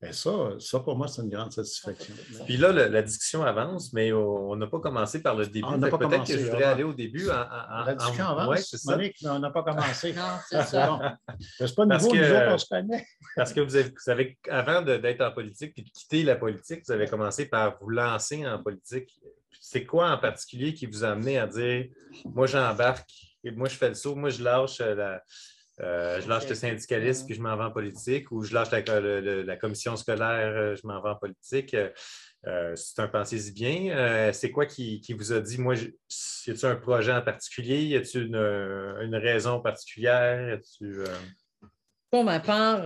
Ben, 0.05 0.13
ça, 0.13 0.31
ça, 0.59 0.81
pour 0.81 0.97
moi, 0.97 1.09
c'est 1.09 1.23
une 1.23 1.31
grande 1.31 1.51
satisfaction. 1.51 2.15
Puis 2.45 2.59
là, 2.59 2.73
la, 2.73 3.01
discussion 3.01 3.43
avance, 3.43 3.91
mais 3.95 4.13
on 4.13 4.55
n'a 4.55 4.67
pas 4.67 4.79
commencé 4.79 5.23
par 5.23 5.35
le 5.35 5.47
début. 5.47 5.67
Peut-être 5.81 6.27
que 6.27 6.39
je 6.39 6.45
voudrais 6.45 6.65
aller 6.65 6.83
au 6.83 6.93
début. 6.93 7.25
la 7.27 7.95
discussion 7.97 8.27
avance, 8.27 8.85
Monique, 8.85 9.17
mais 9.23 9.31
on 9.31 9.39
n'a 9.39 9.51
pas 9.51 9.63
commencé. 9.63 10.13
non, 10.13 10.23
c'est 10.47 10.63
ça. 10.63 11.17
c'est 11.59 11.75
pas 11.75 11.87
nouveau, 11.87 12.15
nous 12.15 12.23
autres, 12.23 12.53
on 12.53 12.59
se 12.59 12.67
connaît. 12.67 13.07
parce 13.35 13.55
que 13.55 13.61
vous 13.63 13.77
avez, 14.11 14.39
avant 14.51 14.83
d'être 14.83 15.23
en 15.23 15.33
politique 15.33 15.73
et 15.79 15.83
de 15.83 15.89
quitter 15.89 16.23
la 16.23 16.37
politique, 16.37 16.83
vous 16.87 16.93
avez 16.93 17.07
commencé 17.07 17.47
par 17.47 17.79
vous 17.81 17.89
lancer 17.89 18.47
en 18.47 18.63
politique. 18.63 19.11
C'est 19.59 19.87
quoi 19.87 20.11
en 20.11 20.19
particulier 20.19 20.75
qui 20.75 20.85
vous 20.85 21.03
a 21.03 21.13
amené 21.13 21.39
à 21.39 21.47
dire, 21.47 21.87
moi, 22.27 22.47
j'embarque, 22.47 23.09
et 23.43 23.51
moi, 23.53 23.71
je 23.71 23.77
fais 23.77 23.89
le 23.89 23.95
saut, 23.95 24.15
moi, 24.15 24.29
je 24.29 24.43
lâche 24.43 24.81
la 24.81 25.23
euh, 25.81 26.21
je 26.21 26.29
lâche 26.29 26.49
le 26.49 26.55
syndicalisme 26.55 27.27
puis 27.27 27.35
je 27.35 27.41
m'en 27.41 27.57
vais 27.57 27.65
en 27.65 27.71
politique 27.71 28.31
ou 28.31 28.43
je 28.45 28.55
lâche 28.55 28.71
la, 28.71 29.57
commission 29.57 29.97
scolaire, 29.97 30.55
euh, 30.57 30.77
je 30.77 30.87
m'en 30.87 31.03
vais 31.03 31.11
en 31.11 31.17
politique. 31.17 31.75
Euh, 32.47 32.77
c'est 32.77 33.01
un 33.01 33.09
pensez-y 33.09 33.53
bien. 33.53 34.33
c'est 34.33 34.51
quoi 34.51 34.67
qui, 34.67 35.03
vous 35.17 35.33
a 35.33 35.41
dit, 35.41 35.59
moi, 35.59 35.75
y 35.75 36.51
a-t-il 36.51 36.67
un 36.67 36.77
projet 36.77 37.13
en 37.13 37.23
particulier? 37.23 37.83
Y 37.85 37.97
a-t-il 37.97 38.25
une, 38.27 39.17
raison 39.17 39.61
particulière? 39.61 40.59
Pour 42.11 42.23
ma 42.23 42.41
part, 42.41 42.85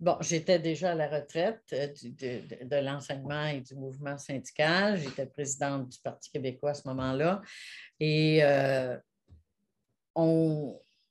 Bon, 0.00 0.16
j'étais 0.20 0.60
déjà 0.60 0.92
à 0.92 0.94
la 0.94 1.08
retraite 1.08 1.60
euh, 1.72 1.88
de, 2.02 2.76
l'enseignement 2.76 3.46
et 3.46 3.60
du 3.60 3.74
mouvement 3.74 4.16
syndical. 4.16 4.96
J'étais 4.96 5.26
présidente 5.26 5.88
du 5.88 5.98
Parti 5.98 6.30
québécois 6.30 6.70
à 6.70 6.74
ce 6.74 6.86
moment-là. 6.86 7.42
Et 7.98 8.38
euh, 8.44 8.96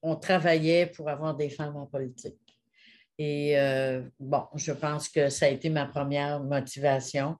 on, 0.01 0.15
travaillait 0.15 0.87
pour 0.87 1.09
avoir 1.09 1.35
des 1.35 1.49
femmes 1.49 1.75
en 1.75 1.85
politique. 1.85 2.37
Et 3.17 3.57
euh, 3.59 4.01
bon, 4.19 4.43
je 4.55 4.71
pense 4.71 5.09
que 5.09 5.29
ça 5.29 5.47
a 5.47 5.49
été 5.49 5.69
ma 5.69 5.85
première 5.85 6.39
motivation. 6.39 7.35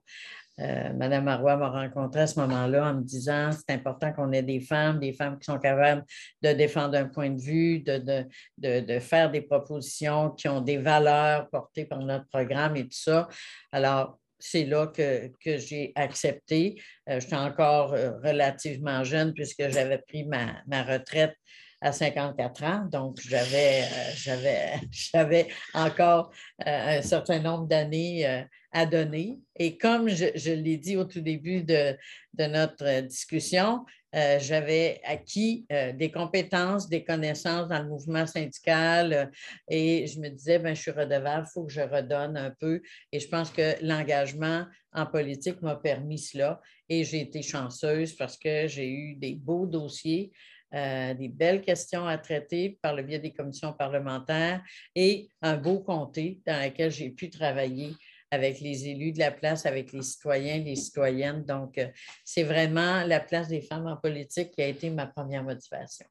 Euh, 0.60 0.92
Madame 0.94 1.24
Marois 1.24 1.56
m'a 1.56 1.70
rencontré 1.70 2.22
à 2.22 2.26
ce 2.26 2.40
moment-là 2.40 2.90
en 2.90 2.94
me 2.94 3.02
disant 3.02 3.50
c'est 3.52 3.72
important 3.72 4.12
qu'on 4.12 4.32
ait 4.32 4.42
des 4.42 4.60
femmes, 4.60 4.98
des 4.98 5.12
femmes 5.12 5.38
qui 5.38 5.44
sont 5.44 5.58
capables 5.58 6.04
de 6.42 6.52
défendre 6.52 6.96
un 6.96 7.04
point 7.04 7.30
de 7.30 7.40
vue, 7.40 7.80
de, 7.80 8.98
faire 8.98 9.30
des 9.30 9.42
propositions 9.42 10.30
qui 10.30 10.48
ont 10.48 10.60
des 10.60 10.78
valeurs 10.78 11.48
portées 11.50 11.84
par 11.84 12.00
notre 12.00 12.26
programme 12.26 12.76
et 12.76 12.84
tout 12.84 12.98
ça. 12.98 13.28
Alors, 13.70 14.18
c'est 14.40 14.64
là 14.64 14.88
que, 14.88 15.30
j'ai 15.44 15.92
accepté. 15.94 16.80
Euh, 17.08 17.20
j'étais 17.20 17.36
encore 17.36 17.92
euh, 17.92 18.12
relativement 18.22 19.04
jeune 19.04 19.32
puisque 19.32 19.68
j'avais 19.68 19.98
pris 19.98 20.24
ma 20.24 20.82
retraite 20.82 21.34
à 21.80 21.92
54 21.92 22.64
ans. 22.64 22.88
Donc, 22.90 23.18
j'avais, 23.20 23.84
j'avais, 24.90 25.48
encore 25.74 26.30
un 26.64 27.02
certain 27.02 27.38
nombre 27.40 27.66
d'années 27.66 28.46
à 28.72 28.86
donner. 28.86 29.38
Et 29.56 29.78
comme 29.78 30.08
je, 30.08 30.52
l'ai 30.52 30.76
dit 30.76 30.96
au 30.96 31.04
tout 31.04 31.20
début 31.20 31.62
de, 31.62 31.96
notre 32.38 33.00
discussion, 33.06 33.84
euh, 34.14 34.38
j'avais 34.38 35.00
acquis 35.04 35.66
euh, 35.70 35.92
des 35.92 36.10
compétences, 36.10 36.88
des 36.88 37.04
connaissances 37.04 37.68
dans 37.68 37.82
le 37.82 37.88
mouvement 37.88 38.26
syndical 38.26 39.12
euh, 39.12 39.26
et 39.68 40.06
je 40.06 40.18
me 40.18 40.30
disais, 40.30 40.58
ben, 40.58 40.74
je 40.74 40.80
suis 40.80 40.90
redevable, 40.90 41.46
il 41.46 41.52
faut 41.52 41.64
que 41.64 41.72
je 41.72 41.82
redonne 41.82 42.36
un 42.36 42.50
peu. 42.58 42.80
Et 43.12 43.20
je 43.20 43.28
pense 43.28 43.50
que 43.50 43.74
l'engagement 43.84 44.64
en 44.92 45.04
politique 45.04 45.60
m'a 45.60 45.76
permis 45.76 46.18
cela 46.18 46.60
et 46.88 47.04
j'ai 47.04 47.20
été 47.20 47.42
chanceuse 47.42 48.14
parce 48.14 48.38
que 48.38 48.66
j'ai 48.66 48.88
eu 48.88 49.14
des 49.16 49.34
beaux 49.34 49.66
dossiers. 49.66 50.32
Des 50.72 51.28
belles 51.28 51.62
questions 51.62 52.06
à 52.06 52.18
traiter 52.18 52.78
par 52.82 52.94
le 52.94 53.02
biais 53.02 53.18
des 53.18 53.32
commissions 53.32 53.72
parlementaires 53.72 54.62
et 54.94 55.28
un 55.40 55.56
beau 55.56 55.80
comté 55.80 56.42
dans 56.46 56.62
lequel 56.62 56.90
j'ai 56.90 57.10
pu 57.10 57.30
travailler 57.30 57.94
avec 58.30 58.60
les 58.60 58.88
élus 58.88 59.12
de 59.12 59.18
la 59.18 59.30
place, 59.30 59.66
avec 59.66 59.92
les 59.92 60.02
citoyens, 60.02 60.58
les 60.58 60.76
citoyennes. 60.76 61.44
Donc, 61.44 61.78
euh, 61.78 61.88
c'est 62.24 62.42
vraiment 62.42 63.04
la 63.04 63.20
place 63.20 63.48
des 63.48 63.62
femmes 63.62 63.86
en 63.86 63.96
politique 63.96 64.50
qui 64.52 64.62
a 64.62 64.66
été 64.66 64.90
ma 64.90 65.06
première 65.06 65.42
motivation. 65.42 66.06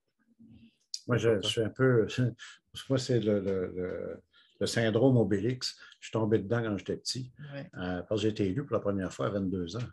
Moi, 1.07 1.17
je, 1.17 1.41
suis 1.41 1.61
un 1.61 1.69
peu. 1.69 2.07
Moi, 2.89 2.97
c'est 2.97 3.19
le, 3.19 4.21
syndrome 4.65 5.17
Obélix. 5.17 5.77
Je 5.99 6.07
suis 6.07 6.11
tombé 6.11 6.39
dedans 6.39 6.63
quand 6.63 6.77
j'étais 6.77 6.97
petit. 6.97 7.31
Euh, 7.53 8.01
parce 8.01 8.09
que 8.09 8.17
j'ai 8.17 8.29
été 8.29 8.47
élu 8.47 8.65
pour 8.65 8.73
la 8.73 8.81
première 8.81 9.13
fois 9.13 9.27
à 9.27 9.29
22 9.29 9.77
ans. 9.77 9.87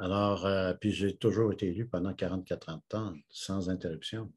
Alors, 0.00 0.46
euh, 0.46 0.72
puis 0.72 0.92
j'ai 0.92 1.14
toujours 1.14 1.52
été 1.52 1.68
élu 1.68 1.86
pendant 1.86 2.14
44 2.14 2.94
ans, 2.94 3.14
sans 3.28 3.68
interruption. 3.68 4.32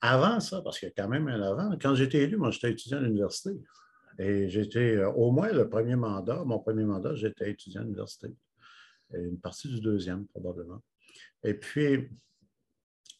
Avant 0.00 0.40
ça, 0.40 0.62
parce 0.62 0.78
qu'il 0.78 0.88
y 0.88 0.90
a 0.90 0.94
quand 0.96 1.10
même 1.10 1.28
un 1.28 1.42
avant, 1.42 1.76
quand 1.78 1.94
j'étais 1.94 2.22
élu, 2.22 2.38
moi, 2.38 2.50
j'étais 2.50 2.72
étudiant 2.72 2.98
à 2.98 3.02
l'université. 3.02 3.50
Et 4.18 4.48
j'étais, 4.48 4.96
euh, 4.96 5.10
au 5.10 5.30
moins 5.30 5.52
le 5.52 5.68
premier 5.68 5.94
mandat, 5.94 6.42
mon 6.44 6.58
premier 6.58 6.84
mandat, 6.84 7.14
j'étais 7.14 7.50
étudiant 7.50 7.82
à 7.82 7.84
l'université. 7.84 8.28
une 9.12 9.40
partie 9.40 9.68
du 9.68 9.80
deuxième, 9.80 10.26
probablement. 10.28 10.82
Et 11.42 11.54
puis, 11.54 12.08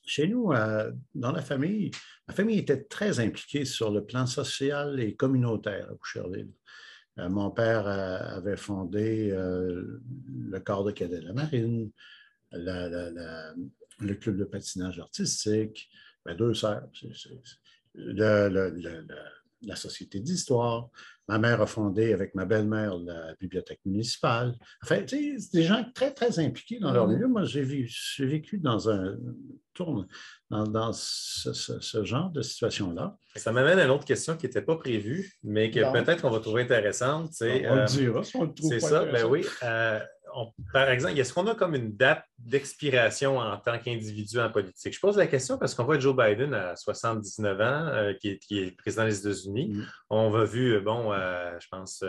chez 0.06 0.26
nous, 0.26 0.52
euh, 0.52 0.90
dans 1.14 1.32
la 1.32 1.42
famille, 1.42 1.90
ma 2.26 2.34
famille 2.34 2.58
était 2.58 2.84
très 2.84 3.20
impliquée 3.20 3.64
sur 3.64 3.90
le 3.90 4.04
plan 4.04 4.24
social 4.26 4.98
et 5.00 5.14
communautaire 5.16 5.88
à 5.90 5.94
Boucherville. 5.94 6.50
Euh, 7.20 7.28
mon 7.28 7.50
père 7.50 7.86
avait 7.86 8.56
fondé 8.56 9.30
le 9.30 10.58
corps 10.60 10.84
de 10.84 10.92
cadet 10.92 11.20
de 11.20 11.26
la 11.26 11.32
marine, 11.32 11.90
le 12.52 14.14
club 14.14 14.36
de 14.38 14.44
patinage 14.44 14.98
artistique, 14.98 15.90
ben, 16.24 16.36
deux 16.36 16.54
sœurs. 16.54 16.88
La 19.62 19.76
Société 19.76 20.20
d'histoire. 20.20 20.88
Ma 21.28 21.38
mère 21.38 21.60
a 21.60 21.66
fondé 21.66 22.12
avec 22.12 22.34
ma 22.34 22.44
belle-mère 22.44 22.98
la 22.98 23.34
bibliothèque 23.40 23.80
municipale. 23.84 24.56
Enfin, 24.82 25.02
c'est 25.06 25.36
des 25.52 25.62
gens 25.62 25.84
très, 25.94 26.12
très 26.12 26.40
impliqués 26.40 26.80
dans 26.80 26.92
leur 26.92 27.06
mm-hmm. 27.06 27.14
milieu. 27.14 27.28
Moi, 27.28 27.44
j'ai 27.44 27.62
vécu 28.26 28.58
dans 28.58 28.90
un 28.90 29.16
tour, 29.72 30.06
dans, 30.50 30.92
ce, 30.92 32.04
genre 32.04 32.30
de 32.30 32.42
situation-là. 32.42 33.16
Ça 33.36 33.52
m'amène 33.52 33.78
à 33.78 33.84
une 33.84 33.90
autre 33.90 34.04
question 34.04 34.36
qui 34.36 34.46
n'était 34.46 34.62
pas 34.62 34.76
prévue, 34.76 35.32
mais 35.44 35.70
que 35.70 35.80
peut-être 35.92 36.22
qu'on 36.22 36.30
va 36.30 36.40
trouver 36.40 36.62
intéressante. 36.62 37.30
On, 37.40 37.44
on 37.44 37.48
le 37.48 37.80
euh, 37.82 37.84
dira 37.84 38.24
si 38.24 38.36
on 38.36 38.44
le 38.44 38.52
trouve. 38.52 38.70
C'est 38.70 38.80
ça, 38.80 39.04
ben 39.04 39.24
oui. 39.26 39.46
Euh, 39.62 40.00
par 40.72 40.88
exemple, 40.90 41.18
est-ce 41.18 41.32
qu'on 41.32 41.46
a 41.46 41.54
comme 41.54 41.74
une 41.74 41.96
date 41.96 42.24
d'expiration 42.46 43.38
en 43.38 43.56
tant 43.58 43.78
qu'individu 43.78 44.40
en 44.40 44.50
politique? 44.50 44.94
Je 44.94 45.00
pose 45.00 45.16
la 45.16 45.26
question 45.26 45.58
parce 45.58 45.74
qu'on 45.74 45.84
voit 45.84 45.98
Joe 45.98 46.16
Biden 46.16 46.54
à 46.54 46.74
79 46.74 47.60
ans, 47.60 47.64
euh, 47.64 48.14
qui, 48.14 48.38
est, 48.50 48.76
président 48.76 49.04
des 49.04 49.18
États-Unis. 49.18 49.68
Mm. 49.68 49.86
On 50.10 50.30
va 50.30 50.44
vu, 50.44 50.74
euh, 50.74 50.80
bon, 50.80 51.12
euh, 51.12 51.52
je 51.60 51.68
pense, 51.68 52.04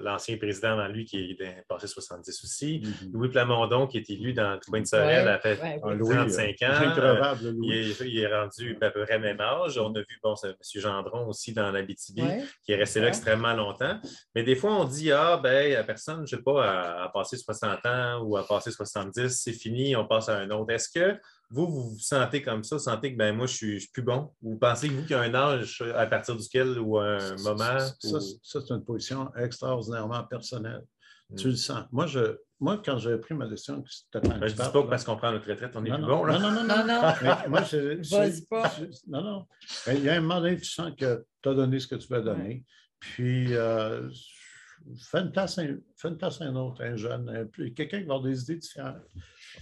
l'ancien 0.00 0.36
président 0.36 0.76
dans 0.76 0.88
lui 0.88 1.04
qui 1.04 1.36
est 1.38 1.66
passé 1.68 1.86
70 1.86 2.44
aussi. 2.44 2.80
Mm-hmm. 2.80 3.12
Louis 3.12 3.28
Plamondon, 3.30 3.86
qui 3.86 3.98
est 3.98 4.10
élu 4.10 4.32
dans 4.32 4.52
le 4.52 4.60
coin 4.60 4.80
de 4.80 4.86
Sorel, 4.86 5.26
a 5.28 5.38
fait 5.38 5.56
35 5.56 6.62
ans. 6.62 7.34
Il 7.62 8.18
est, 8.18 8.26
rendu 8.26 8.76
à 8.80 8.90
peu 8.90 9.04
près 9.04 9.18
même 9.18 9.40
âge. 9.40 9.78
On 9.78 9.94
a 9.94 10.00
vu, 10.00 10.18
bon, 10.22 10.34
M. 10.44 10.54
Gendron 10.74 11.28
aussi 11.28 11.52
dans 11.52 11.70
la 11.70 11.82
BTB, 11.82 12.20
qui 12.64 12.72
est 12.72 12.76
resté 12.76 13.00
là 13.00 13.08
extrêmement 13.08 13.54
longtemps. 13.54 13.98
Mais 14.34 14.42
des 14.42 14.56
fois, 14.56 14.72
on 14.72 14.84
dit, 14.84 15.10
ah, 15.10 15.40
ben, 15.42 15.72
la 15.72 15.84
personne, 15.84 16.26
je 16.26 16.36
ne 16.36 16.40
sais 16.40 16.42
pas, 16.42 17.04
a 17.04 17.08
passé 17.08 17.36
60 17.36 17.86
ans 17.86 18.20
ou 18.22 18.36
à 18.36 18.46
passer 18.46 18.70
70, 18.70 19.21
c'est 19.28 19.52
fini, 19.52 19.96
on 19.96 20.06
passe 20.06 20.28
à 20.28 20.38
un 20.38 20.50
autre. 20.50 20.72
Est-ce 20.72 20.88
que 20.88 21.18
vous, 21.50 21.66
vous 21.66 21.90
vous 21.90 21.98
sentez 21.98 22.42
comme 22.42 22.64
ça, 22.64 22.78
sentez 22.78 23.12
que 23.12 23.18
ben, 23.18 23.36
moi, 23.36 23.46
je 23.46 23.54
suis, 23.54 23.80
suis 23.80 23.90
plus 23.90 24.02
bon? 24.02 24.30
Ou 24.42 24.56
pensez 24.56 24.88
que 24.88 24.94
vous 24.94 25.02
qu'il 25.02 25.10
y 25.10 25.14
a 25.14 25.20
un 25.20 25.34
âge 25.34 25.82
à 25.94 26.06
partir 26.06 26.36
duquel 26.36 26.78
ou 26.78 26.98
un 26.98 27.36
moment? 27.38 27.78
Ça, 27.78 28.18
c'est 28.42 28.70
une 28.70 28.84
position 28.84 29.30
extraordinairement 29.36 30.24
personnelle. 30.24 30.82
Hmm. 31.30 31.36
Tu 31.36 31.48
le 31.48 31.56
sens. 31.56 31.84
Moi, 31.92 32.06
je, 32.06 32.36
moi 32.58 32.80
quand 32.82 32.98
j'ai 32.98 33.16
pris 33.18 33.34
ma 33.34 33.46
décision, 33.46 33.84
ben, 34.14 34.22
Je 34.24 34.44
ne 34.44 34.48
dis 34.48 34.56
pas 34.56 34.70
que 34.70 34.88
parce 34.88 35.04
qu'on 35.04 35.16
prend 35.16 35.32
notre 35.32 35.48
retraite, 35.48 35.72
on 35.74 35.84
est 35.84 35.92
plus 35.92 36.02
bon. 36.02 36.26
Non, 36.26 36.38
non, 36.38 36.52
non, 36.52 36.64
non. 36.64 36.86
non. 36.86 37.02
moi, 37.48 37.62
je, 37.62 38.44
pas. 38.48 38.72
non, 39.08 39.22
non. 39.22 39.46
il 39.88 40.04
y 40.04 40.08
a 40.08 40.14
un 40.14 40.20
moment 40.20 40.40
donné, 40.40 40.56
tu 40.56 40.64
sens 40.64 40.92
que 40.98 41.24
tu 41.42 41.48
as 41.48 41.54
donné 41.54 41.80
ce 41.80 41.86
que 41.86 41.96
tu 41.96 42.08
veux 42.08 42.22
donner. 42.22 42.64
Puis, 42.98 43.54
euh, 43.54 44.08
fais 44.98 45.18
une 45.18 45.30
place 45.30 45.58
à 45.58 45.62
un, 46.44 46.56
autre, 46.56 46.82
un 46.82 46.96
jeune, 46.96 47.50
quelqu'un 47.74 48.00
qui 48.00 48.06
va 48.06 48.14
avoir 48.14 48.22
des 48.22 48.42
idées 48.42 48.56
différentes. 48.56 48.96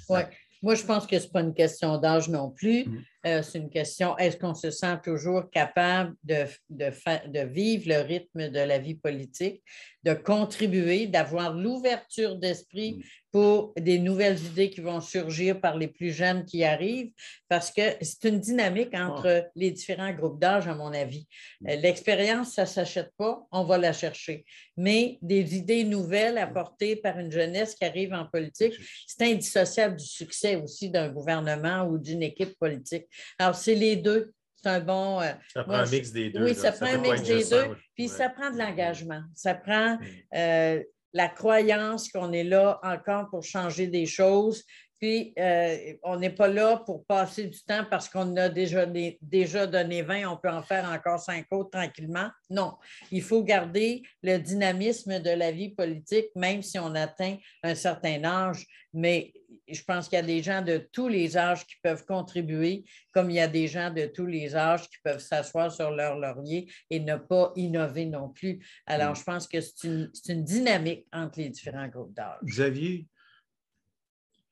Oui. 0.09 0.21
Moi, 0.63 0.75
je 0.75 0.85
pense 0.85 1.07
que 1.07 1.19
ce 1.19 1.25
n'est 1.25 1.31
pas 1.31 1.41
une 1.41 1.55
question 1.55 1.99
d'âge 1.99 2.29
non 2.29 2.51
plus. 2.51 2.85
Mm. 2.85 3.05
Euh, 3.27 3.43
c'est 3.43 3.59
une 3.59 3.69
question, 3.69 4.17
est-ce 4.17 4.37
qu'on 4.39 4.55
se 4.55 4.71
sent 4.71 4.99
toujours 5.05 5.51
capable 5.51 6.15
de, 6.25 6.45
de, 6.71 6.91
de, 7.27 7.41
vivre 7.41 7.85
le 7.89 8.01
rythme 8.01 8.49
de 8.49 8.61
la 8.61 8.79
vie 8.79 8.95
politique, 8.95 9.63
de 10.05 10.15
contribuer, 10.15 11.07
d'avoir 11.07 11.53
l'ouverture 11.53 12.37
d'esprit 12.37 12.95
mm. 12.95 13.03
pour 13.33 13.75
des 13.79 13.99
nouvelles 13.99 14.39
idées 14.43 14.71
qui 14.71 14.81
vont 14.81 15.03
surgir 15.03 15.61
par 15.61 15.77
les 15.77 15.89
plus 15.89 16.13
jeunes 16.13 16.47
qui 16.47 16.65
arrivent, 16.65 17.13
parce 17.49 17.71
que 17.71 17.83
c'est 18.01 18.25
une 18.25 18.41
dynamique 18.41 18.95
entre 18.95 19.51
les 19.55 19.71
différents 19.71 20.13
groupes 20.15 20.41
d'âge, 20.41 20.67
à 20.67 20.75
mon 20.75 20.93
avis. 20.95 21.27
Mm. 21.61 21.69
Euh, 21.69 21.77
l'expérience, 21.77 22.55
ça 22.55 22.63
ne 22.63 22.69
s'achète 22.69 23.11
pas, 23.19 23.47
on 23.53 23.65
va 23.65 23.77
la 23.77 23.93
chercher. 23.93 24.47
Mais 24.79 25.19
des 25.21 25.57
idées 25.57 25.85
nouvelles 25.85 26.39
apportées 26.39 26.97
par 26.97 27.19
une 27.19 27.31
jeunesse 27.31 27.75
qui 27.75 27.85
arrive 27.85 28.15
en 28.15 28.25
politique, 28.25 28.73
c'est 29.07 29.31
indissociable 29.31 29.97
du 29.97 30.07
succès 30.07 30.57
aussi 30.57 30.89
d'un 30.89 31.11
gouvernement 31.11 31.83
ou 31.83 31.99
d'une 31.99 32.23
équipe 32.23 32.59
politique. 32.59 33.05
Alors, 33.39 33.55
c'est 33.55 33.75
les 33.75 33.97
deux. 33.97 34.33
C'est 34.57 34.69
un 34.69 34.81
bon. 34.81 35.21
Euh, 35.21 35.33
ça 35.55 35.65
prend 35.65 35.75
un 35.75 35.87
mix 35.87 36.13
des 36.13 36.31
deux. 36.31 36.45
Oui, 36.45 36.55
ça, 36.55 36.73
prend 36.73 36.87
un 36.87 36.99
mix 36.99 37.23
des 37.23 37.45
deux. 37.45 37.77
Puis 37.95 38.09
ça 38.09 38.29
prend 38.29 38.51
de 38.51 38.59
l'engagement. 38.59 39.23
Ça 39.35 39.55
prend 39.55 39.97
mm. 39.97 40.01
euh, 40.35 40.83
la 41.13 41.29
croyance 41.29 42.11
qu'on 42.11 42.33
est 42.33 42.45
là 42.45 42.79
encore 42.83 43.31
pour 43.31 43.43
changer 43.43 43.87
des 43.87 44.07
choses. 44.07 44.65
Puis, 45.01 45.33
euh, 45.39 45.95
on 46.03 46.19
n'est 46.19 46.31
pas 46.31 46.49
là 46.49 46.77
pour 46.85 47.07
passer 47.07 47.47
du 47.47 47.59
temps 47.63 47.87
parce 47.91 48.09
qu'on 48.09 48.37
a 48.37 48.51
déjà, 48.51 48.85
déjà 49.23 49.67
donné 49.67 50.03
20, 50.03 50.29
on 50.29 50.37
peut 50.37 50.51
en 50.51 50.63
faire 50.63 50.85
encore 50.91 51.19
cinq 51.19 51.47
autres 51.51 51.71
tranquillement. 51.71 52.29
Non, 52.51 52.75
il 53.11 53.23
faut 53.23 53.43
garder 53.43 54.03
le 54.23 54.37
dynamisme 54.37 55.19
de 55.21 55.31
la 55.31 55.53
vie 55.53 55.71
politique, 55.71 56.27
même 56.37 56.63
si 56.63 56.79
on 56.79 56.95
atteint 56.95 57.39
un 57.63 57.75
certain 57.75 58.23
âge. 58.25 58.67
Mais 58.93 59.33
je 59.69 59.83
pense 59.83 60.09
qu'il 60.09 60.17
y 60.17 60.23
a 60.23 60.25
des 60.25 60.43
gens 60.43 60.61
de 60.61 60.87
tous 60.93 61.09
les 61.09 61.39
âges 61.39 61.65
qui 61.65 61.77
peuvent 61.83 62.05
contribuer, 62.05 62.85
comme 63.13 63.31
il 63.31 63.37
y 63.37 63.41
a 63.41 63.49
des 63.49 63.69
gens 63.69 63.91
de 63.91 64.05
tous 64.05 64.27
les 64.27 64.55
âges 64.55 64.89
qui 64.89 64.97
peuvent 65.03 65.21
s'asseoir 65.21 65.73
sur 65.73 65.91
leur 65.93 66.19
laurier 66.19 66.71
et 66.91 67.01
ne 67.01 67.17
pas 67.17 67.53
innover 67.57 68.05
non 68.05 68.29
plus. 68.29 68.59
Alors, 68.87 69.13
mm. 69.13 69.17
je 69.17 69.23
pense 69.23 69.49
que 69.49 69.61
c'est 69.61 69.85
une, 69.85 70.13
une, 70.29 70.45
dynamique 70.45 71.07
entre 71.13 71.39
les 71.39 71.49
différents 71.49 71.89
groupes 71.89 72.13
d'âge. 72.13 72.39
Xavier, 72.45 73.07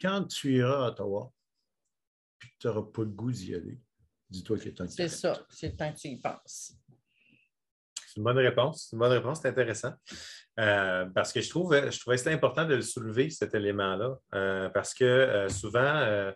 quand 0.00 0.24
tu 0.24 0.56
iras 0.56 0.86
à 0.86 0.88
Ottawa, 0.88 1.32
puis 2.38 2.50
tu 2.58 2.66
n'auras 2.66 2.82
pas 2.82 3.02
le 3.02 3.10
goût 3.10 3.32
d'y 3.32 3.54
aller, 3.54 3.80
dis-toi 4.30 4.58
qu'il 4.58 4.68
est 4.68 4.74
temps 4.74 4.86
C'est 4.88 5.08
ça, 5.08 5.46
c'est 5.50 5.70
le 5.70 5.76
temps 5.76 5.92
que 5.92 5.98
tu 5.98 6.08
y 6.08 6.20
penses. 6.20 6.74
une 8.16 8.24
bonne 8.24 8.38
réponse. 8.38 8.90
une 8.92 8.98
bonne 8.98 9.12
réponse, 9.12 9.40
c'est 9.42 9.48
intéressant. 9.48 9.92
Euh, 10.58 11.06
parce 11.14 11.32
que 11.32 11.40
je, 11.40 11.48
trouve, 11.48 11.74
je 11.90 12.00
trouvais 12.00 12.16
c'était 12.16 12.32
important 12.32 12.64
de 12.64 12.74
le 12.74 12.82
soulever, 12.82 13.30
cet 13.30 13.54
élément-là. 13.54 14.16
Euh, 14.34 14.68
parce 14.70 14.92
que 14.94 15.46
souvent, 15.48 16.32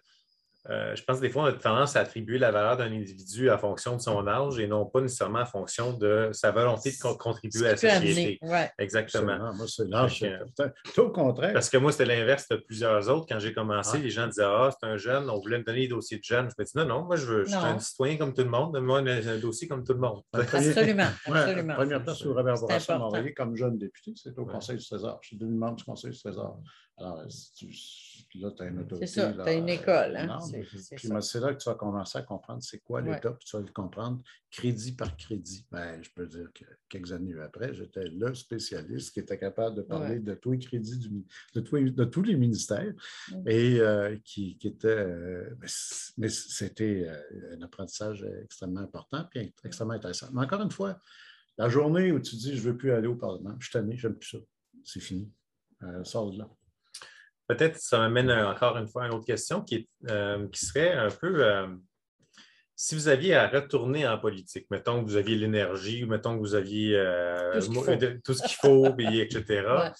euh, 0.71 0.95
je 0.95 1.03
pense 1.03 1.17
que 1.17 1.23
des 1.23 1.31
fois, 1.31 1.43
on 1.43 1.47
a 1.47 1.53
tendance 1.53 1.97
à 1.97 2.01
attribuer 2.01 2.39
la 2.39 2.53
valeur 2.53 2.77
d'un 2.77 2.93
individu 2.93 3.51
en 3.51 3.59
fonction 3.59 3.97
de 3.97 4.01
son 4.01 4.27
âge 4.29 4.61
et 4.61 4.69
non 4.69 4.87
pas 4.87 5.01
nécessairement 5.01 5.41
en 5.41 5.47
fonction 5.47 5.93
de 5.93 6.31
sa 6.33 6.53
volonté 6.53 6.91
de 6.91 7.17
contribuer 7.17 7.67
à 7.67 7.71
la 7.73 7.77
société. 7.77 8.39
Exactement. 8.79 9.53
Moi, 9.55 9.67
c'est 9.67 9.89
l'âge. 9.89 10.25
Tout 10.95 11.01
au 11.01 11.11
contraire. 11.11 11.53
Parce 11.53 11.69
que 11.69 11.79
moi, 11.79 11.91
c'était 11.91 12.05
l'inverse 12.05 12.49
de 12.49 12.57
plusieurs 12.57 13.09
autres. 13.09 13.27
Quand 13.29 13.41
j'ai 13.41 13.53
commencé, 13.53 13.99
les 13.99 14.11
gens 14.11 14.29
disaient 14.29 14.45
Ah, 14.45 14.71
c'est 14.71 14.87
un 14.87 14.97
jeune, 14.97 15.29
on 15.29 15.41
voulait 15.41 15.59
me 15.59 15.65
donner 15.65 15.81
des 15.81 15.89
dossiers 15.89 16.19
de 16.19 16.25
jeunes. 16.25 16.49
Je 16.49 16.55
me 16.57 16.65
dis 16.65 16.73
Non, 16.77 16.87
non, 16.87 17.05
moi, 17.05 17.17
je, 17.17 17.27
veux, 17.27 17.45
je 17.45 17.51
suis 17.51 17.57
un 17.57 17.79
citoyen 17.81 18.17
comme 18.17 18.33
tout 18.33 18.43
le 18.43 18.51
monde. 18.51 18.73
Donne-moi 18.73 18.99
un, 18.99 19.39
dossier 19.39 19.67
comme 19.67 19.83
tout 19.83 19.95
le 19.95 20.01
monde. 20.01 20.23
Absolument. 20.33 21.09
absolument. 21.27 21.69
la 21.69 21.75
première 21.75 22.03
place 22.05 22.25
où 22.25 22.33
Robert 22.35 22.55
Bourassa 22.55 22.99
m'a 22.99 23.05
envoyé 23.07 23.35
comme 23.35 23.57
jeune 23.57 23.79
député, 23.79 24.13
c'est 24.15 24.39
au 24.39 24.47
Conseil 24.47 24.77
du 24.77 24.85
Trésor. 24.85 25.19
Je 25.23 25.29
suis 25.29 25.37
devenu 25.37 25.57
membre 25.57 25.77
du 25.77 25.85
Conseil 25.85 26.13
du 26.13 26.19
Trésor. 26.19 26.61
Alors, 26.99 27.23
là, 27.23 28.51
tu 28.51 28.63
as 28.63 28.67
une 28.67 28.79
autorité. 28.81 29.07
C'est 29.07 29.21
ça, 29.21 29.33
tu 29.33 29.41
as 29.41 29.53
une 29.55 29.69
école. 29.69 30.17
Hein? 30.17 30.39
C'est 30.41 31.41
là 31.41 31.55
que 31.55 31.63
tu 31.63 31.69
vas 31.69 31.75
commencer 31.75 32.19
à 32.19 32.23
comprendre 32.23 32.63
c'est 32.63 32.81
quoi 32.81 33.01
l'État, 33.01 33.33
puis 33.33 33.47
tu 33.47 33.57
vas 33.57 33.63
le 33.63 33.73
comprendre 33.73 34.23
crédit 34.51 34.93
par 34.93 35.17
crédit. 35.17 35.67
Ben, 35.71 36.03
je 36.03 36.11
peux 36.15 36.27
dire 36.27 36.53
que 36.53 36.65
quelques 36.89 37.13
années 37.13 37.35
après, 37.41 37.73
j'étais 37.75 38.05
le 38.05 38.35
spécialiste 38.35 39.13
qui 39.15 39.21
était 39.21 39.39
capable 39.39 39.77
de 39.77 39.83
parler 39.83 40.21
de 40.21 40.35
tous 40.35 40.53
les 40.53 40.59
crédits 40.59 40.99
de, 41.55 41.61
de, 41.61 42.05
tous 42.05 42.23
les 42.23 42.37
ministères 42.37 42.93
et 43.47 43.81
euh, 43.81 44.17
qui, 44.25 44.59
était. 44.63 44.89
Euh, 44.89 45.55
mais 46.19 46.29
c'était 46.29 47.09
euh, 47.09 47.57
un 47.57 47.63
apprentissage 47.63 48.27
extrêmement 48.45 48.81
important 48.81 49.27
et 49.35 49.55
extrêmement 49.65 49.95
intéressant. 49.95 50.29
Mais 50.33 50.43
encore 50.43 50.61
une 50.61 50.71
fois, 50.71 51.01
la 51.57 51.69
journée 51.71 52.13
où 52.13 52.21
tu 52.21 52.37
dis 52.37 52.55
je 52.55 52.63
ne 52.63 52.73
veux 52.73 52.77
plus 52.77 52.93
aller 52.93 53.09
au 53.09 53.17
Parlement, 53.17 53.57
je 53.59 53.65
suis 53.65 53.73
tanné, 53.73 53.97
je 53.97 54.09
n'aime 54.09 54.19
plus 54.19 54.31
ça. 54.31 54.39
C'est 54.85 55.01
fini. 55.01 55.33
sors 56.05 56.31
de 56.31 56.39
là. 56.39 56.51
Peut-être 57.49 57.77
ça 57.77 57.99
m'amène 57.99 58.31
encore 58.31 58.77
une 58.77 58.89
fois 58.89 59.05
à 59.05 59.07
une 59.07 59.15
autre 59.15 59.27
question 59.27 59.63
qui, 59.63 59.89
euh, 60.09 60.49
qui 60.49 60.65
serait 60.65 60.93
un 60.93 61.11
peu 61.11 61.45
euh, 61.45 61.67
si 62.77 62.95
vous 62.95 63.09
aviez 63.09 63.35
à 63.35 63.49
retourner 63.49 64.07
en 64.07 64.19
politique, 64.19 64.67
mettons 64.71 65.03
que 65.03 65.09
vous 65.09 65.17
aviez 65.17 65.37
l'énergie, 65.37 66.05
mettons 66.05 66.35
que 66.35 66.41
vous 66.41 66.55
aviez 66.55 66.97
euh, 66.97 67.61
tout 68.25 68.35
ce 68.35 68.43
qu'il 68.43 68.57
faut, 68.57 68.87
etc. 68.99 69.93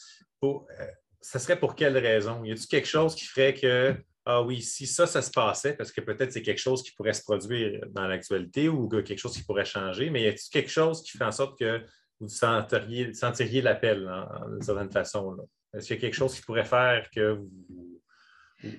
ça 1.21 1.39
serait 1.39 1.59
pour 1.59 1.75
quelle 1.77 1.97
raison? 1.99 2.43
Y 2.45 2.53
a-t-il 2.53 2.67
quelque 2.67 2.89
chose 2.89 3.15
qui 3.15 3.25
ferait 3.25 3.55
que, 3.55 3.95
ah 4.25 4.43
oui, 4.43 4.63
si 4.63 4.87
ça, 4.87 5.07
ça 5.07 5.23
se 5.23 5.31
passait, 5.31 5.75
parce 5.75 5.93
que 5.93 6.01
peut-être 6.01 6.33
c'est 6.33 6.43
quelque 6.43 6.61
chose 6.61 6.83
qui 6.83 6.93
pourrait 6.93 7.13
se 7.13 7.23
produire 7.23 7.85
dans 7.91 8.07
l'actualité 8.07 8.69
ou 8.69 8.89
quelque 8.89 9.19
chose 9.19 9.35
qui 9.37 9.45
pourrait 9.45 9.65
changer, 9.65 10.11
mais 10.11 10.23
y 10.23 10.27
a-t-il 10.27 10.51
quelque 10.51 10.71
chose 10.71 11.03
qui 11.03 11.17
fait 11.17 11.25
en 11.25 11.33
sorte 11.33 11.59
que 11.59 11.83
vous 12.19 12.29
sentiriez, 12.29 13.13
sentiriez 13.15 13.63
l'appel 13.63 14.11
d'une 14.51 14.63
certaine 14.63 14.91
façon? 14.91 15.33
Là? 15.33 15.45
Est-ce 15.75 15.87
qu'il 15.87 15.97
y 15.97 15.99
a 15.99 16.01
quelque 16.03 16.15
chose 16.15 16.35
qui 16.35 16.43
pourrait 16.43 16.65
faire 16.65 17.09
que 17.11 17.33
vous. 17.33 17.51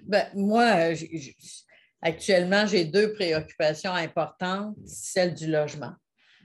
Ben, 0.06 0.28
moi, 0.34 0.94
actuellement, 2.02 2.66
j'ai 2.66 2.86
deux 2.86 3.14
préoccupations 3.14 3.94
importantes. 3.94 4.76
Celle 4.86 5.34
du 5.34 5.52
logement, 5.52 5.94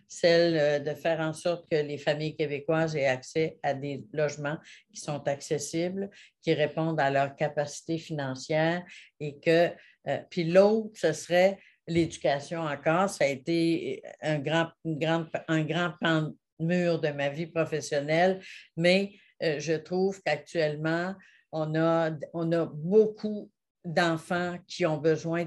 celle 0.09 0.57
euh, 0.57 0.79
de 0.81 0.95
faire 0.95 1.21
en 1.21 1.33
sorte 1.33 1.69
que 1.71 1.77
les 1.77 1.99
familles 1.99 2.35
québécoises 2.35 2.97
aient 2.97 3.07
accès 3.07 3.59
à 3.63 3.75
des 3.75 4.05
logements 4.13 4.59
qui 4.93 5.01
sont 5.01 5.27
accessibles, 5.29 6.11
qui 6.43 6.55
répondent 6.55 7.01
à 7.01 7.11
leurs 7.11 7.37
capacités 7.37 7.99
financières 7.99 8.83
et 9.21 9.39
que. 9.39 9.71
Euh, 10.09 10.19
puis 10.31 10.45
l'autre, 10.45 10.93
ce 10.95 11.13
serait 11.13 11.59
l'éducation 11.87 12.63
encore. 12.63 13.11
Ça 13.11 13.25
a 13.25 13.29
été 13.29 14.03
un 14.23 14.39
grand, 14.39 14.69
une 14.85 14.99
grande, 14.99 15.29
un 15.49 15.65
grand 15.65 15.93
pan 16.01 16.33
mur 16.59 17.01
de 17.01 17.09
ma 17.09 17.29
vie 17.29 17.47
professionnelle, 17.47 18.41
mais 18.77 19.13
euh, 19.43 19.59
je 19.59 19.74
trouve 19.74 20.20
qu'actuellement, 20.22 21.14
on 21.53 21.74
a, 21.74 22.11
on 22.34 22.53
a 22.53 22.66
beaucoup 22.66 23.51
d'enfants 23.84 24.59
qui 24.66 24.84
ont 24.84 24.99
besoin 24.99 25.45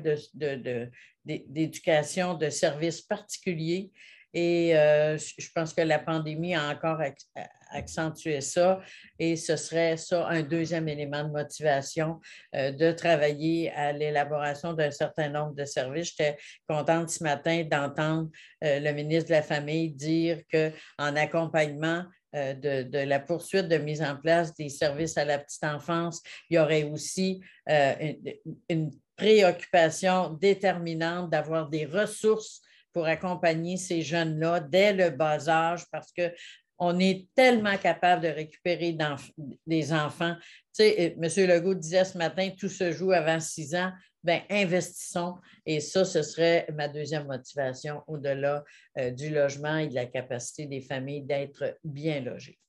d'éducation, 1.24 2.34
de, 2.34 2.46
de, 2.46 2.50
services 2.50 3.02
particuliers. 3.02 3.92
Et 4.34 4.78
euh, 4.78 5.18
je 5.18 5.50
pense 5.54 5.74
que 5.74 5.82
la 5.82 6.00
pandémie 6.00 6.56
a 6.56 6.70
encore 6.70 7.02
accentué 7.70 8.40
ça. 8.40 8.80
Et 9.20 9.36
ce 9.36 9.58
serait 9.58 9.98
ça 9.98 10.26
un 10.28 10.42
deuxième 10.42 10.88
élément 10.88 11.26
de 11.26 11.32
motivation 11.32 12.22
euh, 12.56 12.72
de 12.72 12.94
travailler 12.94 13.72
à 13.72 13.92
l'élaboration 13.92 14.72
d'un 14.72 14.90
certain 14.90 15.28
nombre 15.28 15.54
de 15.54 15.66
services. 15.66 16.16
J'étais 16.16 16.38
contente 16.68 17.10
ce 17.10 17.22
matin 17.24 17.66
d'entendre 17.70 18.30
le 18.62 18.92
ministre 18.94 19.30
de 19.30 19.36
la 19.36 19.42
Famille 19.42 19.92
dire 19.92 20.40
qu'en 20.50 21.16
accompagnement 21.18 22.06
euh, 22.36 22.54
de, 22.54 22.98
la 23.00 23.20
poursuite 23.20 23.68
de 23.68 23.78
mise 23.78 24.02
en 24.02 24.16
place 24.16 24.54
des 24.56 24.70
services 24.70 25.18
à 25.18 25.26
la 25.26 25.38
petite 25.38 25.64
enfance. 25.64 26.22
Il 26.50 26.56
y 26.56 26.60
aurait 26.60 26.84
aussi 26.84 27.42
euh, 27.70 28.14
une, 28.70 28.92
préoccupation 29.18 30.34
déterminante 30.34 31.30
d'avoir 31.30 31.70
des 31.70 31.86
ressources 31.86 32.62
pour 32.92 33.06
accompagner 33.06 33.78
ces 33.78 34.02
jeunes-là 34.02 34.62
dès 34.62 34.94
le 34.94 35.12
bas 35.12 35.48
âge 35.48 35.84
parce 35.92 36.12
que 36.12 36.34
on 36.80 36.98
est 36.98 37.28
tellement 37.36 37.78
capable 37.78 38.24
de 38.24 38.30
récupérer 38.30 38.98
des 39.68 39.94
enfants. 39.94 40.36
Tu 40.74 40.84
sais, 40.84 41.16
M. 41.22 41.48
Legault 41.48 41.76
disait 41.76 42.06
ce 42.06 42.18
matin, 42.18 42.50
tout 42.58 42.70
se 42.70 42.92
joue 42.92 43.12
avant 43.12 43.40
six 43.40 43.76
ans 43.76 43.92
bien, 44.24 44.44
investissons. 44.50 45.38
Et 45.66 45.80
ça, 45.80 46.06
ce 46.06 46.22
serait 46.22 46.68
ma 46.74 46.88
deuxième 46.88 47.28
motivation 47.28 48.04
au-delà 48.08 48.64
euh, 48.98 49.12
du 49.12 49.30
logement 49.30 49.78
et 49.78 49.88
de 49.88 49.96
la 49.96 50.06
capacité 50.06 50.66
des 50.68 50.82
familles 50.82 51.24
d'être 51.24 51.78
bien 51.84 52.22
logées. 52.22 52.60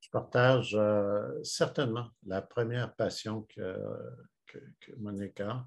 Je 0.00 0.10
partage 0.10 0.74
euh, 0.74 1.42
certainement 1.42 2.08
la 2.26 2.42
première 2.42 2.94
passion 2.94 3.46
que, 3.54 3.76
que, 4.46 4.58
que 4.80 4.92
Monica 4.98 5.66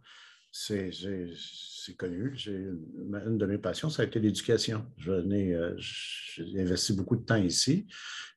c'est 0.57 1.97
connu. 1.97 2.33
Une 2.47 3.37
de 3.37 3.45
mes 3.45 3.57
passions, 3.57 3.89
ça 3.89 4.03
a 4.03 4.05
été 4.05 4.21
l'éducation. 4.21 4.85
Euh, 5.05 5.73
j'ai 5.77 6.61
investi 6.61 6.93
beaucoup 6.93 7.17
de 7.17 7.25
temps 7.25 7.35
ici. 7.35 7.87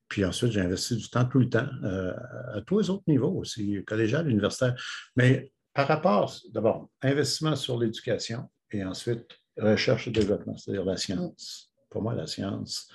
Puis 0.09 0.25
ensuite, 0.25 0.51
j'ai 0.51 0.61
investi 0.61 0.97
du 0.97 1.09
temps 1.11 1.27
tout 1.27 1.39
le 1.39 1.49
temps, 1.49 1.69
à 1.85 2.61
tous 2.63 2.81
les 2.81 2.91
autres 2.91 3.05
niveaux 3.07 3.35
aussi, 3.39 3.85
collégial, 3.85 4.29
universitaire. 4.29 4.75
Mais 5.15 5.53
par 5.79 5.87
rapport, 5.87 6.35
d'abord, 6.51 6.91
investissement 7.03 7.55
sur 7.55 7.79
l'éducation 7.79 8.51
et 8.73 8.85
ensuite 8.85 9.39
recherche 9.57 10.09
et 10.09 10.11
développement, 10.11 10.57
c'est-à-dire 10.57 10.85
la 10.85 10.97
science. 10.97 11.73
Pour 11.89 12.03
moi, 12.03 12.15
la 12.15 12.27
science, 12.27 12.91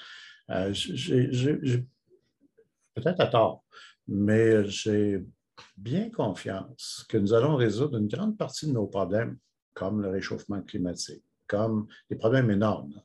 euh, 0.50 0.74
peut-être 2.94 3.22
à 3.22 3.28
tort, 3.28 3.64
mais 4.06 4.68
j'ai 4.68 5.24
bien 5.78 6.10
confiance 6.10 7.06
que 7.08 7.16
nous 7.16 7.34
allons 7.34 7.56
résoudre 7.56 8.00
une 8.00 8.10
grande 8.10 8.38
partie 8.38 8.68
de 8.68 8.74
nos 8.74 8.88
problèmes, 8.88 9.38
comme 9.74 10.02
le 10.02 10.10
réchauffement 10.10 10.62
climatique, 10.62 11.24
comme 11.48 11.88
des 12.10 12.18
problèmes 12.18 12.52
énormes, 12.52 13.02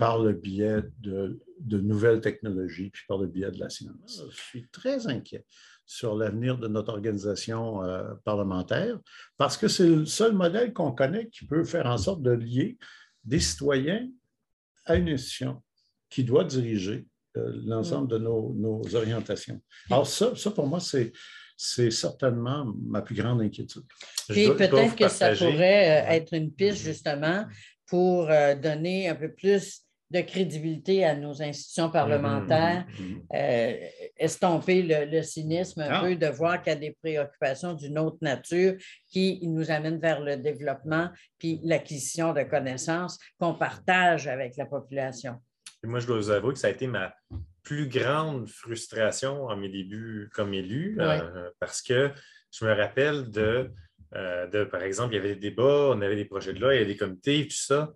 par 0.00 0.20
le 0.20 0.32
biais 0.32 0.82
de, 0.98 1.40
de, 1.60 1.78
nouvelles 1.78 2.20
technologies, 2.20 2.90
puis 2.90 3.04
par 3.06 3.18
le 3.18 3.28
biais 3.28 3.52
de 3.52 3.60
la 3.60 3.70
science. 3.70 4.24
Je 4.32 4.36
suis 4.36 4.68
très 4.72 5.06
inquiet 5.06 5.46
sur 5.92 6.14
l'avenir 6.16 6.56
de 6.56 6.68
notre 6.68 6.90
organisation 6.90 7.84
euh, 7.84 8.14
parlementaire, 8.24 8.98
parce 9.36 9.58
que 9.58 9.68
c'est 9.68 9.86
le 9.86 10.06
seul 10.06 10.32
modèle 10.32 10.72
qu'on 10.72 10.92
connaît 10.92 11.28
qui 11.28 11.44
peut 11.44 11.64
faire 11.64 11.84
en 11.84 11.98
sorte 11.98 12.22
de 12.22 12.30
lier 12.30 12.78
des 13.24 13.40
citoyens 13.40 14.08
à 14.86 14.96
une 14.96 15.10
institution 15.10 15.62
qui 16.08 16.24
doit 16.24 16.44
diriger 16.44 17.06
euh, 17.36 17.52
l'ensemble 17.66 18.08
de 18.08 18.16
nos, 18.16 18.82
orientations. 18.94 19.60
Alors 19.90 20.06
ça, 20.06 20.34
ça 20.34 20.50
pour 20.50 20.66
moi, 20.66 20.80
c'est 20.80 21.12
c'est 21.58 21.90
certainement 21.90 22.72
ma 22.86 23.02
plus 23.02 23.14
grande 23.14 23.42
inquiétude. 23.42 23.84
Et 24.30 24.48
peut-être 24.48 24.96
que 24.96 25.08
ça 25.08 25.36
pourrait 25.36 26.06
euh, 26.06 26.12
être 26.12 26.32
une 26.32 26.50
piste 26.52 26.78
justement 26.78 27.44
pour 27.86 28.28
donner 28.62 29.10
un 29.10 29.14
peu 29.14 29.30
plus 29.30 29.82
de 30.12 30.20
crédibilité 30.20 31.04
à 31.04 31.16
nos 31.16 31.42
institutions 31.42 31.88
mm-hmm, 31.88 31.92
parlementaires, 31.92 32.84
mm-hmm, 32.86 33.02
mm-hmm. 33.02 33.22
Euh, 33.34 33.88
estomper 34.18 34.82
le, 34.82 35.22
cynisme 35.22 35.80
un 35.80 35.88
ah. 35.90 36.00
peu 36.02 36.16
de 36.16 36.26
voir 36.26 36.62
qu'il 36.62 36.72
y 36.72 36.76
a 36.76 36.78
des 36.78 36.96
préoccupations 37.02 37.72
d'une 37.72 37.98
autre 37.98 38.18
nature 38.20 38.74
qui 39.08 39.40
nous 39.42 39.70
amènent 39.70 40.00
vers 40.00 40.20
le 40.20 40.36
développement 40.36 41.08
puis 41.38 41.60
l'acquisition 41.64 42.32
de 42.32 42.42
connaissances 42.42 43.18
qu'on 43.38 43.54
partage 43.54 44.28
avec 44.28 44.56
la 44.56 44.66
population. 44.66 45.36
moi, 45.82 45.98
je 45.98 46.06
dois 46.06 46.16
vous 46.16 46.30
avouer 46.30 46.52
que 46.52 46.58
ça 46.58 46.68
a 46.68 46.70
été 46.70 46.86
ma 46.86 47.14
plus 47.62 47.88
grande 47.88 48.48
frustration 48.48 49.46
en 49.46 49.56
mes 49.56 49.68
débuts 49.68 50.28
comme 50.34 50.52
élu, 50.52 50.96
euh, 50.98 51.48
parce 51.58 51.80
que 51.80 52.10
je 52.50 52.64
me 52.64 52.72
rappelle 52.74 53.30
de, 53.30 53.70
euh, 54.14 54.46
de, 54.48 54.64
par 54.64 54.82
exemple, 54.82 55.14
il 55.14 55.16
y 55.16 55.20
avait 55.20 55.34
des 55.34 55.50
débats, 55.50 55.90
on 55.90 56.00
avait 56.02 56.16
des 56.16 56.24
projets 56.24 56.52
de 56.52 56.60
loi, 56.60 56.74
il 56.74 56.78
y 56.78 56.80
avait 56.82 56.92
des 56.92 56.98
comités, 56.98 57.46
tout 57.46 57.54
ça. 57.54 57.92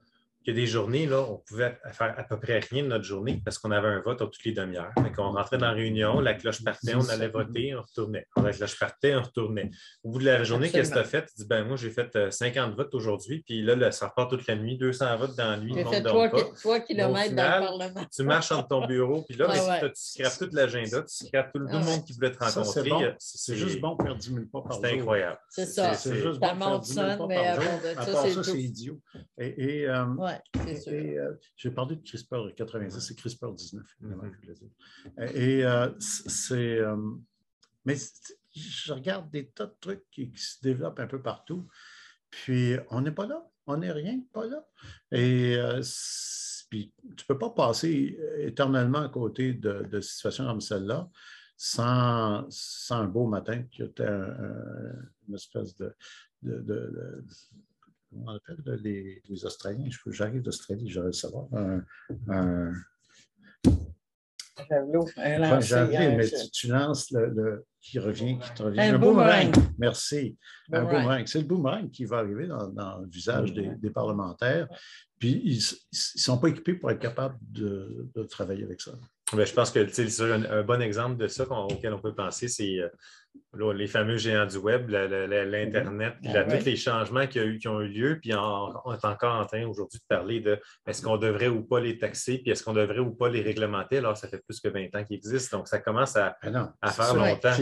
Qu'il 0.47 0.57
y 0.57 0.59
a 0.59 0.61
des 0.61 0.69
journées, 0.69 1.07
là, 1.07 1.23
on 1.29 1.39
pouvait 1.39 1.77
faire 1.91 2.15
à 2.17 2.23
peu 2.23 2.39
près 2.39 2.61
rien 2.61 2.85
de 2.85 2.89
notre 2.89 3.05
journée 3.05 3.43
parce 3.45 3.59
qu'on 3.59 3.73
avait 3.73 3.89
un 3.89 4.01
vote 4.01 4.19
toutes 4.19 4.45
les 4.45 4.53
demi-heures. 4.53 4.93
On 5.19 5.33
rentrait 5.33 5.59
dans 5.59 5.67
la 5.67 5.73
réunion, 5.73 6.21
la 6.21 6.35
cloche 6.35 6.63
partait, 6.63 6.95
on 6.95 7.09
allait 7.09 7.29
voter, 7.29 7.75
on 7.75 7.83
retournait. 7.83 8.27
la 8.37 8.53
cloche 8.53 8.79
partait, 8.79 9.17
on 9.17 9.23
retournait. 9.23 9.71
Au 10.05 10.11
bout 10.11 10.21
de 10.21 10.27
la 10.27 10.45
journée, 10.45 10.71
qu'est-ce 10.71 10.91
que 10.91 10.95
tu 10.95 11.01
as 11.01 11.05
fait? 11.05 11.27
Tu 11.27 11.35
dis, 11.39 11.47
ben 11.47 11.65
moi, 11.65 11.77
j'ai 11.77 11.91
fait 11.91 12.31
50 12.31 12.71
euh, 12.71 12.75
votes 12.77 12.95
aujourd'hui, 12.95 13.43
puis 13.45 13.63
là, 13.63 13.91
ça 13.91 14.07
repart 14.07 14.31
toute 14.31 14.47
la 14.47 14.55
nuit, 14.55 14.79
200 14.79 15.17
votes 15.17 15.37
dans 15.37 15.51
la 15.51 15.57
nuit. 15.57 15.75
J'ai 15.75 15.85
fait 15.85 16.03
3, 16.03 16.81
km 16.81 17.35
dans 17.35 17.43
le 17.43 17.67
Parlement. 17.67 18.07
Tu 18.15 18.23
marches 18.23 18.53
entre 18.53 18.69
ton 18.69 18.87
bureau, 18.87 19.25
puis 19.29 19.37
là, 19.37 19.49
tu 19.81 19.91
scrapes 19.95 20.39
tout 20.39 20.51
l'agenda, 20.53 21.03
tu 21.03 21.27
scrapes 21.27 21.53
tout 21.53 21.59
le 21.59 21.67
ah 21.71 21.81
monde 21.81 22.05
qui 22.05 22.13
voulait 22.13 22.31
te 22.31 22.39
rencontrer. 22.39 23.15
C'est 23.19 23.57
juste 23.57 23.81
bon 23.81 23.97
pour 23.97 24.15
10 24.15 24.29
000 24.29 24.41
pas 24.53 24.63
par 24.63 24.73
jour. 24.73 24.81
C'est 24.85 24.95
incroyable. 24.95 25.39
C'est 25.49 25.67
ça. 25.67 25.95
C'est 25.95 26.15
juste 26.15 26.39
bon 26.39 26.57
pour 26.57 26.79
10 26.79 26.95
000 26.95 27.07
pas 27.17 27.27
par 27.27 27.61
jour. 27.61 28.33
ça, 28.33 28.43
c'est 28.45 28.63
idiot. 28.63 29.01
Et, 29.39 29.89
euh, 30.57 30.75
euh, 30.89 31.35
j'ai 31.57 31.71
parlé 31.71 31.97
de 31.97 32.03
CRISPR 32.03 32.55
90, 32.57 32.99
c'est 32.99 33.15
CRISPR 33.15 33.53
19, 33.53 33.85
évidemment, 34.01 34.23
mm-hmm. 34.25 34.33
je 34.33 34.41
voulais 34.41 34.55
dire. 34.55 35.35
Et 35.35 35.65
euh, 35.65 35.91
c'est. 35.99 36.81
mais 37.85 37.97
je 38.55 38.93
regarde 38.93 39.31
des 39.31 39.49
tas 39.51 39.67
de 39.67 39.77
trucs 39.81 40.05
qui, 40.11 40.33
se 40.37 40.61
développent 40.63 41.01
un 41.01 41.07
peu 41.07 41.23
partout. 41.23 41.69
Puis 42.31 42.77
on 42.91 43.01
n'est 43.01 43.13
pas 43.13 43.27
là. 43.27 43.47
On 43.67 43.79
n'est 43.79 43.93
rien, 43.93 44.21
pas 44.33 44.47
là. 44.47 44.65
Et 45.11 45.59
puis, 46.71 46.93
tu 47.03 47.09
ne 47.09 47.27
peux 47.29 47.39
pas 47.39 47.51
passer 47.51 48.19
éternellement 48.39 49.03
à 49.03 49.09
côté 49.09 49.55
de, 49.55 50.01
situations 50.01 50.47
comme 50.47 50.61
celle-là 50.61 51.09
sans, 51.57 52.47
sans, 52.51 52.97
un 52.97 53.07
beau 53.07 53.27
matin 53.27 53.63
qui 53.71 53.83
était 53.83 54.07
une 54.07 55.35
espèce 55.35 55.75
de, 55.77 55.95
de 56.43 57.25
comment 58.11 58.33
on 58.33 58.37
appelle 58.37 58.81
les, 58.83 59.23
les 59.29 59.45
Australiens? 59.45 59.89
J'arrive 60.07 60.43
d'Australie, 60.43 60.89
j'aurais 60.89 61.09
le 61.09 61.13
savoir. 61.13 61.47
Un, 61.53 61.83
un... 62.29 62.73
J'arrive, 65.61 66.17
mais 66.17 66.27
tu, 66.53 66.69
lances 66.69 67.11
le, 67.11 67.67
qui 67.81 67.99
revient, 67.99 68.39
qui 68.39 68.55
te 68.55 68.63
revient. 68.63 68.81
Un, 68.81 68.99
boomerang. 68.99 69.53
Merci. 69.79 70.37
Un 70.73 70.85
boomerang. 70.85 71.27
C'est 71.27 71.41
le 71.41 71.45
boomerang 71.45 71.91
qui 71.91 72.05
va 72.05 72.19
arriver 72.19 72.47
dans, 72.47 72.69
dans 72.69 72.99
le 72.99 73.09
visage 73.09 73.53
des, 73.53 73.71
des, 73.77 73.91
parlementaires. 73.91 74.67
Puis 75.19 75.41
ils 75.45 75.59
ne 75.59 75.61
sont 75.93 76.39
pas 76.39 76.49
équipés 76.49 76.75
pour 76.75 76.91
être 76.91 76.99
capables 76.99 77.39
de, 77.41 78.09
de 78.15 78.23
travailler 78.25 78.65
avec 78.65 78.81
ça. 78.81 78.93
Ben, 79.33 79.45
je 79.45 79.53
pense 79.53 79.73
que 79.73 79.81
un, 80.23 80.59
un, 80.59 80.63
bon 80.63 80.81
exemple 80.81 81.17
de 81.17 81.27
ça 81.27 81.45
auquel 81.51 81.93
on 81.93 81.99
peut 81.99 82.15
penser, 82.15 82.47
c'est 82.47 82.79
euh, 82.79 83.73
les 83.73 83.89
fameux 83.89 84.19
géants 84.19 84.47
du 84.47 84.57
web, 84.57 84.89
l'Internet, 84.89 86.15
ah 86.25 86.45
tous 86.45 86.65
les 86.65 86.77
changements 86.77 87.27
qui, 87.27 87.41
eu, 87.41 87.59
qui, 87.59 87.67
ont 87.67 87.81
eu 87.81 87.89
lieu, 87.89 88.19
puis 88.21 88.33
on, 88.35 88.93
est 88.93 89.05
encore 89.05 89.35
en 89.35 89.45
train 89.45 89.67
aujourd'hui 89.67 89.99
de 89.99 90.05
parler 90.17 90.41
de 90.41 90.61
est-ce 90.87 91.03
qu'on 91.03 91.17
devrait 91.17 91.49
ou 91.49 91.65
pas 91.65 91.81
les 91.81 91.99
taxer, 91.99 92.39
puis 92.39 92.53
est-ce 92.53 92.63
qu'on 92.63 92.73
devrait 92.73 93.01
ou 93.01 93.11
pas 93.11 93.29
les 93.29 93.43
réglementer? 93.43 93.99
Alors, 93.99 94.17
ça 94.17 94.29
fait 94.29 94.41
plus 94.47 94.61
que 94.61 94.69
20 94.69 94.95
ans 94.95 95.05
qu'ils 95.05 95.17
existent, 95.17 95.59
donc 95.59 95.67
ça 95.67 95.81
commence 95.81 96.15
à, 96.15 96.37
ah 96.43 96.73
à 96.81 96.93
faire 96.93 97.15
longtemps. 97.15 97.55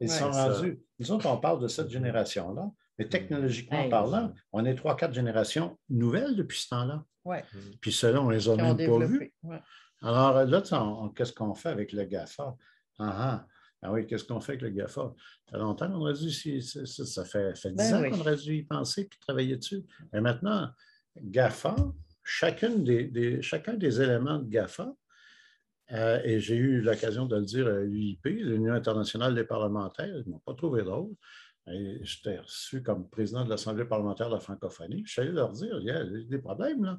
Ils 0.00 0.10
sont 0.10 0.30
rendus. 0.30 0.80
Nous 0.98 1.12
autres, 1.12 1.26
on 1.26 1.36
parle 1.36 1.60
de 1.60 1.68
cette 1.68 1.90
génération-là, 1.90 2.70
mais 2.98 3.06
technologiquement 3.06 3.86
parlant, 3.90 4.32
on 4.52 4.64
est 4.64 4.74
trois, 4.74 4.96
quatre 4.96 5.12
générations 5.12 5.78
nouvelles 5.90 6.36
depuis 6.36 6.58
ce 6.58 6.68
temps-là. 6.68 7.04
Puis 7.82 7.92
cela, 7.92 8.22
on 8.22 8.30
les 8.30 8.48
a 8.48 8.56
même 8.56 8.76
pas 8.76 9.06
vus. 9.06 9.34
Alors 10.02 10.44
là, 10.44 11.10
qu'est-ce 11.14 11.32
qu'on 11.32 11.54
fait 11.54 11.70
avec 11.70 11.92
le 11.92 12.04
GAFA? 12.04 12.56
Ah, 12.98 13.14
ah, 13.16 13.46
ah 13.82 13.92
oui, 13.92 14.06
qu'est-ce 14.06 14.24
qu'on 14.24 14.40
fait 14.40 14.52
avec 14.52 14.62
le 14.62 14.70
GAFA? 14.70 15.12
Ça 15.46 15.52
fait 15.52 15.58
longtemps 15.58 15.88
qu'on 15.88 16.00
aurait 16.00 16.14
dû, 16.14 16.30
ça, 16.30 17.24
fait, 17.24 17.56
fait 17.56 17.70
10 17.70 17.76
ben 17.76 17.94
ans 17.94 18.10
qu'on 18.10 18.20
aurait 18.20 18.36
dû 18.36 18.56
y 18.56 18.62
penser 18.62 19.02
et 19.02 19.08
travailler 19.20 19.56
dessus. 19.56 19.84
Mais 20.12 20.20
maintenant, 20.20 20.70
GAFA, 21.16 21.76
chacune 22.22 22.84
des, 22.84 23.42
chacun 23.42 23.74
des 23.74 24.00
éléments 24.00 24.38
de 24.38 24.48
GAFA, 24.48 24.92
euh, 25.92 26.20
et 26.22 26.38
j'ai 26.38 26.56
eu 26.56 26.80
l'occasion 26.82 27.26
de 27.26 27.36
le 27.36 27.44
dire 27.44 27.66
à 27.66 27.80
l'UIP, 27.80 28.24
l'Union 28.24 28.74
internationale 28.74 29.34
des 29.34 29.44
parlementaires, 29.44 30.06
ils 30.06 30.26
ne 30.26 30.32
m'ont 30.32 30.40
pas 30.40 30.54
trouvé 30.54 30.82
drôle. 30.82 31.14
J'étais 32.00 32.38
reçu 32.38 32.82
comme 32.82 33.08
président 33.08 33.44
de 33.44 33.50
l'Assemblée 33.50 33.84
parlementaire 33.84 34.28
de 34.28 34.34
la 34.34 34.40
francophonie. 34.40 35.02
Je 35.04 35.12
suis 35.12 35.20
allé 35.20 35.32
leur 35.32 35.52
dire, 35.52 35.78
il 35.80 35.86
y 35.86 35.90
a 35.90 36.04
des 36.04 36.38
problèmes. 36.38 36.84
Là. 36.84 36.98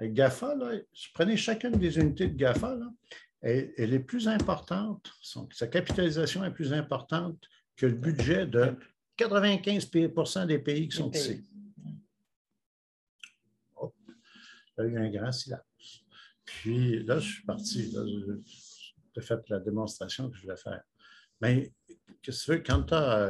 GAFA, 0.00 0.54
je 0.92 1.08
prenais 1.12 1.36
chacune 1.36 1.72
des 1.72 1.98
unités 1.98 2.28
de 2.28 2.36
GAFA, 2.36 2.76
là, 2.76 2.90
elle 3.40 3.94
est 3.94 4.00
plus 4.00 4.28
importante, 4.28 5.10
sa 5.52 5.66
capitalisation 5.66 6.44
est 6.44 6.50
plus 6.50 6.72
importante 6.72 7.38
que 7.76 7.86
le 7.86 7.94
budget 7.94 8.46
de 8.46 8.76
95% 9.16 10.46
des 10.46 10.58
pays 10.58 10.88
qui 10.88 10.96
sont 10.96 11.10
ici. 11.10 11.44
Oh, 13.76 13.92
il 14.78 14.84
y 14.84 14.86
a 14.86 14.88
eu 14.88 14.98
un 14.98 15.10
grand 15.10 15.32
silence. 15.32 16.04
Puis 16.44 17.02
là, 17.04 17.18
je 17.18 17.32
suis 17.34 17.44
parti. 17.44 17.94
J'ai 19.14 19.22
fait 19.22 19.48
la 19.48 19.60
démonstration 19.60 20.30
que 20.30 20.36
je 20.36 20.42
voulais 20.42 20.56
faire. 20.56 20.82
Mais 21.40 21.72
qu'est-ce 22.22 22.46
que 22.46 22.52
tu 22.52 22.58
veux, 22.58 22.62
quand, 22.64 22.86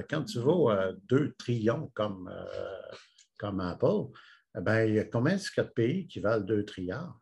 quand 0.08 0.24
tu 0.24 0.38
vas 0.38 0.72
à 0.72 0.92
deux 0.92 1.34
trillions 1.38 1.90
comme, 1.94 2.28
euh, 2.28 2.96
comme 3.38 3.60
Apple, 3.60 4.06
ben, 4.60 4.84
il 4.84 4.94
y 4.94 4.98
a 4.98 5.04
combien 5.04 5.36
de 5.36 5.62
pays 5.62 6.06
qui 6.06 6.20
valent 6.20 6.44
2 6.44 6.64
trilliards? 6.64 7.18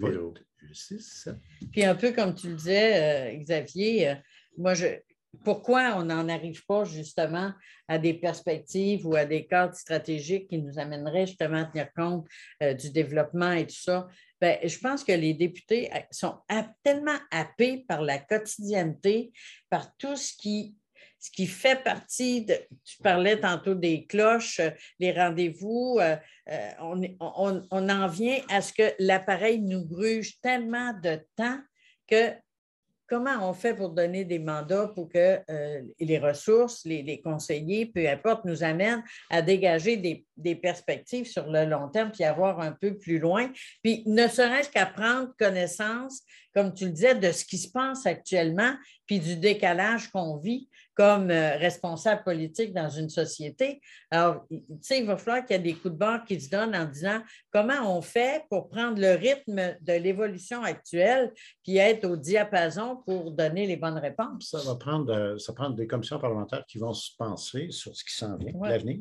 Pas 0.00 0.08
6, 0.72 1.22
7. 1.24 1.36
Puis 1.70 1.84
un 1.84 1.94
peu 1.94 2.12
comme 2.12 2.34
tu 2.34 2.48
le 2.48 2.56
disais, 2.56 3.34
euh, 3.34 3.38
Xavier, 3.38 4.08
euh, 4.08 4.14
moi, 4.58 4.74
je, 4.74 4.86
pourquoi 5.44 5.94
on 5.96 6.04
n'en 6.04 6.28
arrive 6.28 6.64
pas 6.66 6.84
justement 6.84 7.52
à 7.88 7.98
des 7.98 8.14
perspectives 8.14 9.06
ou 9.06 9.14
à 9.14 9.24
des 9.24 9.46
cadres 9.46 9.74
stratégiques 9.74 10.48
qui 10.48 10.58
nous 10.58 10.78
amèneraient 10.78 11.26
justement 11.26 11.62
à 11.62 11.64
tenir 11.66 11.92
compte 11.94 12.26
euh, 12.62 12.74
du 12.74 12.90
développement 12.90 13.52
et 13.52 13.66
tout 13.66 13.76
ça? 13.76 14.08
Bien, 14.40 14.58
je 14.64 14.78
pense 14.78 15.04
que 15.04 15.12
les 15.12 15.34
députés 15.34 15.90
sont 16.10 16.36
tellement 16.82 17.18
happés 17.30 17.84
par 17.88 18.02
la 18.02 18.18
quotidienneté, 18.18 19.32
par 19.70 19.96
tout 19.96 20.16
ce 20.16 20.36
qui 20.36 20.76
ce 21.18 21.30
qui 21.30 21.46
fait 21.46 21.82
partie 21.82 22.44
de, 22.44 22.54
tu 22.84 23.02
parlais 23.02 23.40
tantôt 23.40 23.74
des 23.74 24.06
cloches, 24.06 24.60
euh, 24.60 24.70
les 24.98 25.12
rendez-vous, 25.12 25.98
euh, 26.00 26.16
euh, 26.50 26.70
on, 27.20 27.88
en 27.88 28.06
vient 28.06 28.38
à 28.48 28.60
ce 28.60 28.72
que 28.72 28.94
l'appareil 28.98 29.60
nous 29.60 29.84
gruge 29.84 30.40
tellement 30.40 30.92
de 31.02 31.18
temps 31.36 31.58
que 32.06 32.32
comment 33.08 33.48
on 33.48 33.52
fait 33.52 33.74
pour 33.74 33.90
donner 33.90 34.24
des 34.24 34.38
mandats 34.40 34.88
pour 34.88 35.08
que 35.08 35.38
les 36.00 36.18
ressources, 36.18 36.84
les, 36.84 37.20
conseillers, 37.20 37.86
peu 37.86 38.08
importe, 38.08 38.44
nous 38.44 38.64
amènent 38.64 39.02
à 39.30 39.42
dégager 39.42 39.96
des, 39.96 40.26
des, 40.36 40.56
perspectives 40.56 41.26
sur 41.26 41.48
le 41.48 41.66
long 41.66 41.88
terme, 41.88 42.10
puis 42.10 42.24
avoir 42.24 42.60
un 42.60 42.72
peu 42.72 42.98
plus 42.98 43.20
loin, 43.20 43.52
puis 43.82 44.02
ne 44.06 44.26
serait-ce 44.26 44.70
qu'à 44.70 44.86
prendre 44.86 45.32
connaissance, 45.38 46.22
comme 46.52 46.74
tu 46.74 46.86
le 46.86 46.90
disais, 46.90 47.14
de 47.14 47.30
ce 47.30 47.44
qui 47.44 47.58
se 47.58 47.70
passe 47.70 48.06
actuellement, 48.06 48.74
puis 49.06 49.20
du 49.20 49.36
décalage 49.36 50.08
qu'on 50.10 50.38
vit 50.38 50.68
comme 50.96 51.30
euh, 51.30 51.56
responsable 51.58 52.24
politique 52.24 52.72
dans 52.72 52.88
une 52.88 53.10
société. 53.10 53.82
Alors, 54.10 54.46
tu 54.48 54.58
sais, 54.80 55.00
il 55.00 55.06
va 55.06 55.18
falloir 55.18 55.44
qu'il 55.44 55.54
y 55.54 55.58
ait 55.58 55.62
des 55.62 55.74
coups 55.74 55.92
de 55.92 55.98
barre 55.98 56.24
qui 56.24 56.40
se 56.40 56.48
donnent 56.48 56.74
en 56.74 56.86
disant 56.86 57.20
comment 57.52 57.96
on 57.96 58.00
fait 58.00 58.44
pour 58.48 58.70
prendre 58.70 58.98
le 58.98 59.14
rythme 59.14 59.76
de 59.82 59.92
l'évolution 59.92 60.62
actuelle 60.62 61.32
puis 61.62 61.76
être 61.76 62.06
au 62.06 62.16
diapason 62.16 63.02
pour 63.04 63.30
donner 63.30 63.66
les 63.66 63.76
bonnes 63.76 63.98
réponses. 63.98 64.50
Ça 64.50 64.58
va 64.66 64.76
prendre, 64.76 65.12
euh, 65.12 65.38
ça 65.38 65.52
des 65.76 65.86
commissions 65.86 66.18
parlementaires 66.18 66.64
qui 66.66 66.78
vont 66.78 66.94
se 66.94 67.10
penser 67.18 67.68
sur 67.70 67.94
ce 67.94 68.02
qui 68.02 68.14
s'en 68.14 68.36
vient, 68.38 68.52
l'avenir. 68.62 69.00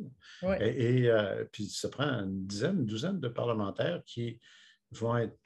Et, 0.60 1.08
euh, 1.08 1.46
puis 1.52 1.66
ça 1.70 1.88
prend 1.88 2.06
une 2.06 2.46
dizaine, 2.46 2.80
une 2.80 2.86
douzaine 2.86 3.20
de 3.22 3.28
parlementaires 3.30 4.02
qui 4.06 4.39
vont 4.91 5.18
être 5.18 5.38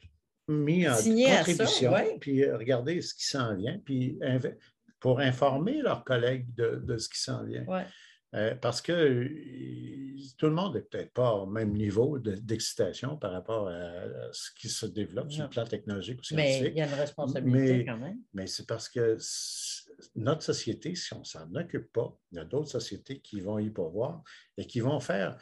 mis 0.48 0.88
en 0.88 0.96
contribution, 0.96 1.94
puis 2.20 2.50
regarder 2.50 3.02
ce 3.02 3.14
qui 3.14 3.26
s'en 3.26 3.56
vient, 3.56 3.80
puis 3.86 4.18
pour 5.00 5.20
informer 5.20 5.82
leurs 5.82 6.04
collègues 6.04 6.54
de, 6.56 6.98
ce 6.98 7.10
qui 7.10 7.20
s'en 7.20 7.44
vient. 7.44 7.66
Euh, 8.36 8.54
parce 8.54 8.80
que 8.80 9.28
tout 10.38 10.46
le 10.46 10.52
monde 10.52 10.76
n'est 10.76 10.84
peut-être 10.84 11.14
pas 11.14 11.32
au 11.34 11.48
même 11.48 11.74
niveau 11.74 12.20
d'excitation 12.20 13.18
par 13.18 13.32
rapport 13.32 13.68
à, 13.68 14.04
ce 14.32 14.52
qui 14.54 14.70
se 14.70 14.86
développe 14.86 15.32
sur 15.32 15.44
le 15.44 15.50
plan 15.50 15.64
technologique 15.64 16.20
ou 16.20 16.24
scientifique. 16.24 16.62
Mais 16.62 16.70
il 16.70 16.78
y 16.78 16.82
a 16.82 16.88
une 16.88 16.94
responsabilité 16.94 17.86
quand 17.86 17.98
même. 17.98 18.20
Mais 18.34 18.46
c'est 18.46 18.68
parce 18.68 18.88
que 18.88 19.18
notre 20.16 20.44
société, 20.44 20.94
si 20.94 21.12
on 21.16 21.20
ne 21.20 21.24
s'en 21.24 21.56
occupe 21.56 21.92
pas, 21.92 22.16
il 22.32 22.36
y 22.38 22.40
a 22.40 22.46
d'autres 22.46 22.70
sociétés 22.70 23.20
qui 23.20 23.42
vont 23.42 23.58
y 23.58 23.72
pourvoir 23.72 24.22
et 24.58 24.68
qui 24.68 24.80
vont 24.80 25.00
faire 25.00 25.36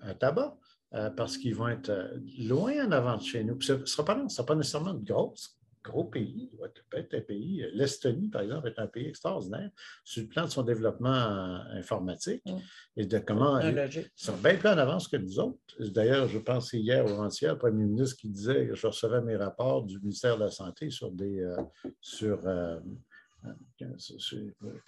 un 0.00 0.14
tabac. 0.14 0.56
Euh, 0.92 1.08
parce 1.08 1.38
qu'ils 1.38 1.54
vont 1.54 1.68
être 1.68 1.90
euh, 1.90 2.18
loin 2.40 2.84
en 2.84 2.90
avant 2.90 3.16
de 3.16 3.22
chez 3.22 3.44
nous. 3.44 3.60
ce 3.60 3.74
ne 3.74 3.86
sera, 3.86 4.04
sera, 4.26 4.44
pas 4.44 4.56
nécessairement 4.56 4.92
de 4.92 5.04
grosses 5.04 5.59
gros 5.82 6.04
pays, 6.04 6.50
peut 6.90 6.98
être 6.98 7.14
un 7.14 7.20
pays. 7.20 7.66
L'Estonie, 7.72 8.28
par 8.28 8.42
exemple, 8.42 8.68
est 8.68 8.78
un 8.78 8.86
pays 8.86 9.06
extraordinaire 9.08 9.70
sur 10.04 10.22
le 10.22 10.28
plan 10.28 10.44
de 10.44 10.50
son 10.50 10.62
développement 10.62 11.08
euh, 11.10 11.58
informatique 11.72 12.42
mm. 12.46 12.58
et 12.96 13.06
de 13.06 13.18
comment. 13.18 13.58
Ils 13.60 14.10
sont 14.14 14.36
bien 14.36 14.56
plus 14.56 14.68
en 14.68 14.78
avance 14.78 15.08
que 15.08 15.16
nous 15.16 15.38
autres. 15.38 15.58
D'ailleurs, 15.78 16.28
je 16.28 16.38
pense 16.38 16.72
hier 16.72 17.04
ou 17.04 17.08
avant-hier, 17.08 17.52
le 17.52 17.58
premier 17.58 17.84
ministre 17.84 18.16
qui 18.16 18.28
disait 18.28 18.68
que 18.68 18.74
je 18.74 18.86
recevais 18.86 19.22
mes 19.22 19.36
rapports 19.36 19.84
du 19.84 19.98
ministère 19.98 20.36
de 20.36 20.44
la 20.44 20.50
Santé 20.50 20.90
sur 20.90 21.10
des. 21.12 21.40
Euh, 21.40 21.56
sur, 22.00 22.46
euh, 22.46 22.78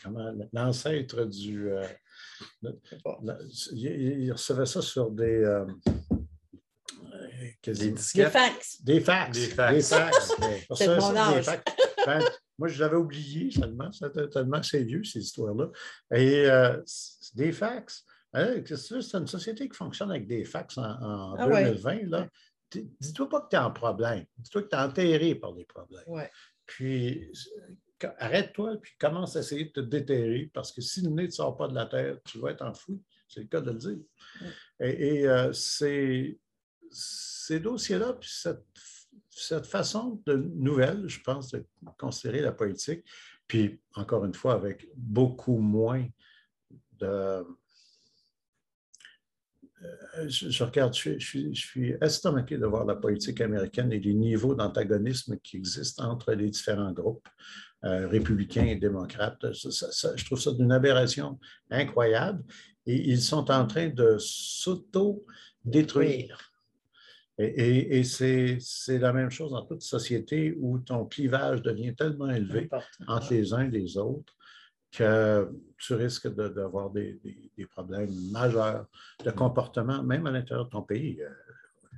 comment 0.03 0.31
l'ancêtre 0.53 1.25
du. 1.25 1.71
il, 3.73 4.33
recevait 4.33 4.67
ça 4.67 4.83
sur 4.83 5.11
des 5.11 5.65
Des 7.65 7.73
Des 7.73 7.97
fax. 8.27 8.83
Des 8.83 9.01
fax. 9.01 9.33
Des 9.33 9.47
fax. 9.49 9.75
Des 9.75 9.83
fax. 9.83 10.33
Pour 10.69 10.77
C'est 10.79 10.87
ça, 10.87 10.95
de 10.97 11.01
mon 11.01 11.11
c'est 11.13 11.19
âge. 11.19 11.35
des 11.37 11.43
fax. 11.43 11.73
Ben, 12.07 12.25
moi, 12.59 12.69
je 12.69 12.81
l'avais 12.81 12.97
oublié 12.97 13.51
seulement. 13.51 13.91
C'était 13.93 14.29
tellement 14.29 14.63
c'est 14.63 14.83
vieux, 14.85 15.05
ces 15.05 15.21
histoires-là. 15.21 15.69
Et 16.15 16.47
euh, 16.51 16.81
c'est 16.87 17.35
des 17.37 17.53
fax. 17.53 18.05
Que 18.35 18.77
C'est 18.77 19.15
une 19.19 19.27
société 19.27 19.69
qui 19.69 19.77
fonctionne 19.77 20.11
avec 20.11 20.27
des 20.27 20.45
fax 20.45 20.79
en, 20.79 20.83
en 20.85 21.35
Ah 21.39 21.47
ouais. 21.49 21.65
2020. 21.65 22.09
là. 22.11 22.29
Dis- 22.71 22.91
Dis-toi 23.01 23.29
pas 23.29 23.43
que 23.43 23.49
tu 23.51 23.57
es 23.57 23.59
en 23.59 23.71
problème. 23.71 24.25
Dis-toi 24.39 24.63
que 24.63 24.69
tu 24.69 24.75
es 24.77 24.79
enterré 24.79 25.35
par 25.35 25.53
des 25.53 25.65
problèmes. 25.67 26.03
Ouais. 26.07 26.31
Puis, 26.67 27.31
euh, 28.05 28.09
arrête-toi, 28.19 28.77
puis 28.81 28.93
commence 28.99 29.37
à 29.37 29.41
essayer 29.41 29.67
de 29.67 29.71
te 29.71 29.81
déterrer, 29.81 30.51
parce 30.55 30.73
que 30.73 30.81
si 30.81 31.03
le 31.03 31.11
nez 31.11 31.27
ne 31.27 31.31
sort 31.31 31.57
pas 31.57 31.69
de 31.69 31.75
la 31.75 31.87
terre, 31.87 32.17
tu 32.25 32.39
vas 32.39 32.51
être 32.53 32.63
enfoui. 32.63 33.01
C'est 33.29 33.41
le 33.41 33.47
cas 33.47 33.61
de 33.61 33.71
le 33.71 33.79
dire. 33.79 33.99
Et, 34.81 35.17
et, 35.21 35.29
euh, 35.29 35.53
c'est- 35.53 36.39
ces 36.93 37.61
dossiers-là, 37.61 38.15
puis 38.15 38.31
cette, 38.33 38.65
cette 39.31 39.67
façon 39.67 40.21
de 40.27 40.35
nouvelle, 40.35 41.09
je 41.09 41.21
pense, 41.21 41.51
de 41.51 41.65
considérer 41.99 42.41
la 42.41 42.53
politique, 42.53 43.05
puis 43.47 43.81
encore 43.95 44.25
une 44.25 44.35
fois, 44.35 44.55
avec 44.55 44.89
beaucoup 44.97 45.59
moins 45.59 46.07
de. 46.99 47.07
Euh, 47.07 47.45
Je, 50.29 50.63
regarde, 50.63 50.95
je, 50.95 51.19
suis, 51.19 51.53
je 51.55 51.67
suis 51.67 51.97
estomaqué 52.01 52.57
de 52.57 52.67
voir 52.67 52.85
la 52.85 52.95
politique 52.95 53.41
américaine 53.41 53.91
et 53.93 53.99
les 53.99 54.15
niveaux 54.15 54.55
d'antagonisme 54.55 55.37
qui 55.43 55.57
existent 55.57 56.09
entre 56.09 56.35
les 56.35 56.51
différents 56.51 56.93
groupes 56.93 57.27
euh, 57.85 58.07
républicains 58.07 58.67
et 58.67 58.77
démocrates. 58.77 59.45
Je 59.53 60.25
trouve 60.25 60.41
ça 60.41 60.53
d'une 60.53 60.71
aberration 60.71 61.41
incroyable 61.69 62.45
et 62.87 63.11
ils 63.11 63.21
sont 63.21 63.51
en 63.51 63.67
train 63.67 63.89
de 63.89 64.19
s'auto-détruire. 64.19 66.52
Et, 67.39 67.47
et- 67.47 67.99
et 67.99 68.05
c'est 68.05 68.99
la 68.99 69.13
même 69.13 69.31
chose 69.31 69.53
dans 69.53 69.65
toute 69.65 69.83
société 69.83 70.55
où 70.59 70.79
ton 70.79 71.07
clivage 71.07 71.63
devient 71.63 71.95
tellement 71.95 72.31
élevé 72.31 72.69
entre 73.09 73.33
les 73.33 73.53
uns 73.55 73.65
et 73.67 73.71
les 73.71 73.97
autres 73.97 74.35
que 74.91 75.51
tu 75.79 75.95
risques 75.95 76.33
de- 76.35 76.49
d'avoir 76.49 76.91
des, 76.91 77.15
des- 77.25 77.51
des 77.57 77.67
problèmes 77.67 78.13
majeurs 78.31 78.87
de 79.25 79.31
comportement, 79.31 80.03
même 80.03 80.27
à 80.27 80.31
l'intérieur 80.31 80.67
de 80.67 80.71
ton 80.71 80.83
pays. 80.83 81.21
Euh, 81.23 81.31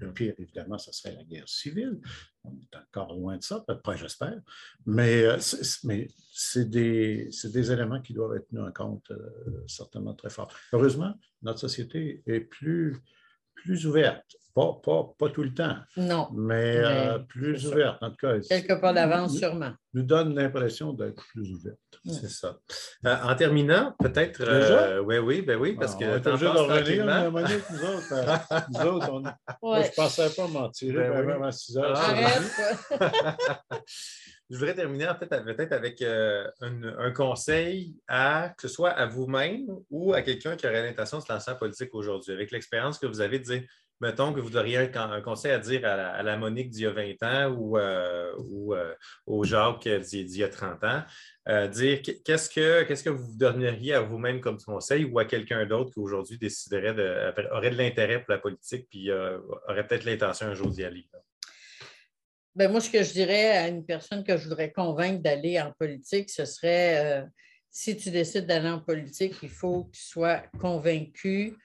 Le 0.01 0.13
pire, 0.13 0.35
évidemment, 0.39 0.77
ce 0.77 0.91
serait 0.93 1.15
la 1.15 1.23
guerre 1.23 1.49
civile. 1.49 2.01
On 2.43 2.51
est 2.53 2.77
encore 2.77 3.15
loin 3.15 3.37
de 3.37 3.43
ça, 3.45 3.61
peut-être 3.65 3.83
pas, 3.83 3.95
j'espère. 3.95 4.41
Mais 4.87 5.23
euh, 5.25 5.39
c'est 5.39 5.85
mais 5.85 6.09
c'est 6.33 6.69
des, 6.69 7.29
c'est 7.31 7.53
des 7.53 7.71
éléments 7.71 8.01
qui 8.01 8.13
doivent 8.13 8.35
être 8.37 8.49
tenus 8.49 8.65
en 8.65 8.73
compte 8.73 9.09
euh, 9.13 9.63
certainement 9.69 10.15
très 10.15 10.31
fort. 10.31 10.53
Heureusement, 10.73 11.15
notre 11.43 11.61
société 11.61 12.23
est 12.27 12.41
plus, 12.41 12.97
plus 13.65 13.87
ouverte. 13.87 14.23
Pas, 14.55 14.73
pas, 14.85 15.03
pas 15.19 15.31
tout 15.31 15.43
le 15.43 15.53
temps, 15.53 15.75
Non, 15.97 16.29
mais, 16.33 16.77
euh, 16.77 17.19
Mais 17.19 17.25
plus 17.25 17.59
c'est 17.59 17.67
ça. 17.67 17.73
ouverte. 17.75 17.99
En 18.03 18.11
tout 18.11 18.17
cas, 18.21 18.39
quelque 18.39 18.75
part 18.81 18.95
d'avance, 18.95 19.37
sûrement. 19.37 19.73
nous 19.95 20.05
donne 20.05 20.33
l'impression 20.37 20.93
d'être 20.93 21.25
plus 21.33 21.51
ouverte. 21.55 21.79
C'est 22.07 22.31
ça. 22.31 22.57
Euh, 23.05 23.17
en 23.25 23.35
terminant, 23.35 23.97
peut-être. 23.99 24.45
Déjà? 24.45 25.03
oui, 25.03 25.19
oui, 25.19 25.43
ben 25.43 25.59
oui, 25.59 25.75
parce 25.75 25.95
Ah, 25.97 25.99
que 25.99 26.05
on 26.05 26.09
est 26.15 26.27
obligé 26.29 26.45
de 26.45 26.51
revenir, 26.51 27.65
nous 27.73 27.85
autres, 27.85 28.13
euh, 28.13 28.59
nous 28.71 28.87
autres, 28.93 29.11
on- 29.13 29.21
moi, 29.23 29.35
Ouais. 29.63 29.83
je 29.87 29.89
ne 29.91 29.95
pensais 29.97 30.31
pas 30.37 30.47
m'en 30.47 30.71
tirer 30.71 31.09
ben 31.09 31.21
oui. 31.23 31.27
même 31.27 31.43
à 31.43 31.51
6 31.51 31.77
heures. 31.77 31.95
Ah, 31.97 33.37
Je 34.55 34.59
voudrais 34.61 34.77
terminer 34.77 35.09
en 35.09 35.17
fait 35.17 35.27
peut-être 35.27 35.73
avec 35.73 36.01
euh, 36.01 36.47
un, 36.61 37.11
conseil 37.11 37.97
à 38.07 38.55
que 38.57 38.69
ce 38.69 38.73
soit 38.73 38.91
à 38.91 39.05
vous-même 39.05 39.67
ou 39.91 40.15
à 40.15 40.23
quelqu'un 40.23 40.55
qui 40.55 40.65
aurait 40.65 40.85
l'intention 40.85 41.19
de 41.19 41.25
se 41.25 41.33
lancer 41.33 41.51
en 41.51 41.57
politique 41.57 41.93
aujourd'hui, 41.93 42.33
avec 42.33 42.53
l'expérience 42.53 43.01
que 43.01 43.07
vous 43.07 43.21
avez 43.21 43.41
de 43.41 43.63
mettons 44.01 44.33
que 44.33 44.39
vous 44.39 44.57
auriez 44.57 44.79
un, 44.95 45.21
conseil 45.23 45.51
à 45.51 45.59
dire 45.59 45.85
à 45.85 46.23
la, 46.23 46.37
Monique 46.37 46.71
d'il 46.71 46.83
y 46.83 46.87
a 46.87 46.93
20 46.93 47.23
ans 47.25 47.51
ou, 47.53 47.77
euh, 47.79 48.33
euh, 48.71 48.95
au 49.27 49.43
Jacques 49.43 49.89
d'il 49.89 50.37
y 50.37 50.45
a 50.45 50.49
30 50.49 50.85
ans, 50.85 51.03
dire 51.71 52.01
qu- 52.03 52.23
qu'est-ce 52.25 52.49
que, 52.49 52.85
qu'est-ce 52.85 53.03
que 53.03 53.11
vous 53.11 53.37
donneriez 53.37 53.95
à 53.95 54.03
vous-même 54.03 54.41
comme 54.41 54.59
conseil 54.59 55.05
ou 55.05 55.19
à 55.19 55.25
quelqu'un 55.25 55.67
d'autre 55.67 55.93
qui 55.93 55.99
aujourd'hui 55.99 56.39
déciderait 56.39 56.95
de, 56.95 57.51
aurait 57.53 57.71
de 57.71 57.77
l'intérêt 57.77 58.21
pour 58.21 58.31
la 58.31 58.39
politique 58.39 58.87
puis 58.89 59.11
aurait 59.11 59.85
peut-être 59.85 60.05
l'intention 60.05 60.47
un 60.47 60.55
jour 60.55 60.71
d'y 60.71 60.85
aller. 60.85 61.09
Ben, 62.57 62.71
moi, 62.71 62.81
ce 62.81 62.89
que 62.89 63.03
je 63.03 63.13
dirais 63.13 63.51
à 63.51 63.67
une 63.67 63.85
personne 63.85 64.23
que 64.23 64.37
je 64.37 64.45
voudrais 64.45 64.71
convaincre 64.71 65.21
d'aller 65.21 65.61
en 65.61 65.73
politique, 65.73 66.31
ce 66.31 66.45
serait 66.45 67.05
euh, 67.05 67.27
si 67.69 67.97
tu 67.97 68.11
décides 68.11 68.47
d'aller 68.47 68.69
en 68.69 68.79
politique, 68.79 69.35
il 69.43 69.49
faut 69.49 69.85
que 69.85 69.97
tu 69.97 70.03
sois 70.03 70.39
convaincu 70.61 71.57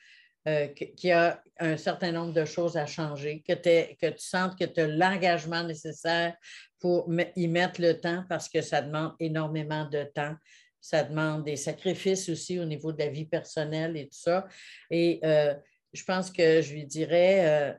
euh, 0.48 0.66
qu'il 0.68 1.10
y 1.10 1.12
a 1.12 1.44
un 1.60 1.78
certain 1.78 2.12
nombre 2.12 2.34
de 2.34 2.44
choses 2.44 2.76
à 2.76 2.88
changer, 2.88 3.44
que, 3.48 3.54
que 3.54 4.10
tu 4.10 4.26
sentes 4.26 4.58
que 4.58 4.66
tu 4.66 4.80
as 4.80 4.88
l'engagement 4.88 5.64
nécessaire 5.64 6.36
pour 6.80 7.08
y 7.36 7.48
mettre 7.48 7.82
le 7.82 8.00
temps 8.00 8.24
parce 8.28 8.50
que 8.50 8.62
ça 8.62 8.82
demande 8.82 9.14
énormément 9.20 9.86
de 9.86 10.06
temps. 10.06 10.34
Ça 10.82 11.04
demande 11.04 11.44
des 11.44 11.58
sacrifices 11.58 12.30
aussi 12.30 12.58
au 12.58 12.66
niveau 12.66 12.94
de 12.94 12.98
la 12.98 13.10
vie 13.10 13.26
personnelle 13.26 13.96
et 13.96 14.06
tout 14.06 14.18
ça. 14.18 14.48
Et 14.90 15.20
euh, 15.24 15.54
je 15.94 16.04
pense 16.04 16.32
que 16.32 16.64
je 16.64 16.74
lui 16.74 16.86
dirais, 16.86 17.78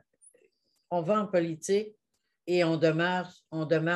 on 0.91 1.01
va 1.01 1.19
en 1.19 1.27
politique 1.27 1.93
et 2.51 2.65
on 2.65 2.75
demeure, 2.75 3.31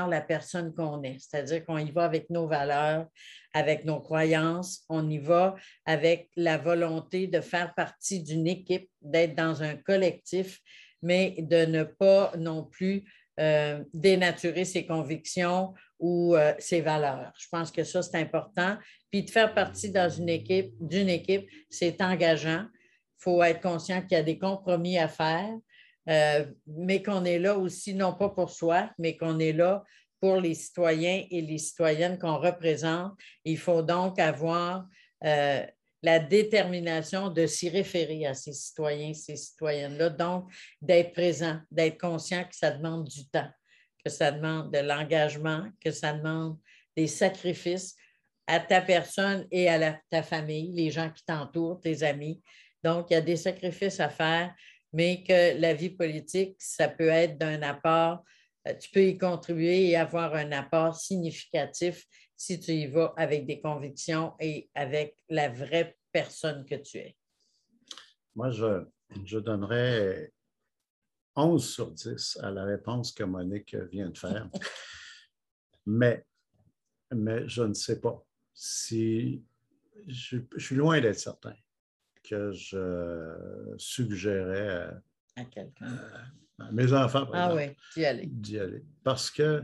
la 0.07 0.21
personne 0.21 0.73
qu'on 0.73 1.03
est. 1.03 1.17
C'est-à-dire 1.19 1.65
qu'on 1.65 1.77
y 1.77 1.91
va 1.91 2.05
avec 2.05 2.29
nos 2.29 2.47
valeurs, 2.47 3.05
avec 3.53 3.83
nos 3.83 3.99
croyances, 3.99 4.85
on 4.87 5.09
y 5.09 5.17
va 5.17 5.55
avec 5.85 6.29
la 6.37 6.57
volonté 6.57 7.27
de 7.27 7.41
faire 7.41 7.73
partie 7.75 8.23
d'une 8.23 8.47
équipe, 8.47 8.89
d'être 9.01 9.35
dans 9.35 9.61
un 9.61 9.75
collectif, 9.75 10.61
mais 11.01 11.35
de 11.37 11.65
ne 11.65 11.83
pas 11.83 12.31
non 12.37 12.63
plus 12.63 13.03
euh, 13.41 13.83
dénaturer 13.93 14.63
ses 14.63 14.85
convictions 14.85 15.73
ou 15.99 16.33
euh, 16.35 16.53
ses 16.57 16.79
valeurs. 16.79 17.33
Je 17.37 17.47
pense 17.51 17.71
que 17.71 17.83
ça, 17.83 18.01
c'est 18.01 18.17
important. 18.17 18.77
Puis 19.11 19.23
de 19.23 19.29
faire 19.29 19.53
partie 19.53 19.91
d'une 19.91 21.09
équipe, 21.09 21.49
c'est 21.69 22.01
engageant. 22.01 22.67
Il 22.71 23.19
faut 23.19 23.43
être 23.43 23.61
conscient 23.61 24.01
qu'il 24.01 24.13
y 24.13 24.15
a 24.15 24.23
des 24.23 24.39
compromis 24.39 24.97
à 24.97 25.09
faire. 25.09 25.51
Euh, 26.09 26.45
mais 26.67 27.01
qu'on 27.01 27.25
est 27.25 27.39
là 27.39 27.57
aussi, 27.57 27.93
non 27.93 28.13
pas 28.13 28.29
pour 28.29 28.51
soi, 28.51 28.91
mais 28.97 29.17
qu'on 29.17 29.39
est 29.39 29.53
là 29.53 29.83
pour 30.19 30.37
les 30.37 30.53
citoyens 30.53 31.25
et 31.29 31.41
les 31.41 31.57
citoyennes 31.57 32.17
qu'on 32.17 32.37
représente. 32.37 33.13
Il 33.43 33.57
faut 33.57 33.81
donc 33.81 34.19
avoir 34.19 34.85
euh, 35.23 35.65
la 36.03 36.19
détermination 36.19 37.29
de 37.29 37.47
s'y 37.47 37.69
référer 37.69 38.25
à 38.27 38.33
ces 38.33 38.53
citoyens, 38.53 39.13
ces 39.13 39.35
citoyennes-là, 39.35 40.09
donc 40.09 40.51
d'être 40.81 41.13
présent, 41.13 41.59
d'être 41.71 41.99
conscient 41.99 42.43
que 42.43 42.55
ça 42.55 42.71
demande 42.71 43.07
du 43.07 43.27
temps, 43.27 43.49
que 44.03 44.11
ça 44.11 44.31
demande 44.31 44.71
de 44.71 44.79
l'engagement, 44.79 45.67
que 45.83 45.91
ça 45.91 46.13
demande 46.13 46.57
des 46.95 47.07
sacrifices 47.07 47.95
à 48.47 48.59
ta 48.59 48.81
personne 48.81 49.47
et 49.49 49.67
à 49.67 49.99
ta 50.11 50.21
famille, 50.21 50.71
les 50.73 50.91
gens 50.91 51.09
qui 51.09 51.25
t'entourent, 51.25 51.81
tes 51.81 52.03
amis. 52.03 52.41
Donc, 52.83 53.07
il 53.09 53.13
y 53.13 53.17
a 53.17 53.21
des 53.21 53.37
sacrifices 53.37 53.99
à 53.99 54.09
faire 54.09 54.53
mais 54.95 55.23
que 55.23 55.59
la 55.59 55.73
vie 55.73 55.89
politique, 55.89 56.55
ça 56.57 56.87
peut 56.87 57.09
être 57.09 57.37
d'un 57.37 57.61
apport, 57.63 58.23
euh, 58.65 58.73
tu 58.79 58.89
peux 58.91 59.03
y 59.03 59.17
contribuer 59.17 59.89
et 59.89 59.97
avoir 59.97 60.33
un 60.33 60.53
apport 60.53 60.95
significatif 60.95 62.05
si 62.37 62.61
tu 62.61 62.71
y 62.71 62.87
vas 62.87 63.13
avec 63.17 63.45
des 63.45 63.59
convictions 63.59 64.33
et 64.39 64.69
avec 64.73 65.17
la 65.27 65.49
vraie 65.49 65.97
personne 66.13 66.63
que 66.63 66.75
tu 66.75 66.99
es. 66.99 67.17
Moi, 68.35 68.51
je, 68.51 68.85
je 69.25 69.37
donnerais 69.37 70.31
11 71.35 71.73
sur 71.73 71.91
10 71.91 72.39
à 72.41 72.51
la 72.51 72.63
réponse 72.63 73.11
que 73.11 73.25
Monique 73.25 73.75
vient 73.91 74.09
de 74.09 74.17
faire. 74.17 74.49
mais, 75.85 76.23
mais 77.11 77.49
je 77.49 77.63
ne 77.63 77.73
sais 77.73 77.99
pas 77.99 78.25
si. 78.53 79.43
Je, 80.07 80.37
je 80.55 80.65
suis 80.65 80.75
loin 80.75 81.01
d'être 81.01 81.19
certain 81.19 81.55
que 82.30 82.51
je 82.51 83.73
suggérais 83.78 84.69
à, 84.69 85.01
À 85.41 85.45
quelqu'un. 85.45 85.86
à 86.59 86.71
mes 86.71 86.91
enfants, 86.93 87.26
par 87.26 87.36
Ah 87.36 87.53
exemple, 87.53 87.76
oui, 87.78 87.78
d'y 87.95 88.05
aller. 88.05 88.26
d'y 88.28 88.59
aller. 88.59 88.84
Parce 89.03 89.30
que 89.32 89.63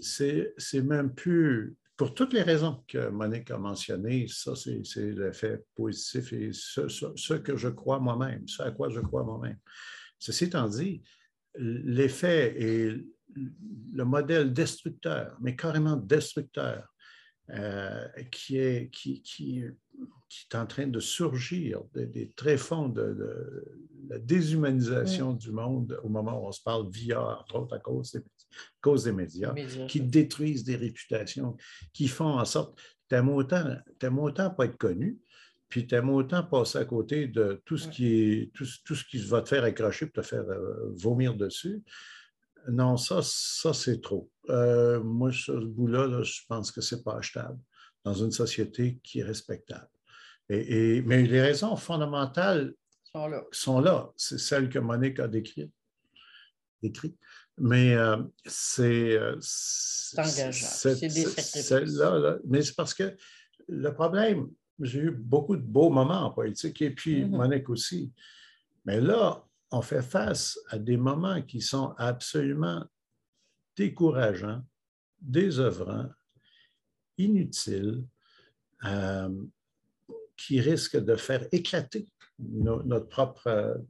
c'est 0.00 0.54
c'est 0.58 0.82
même 0.82 1.14
plus, 1.14 1.76
pour 1.96 2.14
toutes 2.14 2.32
les 2.32 2.42
raisons 2.42 2.82
que 2.88 3.08
Monique 3.10 3.50
a 3.50 3.58
mentionnées, 3.58 4.26
ça, 4.28 4.56
c'est 4.56 4.84
c'est 4.84 5.12
l'effet 5.12 5.62
positif 5.74 6.32
et 6.32 6.50
ce, 6.52 6.88
ce- 6.88 7.14
ce 7.14 7.34
que 7.34 7.56
je 7.56 7.68
crois 7.68 8.00
moi-même, 8.00 8.46
ce 8.48 8.62
à 8.62 8.70
quoi 8.72 8.88
je 8.90 9.00
crois 9.00 9.22
moi-même. 9.24 9.58
Ceci 10.18 10.44
étant 10.44 10.68
dit, 10.68 11.02
l'effet 11.56 12.54
et 12.60 13.06
le 13.92 14.04
modèle 14.04 14.52
destructeur, 14.52 15.36
mais 15.40 15.54
carrément 15.56 15.96
destructeur, 15.96 16.88
euh, 17.50 18.06
qui, 18.30 18.56
est, 18.58 18.90
qui, 18.90 19.20
qui, 19.22 19.64
qui 20.34 20.46
est 20.50 20.58
en 20.58 20.66
train 20.66 20.86
de 20.86 21.00
surgir 21.00 21.80
des, 21.94 22.06
des 22.06 22.30
tréfonds 22.32 22.88
de, 22.88 23.02
de 23.02 23.64
la 24.08 24.18
déshumanisation 24.18 25.32
du 25.32 25.50
monde 25.52 25.98
au 26.02 26.08
moment 26.08 26.42
où 26.42 26.46
on 26.46 26.52
se 26.52 26.62
parle 26.62 26.90
via, 26.90 27.20
entre 27.38 27.56
autres, 27.56 27.74
à 27.74 27.78
cause 27.78 28.12
des, 28.12 28.18
à 28.18 28.80
cause 28.80 29.04
des 29.04 29.12
médias, 29.12 29.52
Médias. 29.52 29.86
qui 29.86 30.00
détruisent 30.00 30.64
des 30.64 30.76
réputations, 30.76 31.56
qui 31.92 32.08
font 32.08 32.38
en 32.38 32.44
sorte 32.44 32.78
que 32.78 33.16
tu 33.16 33.28
autant, 33.28 33.76
t'aimes 33.98 34.18
autant 34.18 34.50
pas 34.50 34.66
être 34.66 34.76
connu, 34.76 35.18
puis 35.68 35.86
tu 35.86 35.94
aimes 35.94 36.10
autant 36.10 36.42
passer 36.44 36.78
à 36.78 36.84
côté 36.84 37.26
de 37.26 37.62
tout 37.64 37.76
ce, 37.76 37.88
qui, 37.88 38.06
est, 38.06 38.52
tout, 38.52 38.64
ce 38.64 39.04
qui 39.04 39.18
va 39.18 39.42
te 39.42 39.48
faire 39.48 39.64
accrocher 39.64 40.06
pour 40.06 40.22
te 40.22 40.26
faire 40.26 40.48
euh, 40.48 40.92
vomir 40.96 41.34
dessus. 41.34 41.82
Non, 42.68 42.96
ça, 42.96 43.20
ça 43.22 43.74
c'est 43.74 44.00
trop. 44.00 44.30
Euh, 44.50 45.02
moi, 45.02 45.30
ce 45.32 45.52
bout-là, 45.52 46.22
je 46.22 46.40
pense 46.48 46.70
que 46.70 46.80
ce 46.80 46.94
n'est 46.94 47.02
pas 47.02 47.16
achetable 47.16 47.58
dans 48.04 48.14
une 48.14 48.30
société 48.30 49.00
qui 49.02 49.20
est 49.20 49.24
respectable. 49.24 49.88
Et, 50.48 51.02
mais 51.02 51.22
les 51.22 51.40
raisons 51.40 51.76
fondamentales 51.76 52.74
sont 53.52 53.80
là. 53.80 54.10
C'est 54.16 54.38
celles 54.38 54.68
que 54.68 54.78
Monique 54.78 55.20
a 55.20 55.28
décrites. 55.28 55.72
Décrit. 56.82 57.16
Mais 57.58 57.94
euh, 57.94 58.16
c'est. 58.44 59.18
c'est 59.40 60.18
engageant. 60.18 60.66
C'est 60.66 61.84
là, 61.86 62.38
mais 62.46 62.62
c'est 62.62 62.74
parce 62.74 62.92
que 62.92 63.16
le 63.68 63.94
problème, 63.94 64.50
j'ai 64.80 65.00
eu 65.00 65.10
beaucoup 65.12 65.56
de 65.56 65.62
beaux 65.62 65.90
moments 65.90 66.22
en 66.22 66.30
politique, 66.30 66.82
et 66.82 66.90
puis 66.90 67.22
mm-hmm. 67.22 67.28
Monique 67.28 67.70
aussi. 67.70 68.12
Mais 68.84 69.00
là, 69.00 69.44
on 69.70 69.82
fait 69.82 70.02
face 70.02 70.58
à 70.68 70.78
des 70.78 70.96
moments 70.96 71.40
qui 71.42 71.60
sont 71.60 71.94
absolument 71.96 72.84
décourageants, 73.76 74.62
désœuvrants, 75.20 76.08
inutiles, 77.18 78.04
euh, 78.84 79.30
qui 80.36 80.60
risquent 80.60 81.02
de 81.02 81.16
faire 81.16 81.46
éclater 81.52 82.06
notre, 82.38 83.08
propre, 83.08 83.80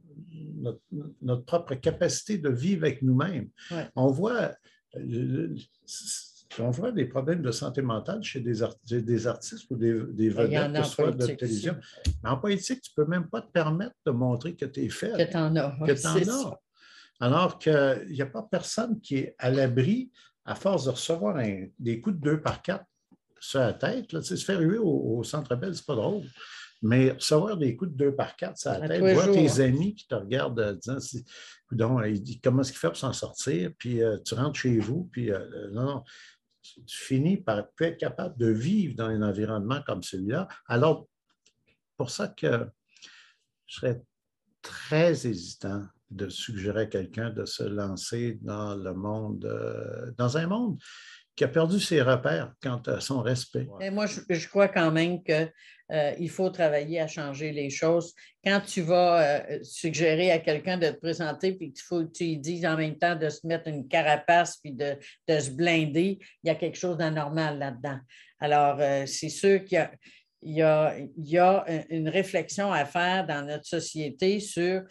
notre, 1.21 1.45
propre 1.45 1.75
capacité 1.75 2.37
de 2.37 2.49
vivre 2.49 2.85
avec 2.85 3.01
nous-mêmes. 3.01 3.49
On 3.95 4.07
voit 4.07 4.51
on 6.59 6.69
voit 6.69 6.91
des 6.91 7.05
problèmes 7.05 7.41
de 7.41 7.51
santé 7.51 7.81
mentale 7.81 8.23
chez 8.23 8.39
des, 8.39 8.61
des 9.01 9.27
artistes 9.27 9.69
ou 9.69 9.75
des, 9.75 9.99
des 10.13 10.29
vedettes, 10.29 10.73
que 10.73 10.83
ce 10.83 10.91
soit 10.91 11.11
de 11.11 11.25
télévision. 11.25 11.75
Mais 12.23 12.29
en 12.29 12.37
politique, 12.37 12.81
tu 12.81 12.91
ne 12.97 13.03
peux 13.03 13.09
même 13.09 13.27
pas 13.27 13.41
te 13.41 13.51
permettre 13.51 13.95
de 14.05 14.11
montrer 14.11 14.55
que 14.55 14.65
tu 14.65 14.85
es 14.85 14.89
fait. 14.89 15.11
Que 15.11 15.29
tu 15.29 15.37
en 15.37 15.55
as. 15.55 15.77
Que 15.85 15.91
tu 15.91 16.07
en 16.07 16.47
as. 16.47 16.59
Alors 17.19 17.59
qu'il 17.59 18.07
n'y 18.09 18.21
a 18.21 18.25
pas 18.25 18.43
personne 18.43 18.99
qui 18.99 19.17
est 19.17 19.35
à 19.37 19.49
l'abri, 19.49 20.11
à 20.45 20.55
force 20.55 20.85
de 20.85 20.91
recevoir 20.91 21.41
des 21.79 21.99
coups 21.99 22.15
de 22.17 22.21
deux 22.21 22.41
par 22.41 22.61
quatre 22.61 22.85
sur 23.45 23.59
la 23.59 23.73
tête. 23.73 24.11
Là, 24.13 24.21
se 24.21 24.35
faire 24.35 24.59
huer 24.59 24.77
au, 24.77 25.23
centre 25.23 25.55
belle, 25.55 25.75
c'est 25.75 25.85
pas 25.85 25.95
drôle. 25.95 26.23
Mais 26.81 27.11
recevoir 27.11 27.57
des 27.57 27.75
coups 27.75 27.91
de 27.91 27.97
deux 27.97 28.15
par 28.15 28.35
quatre 28.35 28.57
sur 28.57 28.71
la 28.71 28.87
tête, 28.87 29.01
voir 29.01 29.31
tes 29.31 29.61
amis 29.61 29.95
qui 29.95 30.07
te 30.07 30.15
regardent 30.15 30.59
en 30.59 30.73
disant 30.73 31.19
comment 32.43 32.61
est-ce 32.61 32.71
qu'il 32.71 32.79
fait 32.79 32.87
pour 32.87 32.97
s'en 32.97 33.13
sortir, 33.13 33.71
puis 33.77 34.03
euh, 34.03 34.17
tu 34.23 34.35
rentres 34.35 34.59
chez 34.59 34.77
vous, 34.79 35.09
puis 35.11 35.31
euh, 35.31 35.71
non, 35.71 35.85
non 35.85 36.03
tu 36.87 36.97
finis 36.97 37.37
par 37.37 37.59
être 37.79 37.97
capable 37.97 38.37
de 38.37 38.47
vivre 38.47 38.95
dans 38.95 39.05
un 39.05 39.21
environnement 39.21 39.81
comme 39.85 40.01
celui-là. 40.01 40.47
Alors, 40.67 41.07
pour 41.97 42.09
ça 42.09 42.27
que 42.27 42.67
je 43.67 43.75
serais 43.75 44.01
très 44.61 45.27
hésitant 45.27 45.83
de 46.09 46.29
suggérer 46.29 46.81
à 46.81 46.85
quelqu'un 46.85 47.29
de 47.29 47.45
se 47.45 47.63
lancer 47.63 48.39
dans 48.41 48.75
le 48.75 48.93
monde, 48.93 49.45
euh, 49.45 50.11
dans 50.17 50.37
un 50.37 50.47
monde 50.47 50.79
qui 51.35 51.43
a 51.43 51.47
perdu 51.47 51.79
ses 51.79 52.01
repères 52.01 52.53
quant 52.61 52.81
à 52.87 52.99
son 53.01 53.21
respect. 53.21 53.67
Et 53.81 53.89
moi, 53.89 54.05
je, 54.05 54.47
crois 54.47 54.69
quand 54.69 54.91
même 54.91 55.21
qu'il 55.21 55.51
euh, 55.91 56.27
faut 56.29 56.49
travailler 56.49 57.01
à 57.01 57.07
changer 57.07 57.51
les 57.51 57.69
choses. 57.69 58.13
Quand 58.43 58.61
tu 58.61 58.81
vas 58.81 59.21
euh, 59.21 59.59
suggérer 59.61 60.31
à 60.31 60.39
quelqu'un 60.39 60.77
de 60.77 60.87
te 60.87 60.99
présenter 60.99 61.53
puis 61.53 61.73
qu'il 61.73 61.83
faut 61.83 62.05
tu 62.05 62.23
lui 62.23 62.37
dises 62.37 62.65
en 62.65 62.77
même 62.77 62.97
temps 62.97 63.15
de 63.15 63.27
se 63.29 63.45
mettre 63.45 63.67
une 63.67 63.87
carapace 63.87 64.57
puis 64.57 64.71
de, 64.71 64.97
se 65.27 65.49
blinder, 65.51 66.19
il 66.43 66.47
y 66.47 66.49
a 66.49 66.55
quelque 66.55 66.77
chose 66.77 66.97
d'anormal 66.97 67.59
là-dedans. 67.59 67.99
Alors, 68.39 68.77
euh, 68.79 69.05
c'est 69.05 69.29
sûr 69.29 69.65
qu'il 69.65 69.89
y 70.43 70.61
a, 70.61 70.97
il 70.97 71.27
y 71.29 71.37
a 71.37 71.65
une 71.89 72.07
réflexion 72.07 72.71
à 72.71 72.85
faire 72.85 73.27
dans 73.27 73.45
notre 73.45 73.65
société 73.65 74.39
sur 74.39 74.83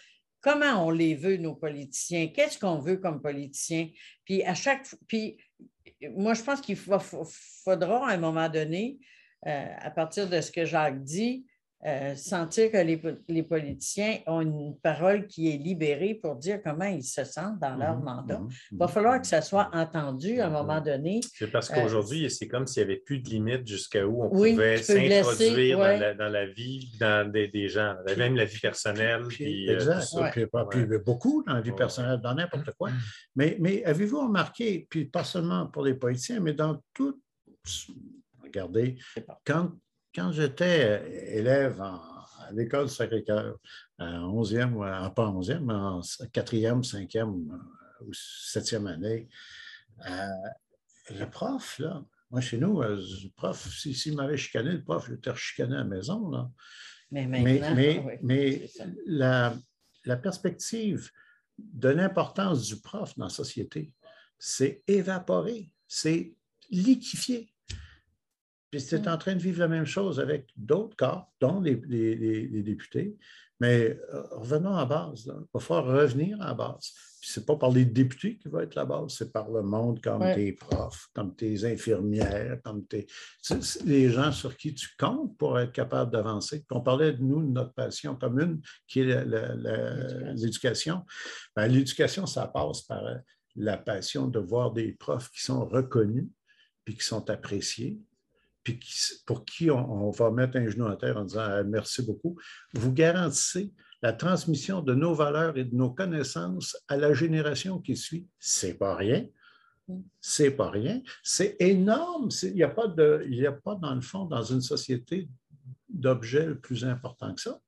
comment 0.45 0.87
on 0.87 0.91
les 0.91 1.15
veut, 1.15 1.39
nos 1.39 1.55
politiciens, 1.55 2.29
qu'est-ce 2.29 2.59
qu'on 2.59 2.79
veut 2.79 2.99
comme 2.99 3.23
politiciens? 3.23 3.89
Puis 4.27 4.43
à 4.43 4.55
chaque 4.55 4.87
puis 5.09 5.39
moi, 6.17 6.35
je 6.35 6.43
pense 6.43 6.61
qu'il 6.61 6.77
faudra 6.77 8.09
à 8.09 8.13
un 8.13 8.17
moment 8.17 8.49
donné, 8.49 8.99
euh, 9.47 9.75
à 9.79 9.91
partir 9.91 10.29
de 10.29 10.41
ce 10.41 10.51
que 10.51 10.65
Jacques 10.65 11.03
dit, 11.03 11.47
euh, 11.87 12.15
sentir 12.17 12.73
que 12.73 12.79
les, 12.79 13.43
politiciens 13.43 14.19
ont 14.27 14.41
une 14.41 14.75
parole 14.79 15.27
qui 15.27 15.53
est 15.53 15.59
libérée 15.59 16.15
pour 16.15 16.37
dire 16.37 16.63
comment 16.65 16.87
ils 16.87 17.05
se 17.05 17.25
sentent 17.25 17.59
dans 17.61 17.77
leur 17.77 17.99
mhm, 17.99 18.05
mandat. 18.05 18.39
Mhm, 18.39 18.49
Il 18.73 18.79
va 18.79 18.89
falloir 18.89 19.21
que 19.21 19.27
ça 19.27 19.43
soit 19.43 19.69
entendu 19.75 20.41
à 20.41 20.47
un 20.47 20.51
moment 20.51 20.81
donné. 20.81 21.21
C'est 21.35 21.51
parce 21.51 21.71
euh, 21.71 21.75
qu'aujourd'hui, 21.75 22.31
c'est 22.31 22.49
comme 22.49 22.67
s'il 22.67 22.87
n'y 22.87 22.93
avait 22.93 23.01
plus 23.01 23.19
de 23.19 23.29
limite 23.29 23.67
jusqu'à 23.67 24.07
où 24.07 24.25
on 24.25 24.31
pouvait 24.31 24.79
s'introduire 24.79 25.79
dans, 26.17 26.33
la 26.33 26.47
vie 26.47 26.91
dans 26.99 27.31
des, 27.31 27.69
gens, 27.69 27.97
même 28.17 28.35
la 28.35 28.47
vie 28.47 28.61
personnelle. 28.61 29.25
Puis, 29.29 29.69
exact. 29.69 30.07
puis, 30.71 30.87
beaucoup 31.05 31.45
dans 31.47 31.53
la 31.53 31.61
vie 31.61 31.73
personnelle, 31.73 32.19
dans 32.23 32.35
n'importe 32.35 32.71
quoi. 32.79 32.89
Mais, 33.37 33.59
mais 33.61 33.85
avez-vous 33.85 34.23
remarqué, 34.23 34.87
puis 34.89 35.05
pas 35.05 35.25
seulement 35.25 35.67
pour 35.67 35.85
les 35.85 35.95
politiciens, 35.95 36.41
mais 36.41 36.55
dans 36.55 36.81
tout. 36.95 37.21
Regardez, 38.43 38.97
quand 39.45 39.73
quand 40.15 40.33
j'étais 40.33 41.01
euh, 41.03 41.39
élève 41.39 41.81
à 41.81 42.49
l'école 42.53 42.89
Sacré-Cœur, 42.89 43.59
en 43.99 44.43
11e, 44.43 44.75
ou 44.75 45.11
pas 45.11 45.27
en 45.27 45.41
11e, 45.41 45.61
mais 45.61 45.75
en 45.75 46.01
4e, 46.01 46.83
5e 46.83 47.49
ou 48.01 48.13
7e 48.13 48.87
année, 48.87 49.29
euh, 50.09 50.27
le 51.11 51.25
prof, 51.27 51.79
là, 51.79 52.05
moi, 52.31 52.41
chez 52.41 52.59
nous, 52.59 52.83
euh, 52.83 52.97
le 52.97 53.29
prof, 53.31 53.69
s'il 53.73 53.97
si, 53.97 54.13
m'avait 54.13 54.37
chicané, 54.37 54.73
le 54.73 54.83
prof, 54.83 55.07
je 55.09 55.15
l'ai 55.15 55.37
chicané 55.37 55.75
à 55.75 55.79
la 55.79 55.85
maison. 55.85 56.31
Là. 56.31 56.51
Mais, 57.11 57.27
mais, 57.27 58.19
mais, 58.23 58.71
la, 59.07 59.57
la, 60.05 60.17
perspective 60.17 61.11
de 61.59 61.91
l'importance 61.91 62.67
du 62.67 62.81
prof 62.81 63.17
dans 63.17 63.27
la 63.27 63.31
société, 63.31 63.93
c'est 64.39 64.83
évaporé, 64.89 65.71
c'est 65.87 66.35
liquifié. 66.71 67.54
Puis 68.75 68.81
c'est 68.81 69.07
en 69.07 69.17
train 69.17 69.37
de 69.37 69.41
vivre 69.41 69.61
la 69.61 69.69
même 69.69 69.87
chose 69.87 70.19
avec 70.19 70.49
d'autres 70.57 70.97
corps, 70.97 71.33
dont 71.41 71.61
les, 71.61 71.77
députés. 71.77 73.17
Mais 73.61 73.97
euh, 74.13 74.23
revenons 74.33 74.75
à 74.75 74.85
base. 74.85 75.27
Il 75.27 75.47
va 75.55 75.61
falloir 75.61 75.87
revenir 75.87 76.43
à 76.43 76.47
la 76.47 76.55
base. 76.55 76.91
Puis 77.21 77.31
ce 77.31 77.39
n'est 77.39 77.47
pas 77.47 77.55
par 77.55 77.71
les 77.71 77.85
députés 77.85 78.37
qui 78.37 78.49
va 78.49 78.65
être 78.65 78.75
la 78.75 78.85
base, 78.85 79.15
c'est 79.17 79.33
par 79.33 79.49
le 79.49 79.63
monde 79.63 80.03
comme 80.03 80.23
tes 80.35 80.55
profs, 80.55 81.07
comme 81.15 81.37
tes 81.37 81.65
infirmières, 81.65 82.59
comme 82.65 82.85
tes, 82.85 83.07
les 83.85 84.11
gens 84.11 84.33
sur 84.33 84.57
qui 84.57 84.75
tu 84.75 84.89
comptes 84.99 85.39
pour 85.39 85.57
être 85.61 85.71
capable 85.71 86.11
d'avancer. 86.11 86.65
On 86.73 86.81
parlait 86.81 87.13
de 87.13 87.23
nous, 87.23 87.45
de 87.45 87.53
notre 87.53 87.75
passion 87.75 88.17
commune, 88.17 88.61
qui 88.89 89.03
est 89.03 89.25
l'éducation. 90.35 91.05
Ben, 91.55 91.69
l'éducation, 91.69 92.27
ça 92.27 92.49
passe 92.49 92.83
par 92.83 93.07
euh, 93.07 93.15
la 93.55 93.77
passion 93.77 94.27
de 94.27 94.41
voir 94.41 94.73
des 94.73 94.91
profs 94.91 95.31
qui 95.31 95.45
sont 95.45 95.65
reconnus, 95.65 96.27
puis 96.85 96.97
qui 96.97 97.05
sont 97.05 97.31
appréciés, 97.31 98.01
puis 98.65 98.81
pour 99.27 99.45
qui 99.45 99.71
on, 99.71 100.11
va 100.11 100.31
mettre 100.31 100.57
un 100.57 100.67
genou 100.69 100.87
à 100.87 100.97
terre 100.97 101.19
en 101.19 101.25
disant 101.25 101.63
merci 101.65 102.03
beaucoup, 102.03 102.37
vous 102.73 102.93
garantissez 102.93 103.73
la 104.03 104.13
transmission 104.13 104.81
de 104.81 104.95
nos 104.95 105.15
valeurs 105.15 105.57
et 105.57 105.65
de 105.65 105.75
nos 105.75 105.91
connaissances 105.91 106.77
à 106.89 106.97
la 106.97 107.15
génération 107.15 107.79
qui 107.79 107.97
suit. 107.97 108.27
C'est 108.39 108.75
pas 108.75 108.97
rien. 108.97 109.27
Mm. 109.89 110.01
C'est 110.21 110.51
pas 110.51 110.71
rien. 110.71 111.03
C'est 111.23 111.57
énorme. 111.61 112.31
Il 112.43 112.55
n'y 112.55 112.63
a, 112.63 112.69
pas 112.69 112.89
de, 112.89 113.47
a 113.47 113.53
pas, 113.53 113.75
dans 113.77 113.95
le 113.95 114.01
fond, 114.01 114.25
dans 114.25 114.43
une 114.43 114.61
société, 114.63 115.29
d'objets 115.89 116.55
plus 116.55 116.85
important 116.85 117.35
que 117.35 117.41
ça. 117.41 117.61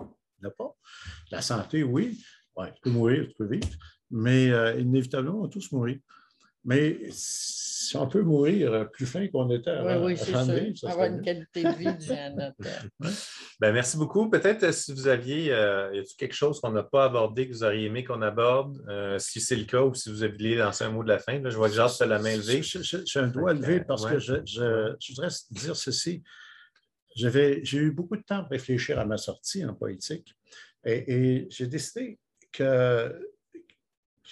Il 0.00 0.06
n'y 0.42 0.46
a 0.46 0.50
pas. 0.50 0.74
La 1.30 1.42
santé, 1.42 1.82
oui. 1.82 2.22
Ouais, 2.56 2.72
tu 2.74 2.80
peux 2.82 2.90
mourir, 2.90 3.26
tu 3.28 3.34
peux 3.34 3.46
vivre. 3.46 3.68
Mais 4.10 4.50
euh, 4.50 4.78
inévitablement, 4.78 5.38
on 5.38 5.42
va 5.42 5.48
tous 5.48 5.70
mourir. 5.72 5.98
Mais 6.64 6.98
si 7.10 7.96
on 7.96 8.06
peut 8.06 8.22
mourir 8.22 8.88
plus 8.92 9.06
fin 9.06 9.26
qu'on 9.28 9.50
était 9.50 9.70
avant, 9.70 10.04
oui, 10.04 10.12
oui, 10.12 10.76
ça. 10.76 10.90
Avoir 10.90 11.06
une 11.06 11.22
qualité 11.22 11.64
de 11.64 11.70
vie 11.70 11.94
du 11.94 12.08
ben, 13.60 13.72
merci 13.72 13.96
beaucoup. 13.96 14.28
Peut-être 14.30 14.62
euh, 14.64 14.72
si 14.72 14.92
vous 14.92 15.08
aviez, 15.08 15.52
euh, 15.52 15.90
y 15.94 15.98
a 15.98 16.02
quelque 16.18 16.34
chose 16.34 16.60
qu'on 16.60 16.70
n'a 16.70 16.82
pas 16.82 17.04
abordé 17.04 17.48
que 17.48 17.52
vous 17.52 17.64
auriez 17.64 17.86
aimé 17.86 18.04
qu'on 18.04 18.22
aborde? 18.22 18.84
Euh, 18.88 19.18
si 19.18 19.40
c'est 19.40 19.56
le 19.56 19.64
cas 19.64 19.82
ou 19.82 19.94
si 19.94 20.10
vous 20.10 20.22
aviez 20.22 20.56
lancé 20.56 20.84
un 20.84 20.90
mot 20.90 21.02
de 21.02 21.08
la 21.08 21.18
fin, 21.18 21.40
je 21.42 21.56
vois 21.56 21.68
que 21.68 21.74
Jacques 21.74 21.98
la 22.00 22.18
main 22.18 22.36
levée. 22.36 22.62
J'ai 22.62 23.20
un 23.20 23.28
doigt 23.28 23.54
levé 23.54 23.80
parce 23.80 24.06
que 24.06 24.18
je, 24.18 24.34
je, 24.44 24.94
voudrais 25.08 25.28
dire 25.50 25.74
ceci. 25.74 26.22
J'ai 27.16 27.78
eu 27.78 27.90
beaucoup 27.90 28.16
de 28.16 28.22
temps 28.22 28.42
pour 28.42 28.50
réfléchir 28.50 28.98
à 28.98 29.04
ma 29.04 29.16
sortie 29.16 29.64
en 29.64 29.74
politique 29.74 30.32
et 30.84 31.48
j'ai 31.50 31.66
décidé 31.66 32.18
que 32.52 33.12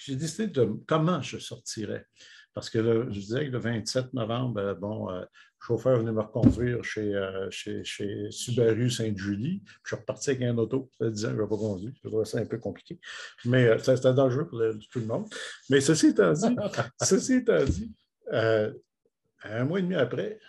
j'ai 0.04 0.16
décidé 0.16 0.48
de 0.48 0.64
comment 0.86 1.20
je 1.22 1.38
sortirais. 1.38 2.06
Parce 2.54 2.70
que 2.70 3.06
je 3.10 3.20
disais 3.20 3.46
que 3.46 3.52
le 3.52 3.58
27 3.58 4.14
novembre, 4.14 4.58
euh, 4.58 4.74
bon, 4.74 5.08
euh, 5.10 5.20
le 5.20 5.26
chauffeur 5.60 5.98
venait 5.98 6.10
me 6.10 6.22
reconduire 6.22 6.82
chez, 6.82 7.14
euh, 7.14 7.48
chez, 7.50 7.84
chez, 7.84 8.30
Subaru 8.30 8.90
Sainte-Julie. 8.90 9.62
Je 9.84 9.88
suis 9.88 9.96
reparti 9.96 10.30
avec 10.30 10.42
un 10.42 10.58
auto. 10.58 10.90
Ça 10.98 11.08
disait 11.08 11.28
que 11.28 11.34
je 11.34 11.36
n'avais 11.36 11.48
pas 11.48 11.56
conduit. 11.56 11.94
Je 12.02 12.08
trouvais 12.08 12.24
ça 12.24 12.38
un 12.38 12.46
peu 12.46 12.58
compliqué. 12.58 12.98
Mais 13.44 13.78
c'était 13.78 14.12
dangereux 14.12 14.48
pour 14.48 14.60
tout 14.90 14.98
le 14.98 15.06
monde. 15.06 15.28
Mais 15.70 15.80
ceci 15.80 16.08
étant 16.08 16.32
dit, 16.32 16.56
ceci 17.00 17.34
étant 17.34 17.64
dit 17.64 17.92
un 18.32 19.64
mois 19.64 19.78
et 19.78 19.82
demi 19.82 19.94
après, 19.94 20.40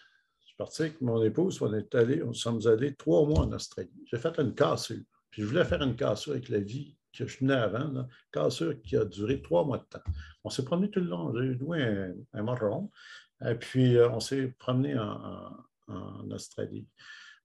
je 0.47 0.55
parti 0.57 0.81
avec 0.81 1.01
mon 1.01 1.23
épouse, 1.23 1.61
on 1.61 1.73
est 1.73 1.93
allé, 1.93 2.23
on 2.23 2.33
sommes 2.33 2.65
allés 2.65 2.95
trois 2.95 3.25
mois 3.27 3.41
en 3.41 3.51
Australie. 3.51 3.93
J'ai 4.05 4.17
fait 4.17 4.35
une 4.39 4.55
cassure. 4.55 5.03
Puis 5.29 5.43
je 5.43 5.47
voulais 5.47 5.63
faire 5.63 5.83
une 5.83 5.95
cassure 5.95 6.33
avec 6.33 6.49
la 6.49 6.59
vie 6.59 6.97
que 7.11 7.25
je 7.27 7.37
tenais 7.39 7.53
avant, 7.53 8.07
cassure 8.31 8.81
qui 8.81 8.97
a 8.97 9.05
duré 9.05 9.41
trois 9.41 9.65
mois 9.65 9.79
de 9.79 9.83
temps. 9.83 10.11
On 10.43 10.49
s'est 10.49 10.63
promené 10.63 10.89
tout 10.89 10.99
le 10.99 11.07
long. 11.07 11.33
J'ai 11.35 11.55
loué 11.55 11.81
un, 11.83 12.13
un 12.33 12.43
marron. 12.43 12.91
Et 13.45 13.55
puis, 13.55 13.97
euh, 13.97 14.09
on 14.09 14.19
s'est 14.19 14.53
promené 14.59 14.97
en, 14.97 15.65
Australie. 16.31 16.87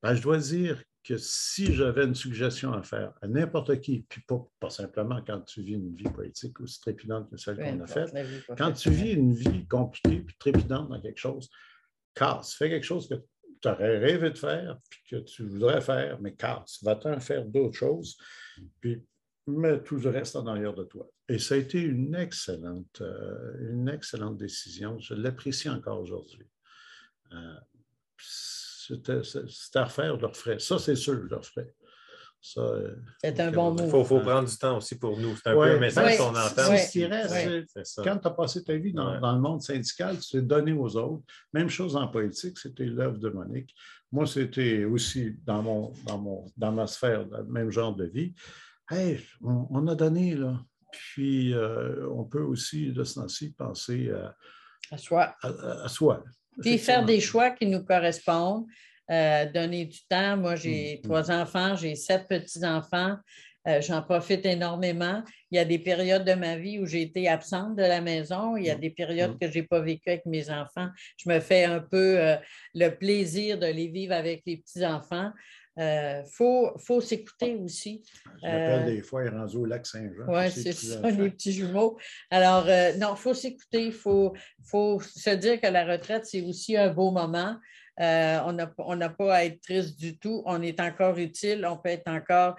Ben, 0.03 0.15
je 0.15 0.21
dois 0.21 0.37
dire 0.37 0.83
que 1.03 1.17
si 1.17 1.75
j'avais 1.75 2.05
une 2.05 2.15
suggestion 2.15 2.75
à 2.75 2.83
faire 2.83 3.15
à 3.23 3.27
n'importe 3.27 3.81
qui, 3.81 4.05
puis 4.07 4.21
pas, 4.21 4.47
pas, 4.61 4.69
simplement 4.69 5.23
quand 5.27 5.41
tu 5.41 5.63
vis 5.63 5.73
une 5.73 5.97
vie 5.97 6.11
politique 6.11 6.61
aussi 6.61 6.79
trépidante 6.79 7.31
que 7.31 7.39
celle 7.39 7.57
qu'on 7.57 7.81
a 7.81 7.87
faite, 7.87 8.15
quand 8.59 8.73
tu 8.73 8.91
vis 8.91 9.13
une 9.13 9.33
vie 9.33 9.67
compliquée 9.67 10.21
puis 10.21 10.37
trépidante 10.39 10.91
dans 10.91 11.01
quelque 11.01 11.19
chose, 11.19 11.49
casse, 12.15 12.53
fais 12.53 12.69
quelque 12.69 12.85
chose 12.85 13.09
que 13.09 13.15
tu 13.63 13.69
aurais 13.69 13.97
rêvé 13.97 14.29
de 14.29 14.37
faire, 14.37 14.79
puis 14.91 15.01
que 15.11 15.17
tu 15.17 15.45
voudrais 15.45 15.81
faire, 15.81 16.21
mais 16.21 16.35
casse, 16.35 16.81
va-t'en 16.83 17.19
faire 17.19 17.47
d'autres 17.47 17.79
choses, 17.79 18.19
puis 18.79 19.03
mets 19.47 19.83
tout 19.83 19.97
le 19.97 20.11
reste 20.11 20.37
en 20.37 20.47
arrière 20.47 20.75
de 20.75 20.85
toi. 20.85 21.09
Et 21.29 21.39
ça 21.39 21.55
a 21.55 21.59
été 21.59 21.81
une 21.81 22.15
excellente, 22.15 23.01
euh, 23.01 23.71
une 23.73 23.89
excellente 23.89 24.37
décision. 24.37 24.99
Je 24.99 25.15
l'apprécie 25.15 25.69
encore 25.69 26.01
aujourd'hui. 26.01 26.47
Euh, 27.33 27.55
c'était 28.19 29.21
à 29.75 29.85
refaire, 29.85 30.17
je 30.17 30.21
le 30.21 30.27
referais. 30.27 30.59
Ça, 30.59 30.79
c'est 30.79 30.97
sûr, 30.97 31.15
je 31.15 31.29
le 31.29 31.37
referais. 31.37 31.75
Euh, 32.59 32.95
c'est 33.23 33.41
un 33.41 33.51
bon 33.51 33.73
mot. 33.73 33.85
Il 33.85 34.05
faut, 34.05 34.21
prendre 34.21 34.49
du 34.49 34.57
temps 34.59 34.77
aussi 34.77 34.99
pour 34.99 35.19
nous. 35.19 35.35
C'est 35.37 35.49
un 35.49 35.55
peu 35.55 35.63
un 35.63 35.79
message 35.79 36.19
qu'on 36.19 36.29
entend. 36.29 38.05
quand 38.05 38.19
tu 38.19 38.29
as 38.29 38.31
passé 38.31 38.63
ta 38.63 38.77
vie 38.77 38.93
dans, 38.93 39.15
le 39.15 39.41
monde 39.41 39.63
syndical, 39.63 40.19
tu 40.19 40.31
t'es 40.33 40.43
donné 40.43 40.73
aux 40.73 40.95
autres. 40.97 41.25
Même 41.55 41.71
chose 41.71 41.97
en 41.97 42.07
politique, 42.09 42.59
c'était 42.59 42.85
l'œuvre 42.85 43.19
de 43.19 43.31
Monique. 43.31 43.75
Moi, 44.13 44.27
c'était 44.27 44.85
aussi 44.85 45.37
dans, 45.45 45.63
mon, 45.63 45.93
dans, 46.07 46.19
mon, 46.19 46.45
dans 46.57 46.73
ma 46.73 46.87
sphère, 46.87 47.27
le 47.27 47.45
même 47.45 47.71
genre 47.71 47.97
de 47.97 48.05
vie. 48.05 48.35
Hey, 48.91 49.19
on, 49.43 49.87
a 49.87 49.95
donné, 49.95 50.35
là. 50.35 50.61
Puis, 50.93 51.55
euh, 51.55 52.07
on 52.11 52.25
peut 52.25 52.43
aussi, 52.43 52.93
de 52.93 53.03
ce 53.03 53.15
temps-ci, 53.15 53.55
penser 53.55 54.11
à, 54.91 54.99
soi. 54.99 55.35
À, 55.43 55.89
soi. 55.89 56.23
Puis, 56.61 56.79
faire 56.79 57.05
des 57.05 57.21
choix 57.21 57.51
qui 57.51 57.67
nous 57.67 57.83
correspondent, 57.83 58.67
euh, 59.11 59.51
donner 59.51 59.87
du 59.87 60.01
temps. 60.07 60.37
Moi, 60.37 60.57
j'ai 60.57 60.97
mm, 60.97 60.99
mm. 60.99 61.03
trois 61.03 61.31
enfants, 61.31 61.77
j'ai 61.77 61.95
sept 61.95 62.29
petits-enfants. 62.29 63.17
Euh, 63.67 63.81
j'en 63.81 64.03
profite 64.03 64.45
énormément. 64.45 65.23
Il 65.51 65.57
y 65.57 65.59
a 65.59 65.65
des 65.65 65.79
périodes 65.79 66.25
de 66.25 66.35
ma 66.35 66.59
vie 66.59 66.79
où 66.79 66.85
j'ai 66.85 67.01
été 67.01 67.29
absente 67.29 67.77
de 67.77 67.83
la 67.83 68.03
maison. 68.03 68.59
Il 68.59 68.67
y 68.67 68.71
a 68.71 68.77
mm, 68.77 68.81
des 68.81 68.91
périodes 68.91 69.39
que 69.39 69.51
je 69.51 69.59
n'ai 69.59 69.63
pas 69.63 69.81
vécues 69.81 70.11
avec 70.11 70.27
mes 70.27 70.51
enfants. 70.51 70.89
Je 71.17 71.31
me 71.31 71.41
fais 71.41 71.65
un 71.65 71.81
peu 71.81 72.19
le 72.75 72.89
plaisir 72.91 73.59
de 73.59 73.67
les 73.67 73.89
vivre 73.89 74.13
avec 74.13 74.43
les 74.45 74.59
petits-enfants. 74.59 75.33
Il 75.77 75.83
euh, 75.83 76.25
faut, 76.25 76.73
faut 76.79 77.01
s'écouter 77.01 77.57
aussi. 77.57 78.05
Je 78.43 78.47
l'appelle 78.47 78.83
euh, 78.83 78.95
des 78.95 79.03
fois, 79.03 79.25
il 79.25 79.27
est 79.27 79.37
rendu 79.37 79.57
au 79.57 79.65
lac 79.65 79.85
Saint-Jean. 79.85 80.25
Oui, 80.29 80.51
c'est 80.51 80.73
ça, 80.73 81.11
les 81.11 81.31
petits 81.31 81.53
jumeaux. 81.53 81.99
Alors, 82.31 82.67
euh, 82.69 82.93
non, 82.97 83.15
il 83.15 83.19
faut 83.19 83.35
s'écouter, 83.35 83.87
il 83.87 83.93
faut, 83.93 84.35
faut 84.65 85.01
se 85.01 85.31
dire 85.31 85.61
que 85.61 85.67
la 85.67 85.85
retraite, 85.85 86.27
c'est 86.27 86.43
aussi 86.43 86.77
un 86.77 86.93
beau 86.93 87.11
moment. 87.11 87.57
on 87.99 88.53
n'a 88.53 89.09
pas 89.09 89.35
à 89.35 89.45
être 89.45 89.61
triste 89.63 89.99
du 89.99 90.17
tout. 90.17 90.45
On 90.47 90.63
est 90.63 90.79
encore 90.81 91.19
utile, 91.19 91.67
on 91.67 91.77
peut 91.77 91.91
être 91.91 92.09
encore 92.09 92.55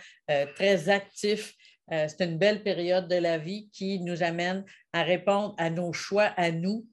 très 0.55 0.89
actif. 0.89 1.53
c'est 1.89 2.19
une 2.19 2.37
belle 2.37 2.63
période 2.63 3.07
de 3.07 3.15
la 3.15 3.37
vie 3.37 3.69
qui 3.71 4.01
nous 4.01 4.23
amène 4.23 4.65
à 4.91 5.03
répondre 5.03 5.55
à 5.57 5.69
nos 5.69 5.93
choix, 5.93 6.33
à 6.35 6.51
nous, 6.51 6.85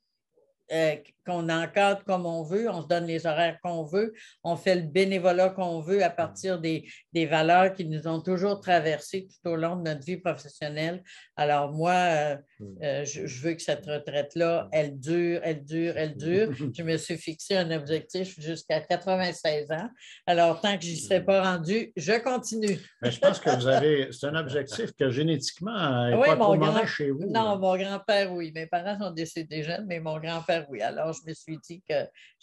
euh, 0.73 0.97
qu'on 1.27 1.49
encadre 1.49 2.03
comme 2.05 2.27
on 2.27 2.43
veut, 2.43 2.69
on 2.69 2.83
se 2.83 2.89
donne 2.89 3.07
les 3.07 3.27
horaires 3.27 3.59
qu'on 3.63 3.85
veut, 3.85 4.13
on 4.43 4.57
fait 4.57 4.75
le 4.75 4.83
bénévolat 4.83 5.51
qu'on 5.51 5.81
veut 5.81 6.03
à 6.03 6.11
partir 6.11 6.61
des, 6.61 6.85
valeurs 7.15 7.73
qui 7.75 7.85
nous 7.85 8.09
ont 8.09 8.21
toujours 8.21 8.61
traversées 8.61 9.29
tout 9.29 9.51
au 9.51 9.57
long 9.57 9.77
de 9.77 9.83
notre 9.83 10.05
vie 10.05 10.17
professionnelle. 10.17 11.03
Alors 11.37 11.73
moi, 11.73 11.93
euh, 11.93 12.37
hmm. 12.59 12.83
euh, 12.83 13.05
je, 13.05 13.41
veux 13.41 13.55
que 13.55 13.63
cette 13.63 13.87
retraite-là, 13.87 14.69
elle 14.73 14.99
dure, 14.99 15.41
elle 15.45 15.65
dure, 15.65 15.95
elle 15.97 16.17
dure. 16.17 16.53
Je 16.77 16.83
me 16.83 16.97
suis 16.97 17.17
fixé 17.17 17.57
un 17.57 17.71
objectif 17.71 18.39
jusqu'à 18.41 18.81
96 18.81 19.71
ans. 19.71 19.89
Alors 20.27 20.61
tant 20.61 20.77
que 20.77 20.85
je 20.85 20.91
n'y 20.91 20.97
serai 20.97 21.25
pas 21.25 21.43
rendu, 21.43 21.93
je 21.97 22.19
continue. 22.21 22.79
Mais 23.03 23.11
je 23.11 23.21
pense 23.21 23.39
que 23.39 23.51
vous 23.51 23.67
avez, 23.69 24.09
c'est 24.11 24.27
un 24.27 24.35
objectif 24.35 24.93
que 24.99 25.11
génétiquement 25.11 26.09
n'est 26.09 26.17
pas 26.17 26.37
trop 26.37 26.57
grand, 26.57 26.87
chez 26.87 27.11
vous. 27.11 27.27
Non, 27.29 27.59
mon 27.59 27.77
grand-père, 27.77 28.33
oui. 28.33 28.53
Mes 28.55 28.67
parents 28.67 28.99
sont 28.99 29.11
décédés 29.11 29.63
jeunes, 29.63 29.87
mais 29.87 30.01
mon 30.01 30.19
grand-père, 30.19 30.62
oui. 30.71 30.81
Alors 30.81 31.13
je 31.13 31.21
me 31.29 31.35
suis 31.35 31.59
dit 31.59 31.83
que 31.89 31.95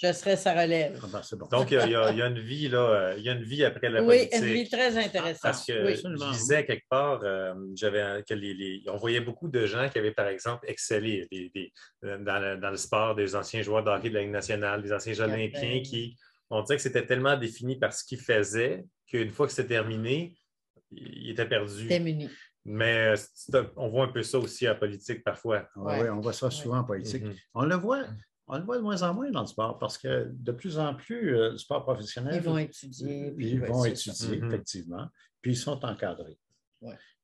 je 0.01 0.11
serais 0.13 0.35
sa 0.35 0.53
relève. 0.53 0.99
Ah 1.03 1.07
ben, 1.11 1.47
Donc 1.51 1.71
il 1.71 1.91
y, 1.91 1.95
a, 1.95 2.27
une 2.27 2.39
vie, 2.39 2.69
là, 2.69 3.13
il 3.17 3.23
y 3.23 3.29
a 3.29 3.33
une 3.33 3.43
vie 3.43 3.63
après 3.63 3.89
la 3.89 4.01
politique. 4.03 4.29
Oui, 4.33 4.39
une 4.39 4.53
vie 4.53 4.69
très 4.69 4.97
intéressante. 4.97 5.41
Parce 5.41 5.65
que 5.65 5.73
je 5.73 6.31
disais 6.31 6.65
quelque 6.65 6.87
part, 6.89 7.21
euh, 7.23 7.53
j'avais 7.75 8.23
que 8.27 8.33
les, 8.33 8.83
on 8.87 8.97
voyait 8.97 9.21
beaucoup 9.21 9.47
de 9.47 9.65
gens 9.65 9.89
qui 9.89 9.97
avaient, 9.97 10.13
par 10.13 10.27
exemple, 10.27 10.65
excellé 10.67 11.27
dans, 12.03 12.69
le, 12.71 12.77
sport, 12.77 13.15
des 13.15 13.35
anciens 13.35 13.61
joueurs 13.61 13.83
de 13.83 13.89
hockey 13.89 14.09
de 14.09 14.15
la 14.15 14.21
Ligue 14.21 14.31
nationale, 14.31 14.81
des 14.81 14.93
anciens 14.93 15.19
Olympiens 15.19 15.81
qui, 15.81 16.15
on 16.49 16.61
dirait 16.63 16.77
que 16.77 16.83
c'était 16.83 17.05
tellement 17.05 17.37
défini 17.37 17.77
par 17.77 17.93
ce 17.93 18.03
qu'ils 18.03 18.19
faisaient 18.19 18.85
qu'une 19.07 19.31
fois 19.31 19.47
que 19.47 19.53
c'était 19.53 19.75
terminé, 19.75 20.35
ils 20.91 21.31
étaient 21.31 21.47
perdus. 21.47 21.87
Mais 22.65 23.15
euh, 23.53 23.63
on 23.75 23.89
voit 23.89 24.05
un 24.05 24.11
peu 24.11 24.23
ça 24.23 24.37
aussi 24.37 24.67
en 24.67 24.75
politique 24.75 25.23
parfois. 25.23 25.67
Oui, 25.75 26.09
on 26.09 26.19
voit 26.19 26.33
ça 26.33 26.51
souvent 26.51 26.79
en 26.79 26.83
politique. 26.83 27.23
Mm-hmm. 27.23 27.37
On 27.53 27.65
le 27.65 27.75
voit. 27.75 28.05
On 28.47 28.57
le 28.57 28.63
voit 28.63 28.77
de 28.77 28.81
moins 28.81 29.01
en 29.03 29.13
moins 29.13 29.29
dans 29.29 29.41
le 29.41 29.47
sport 29.47 29.77
parce 29.77 29.97
que 29.97 30.27
de 30.31 30.51
plus 30.51 30.79
en 30.79 30.95
plus, 30.95 31.37
euh, 31.37 31.51
le 31.51 31.57
sport 31.57 31.83
professionnel. 31.83 32.35
Ils 32.35 32.41
vont 32.41 32.57
étudier. 32.57 33.33
Ils 33.37 33.61
vont 33.63 33.85
étudier, 33.85 34.37
mm-hmm. 34.37 34.47
effectivement. 34.47 35.07
Puis 35.41 35.51
ils 35.51 35.57
sont 35.57 35.83
encadrés. 35.85 36.37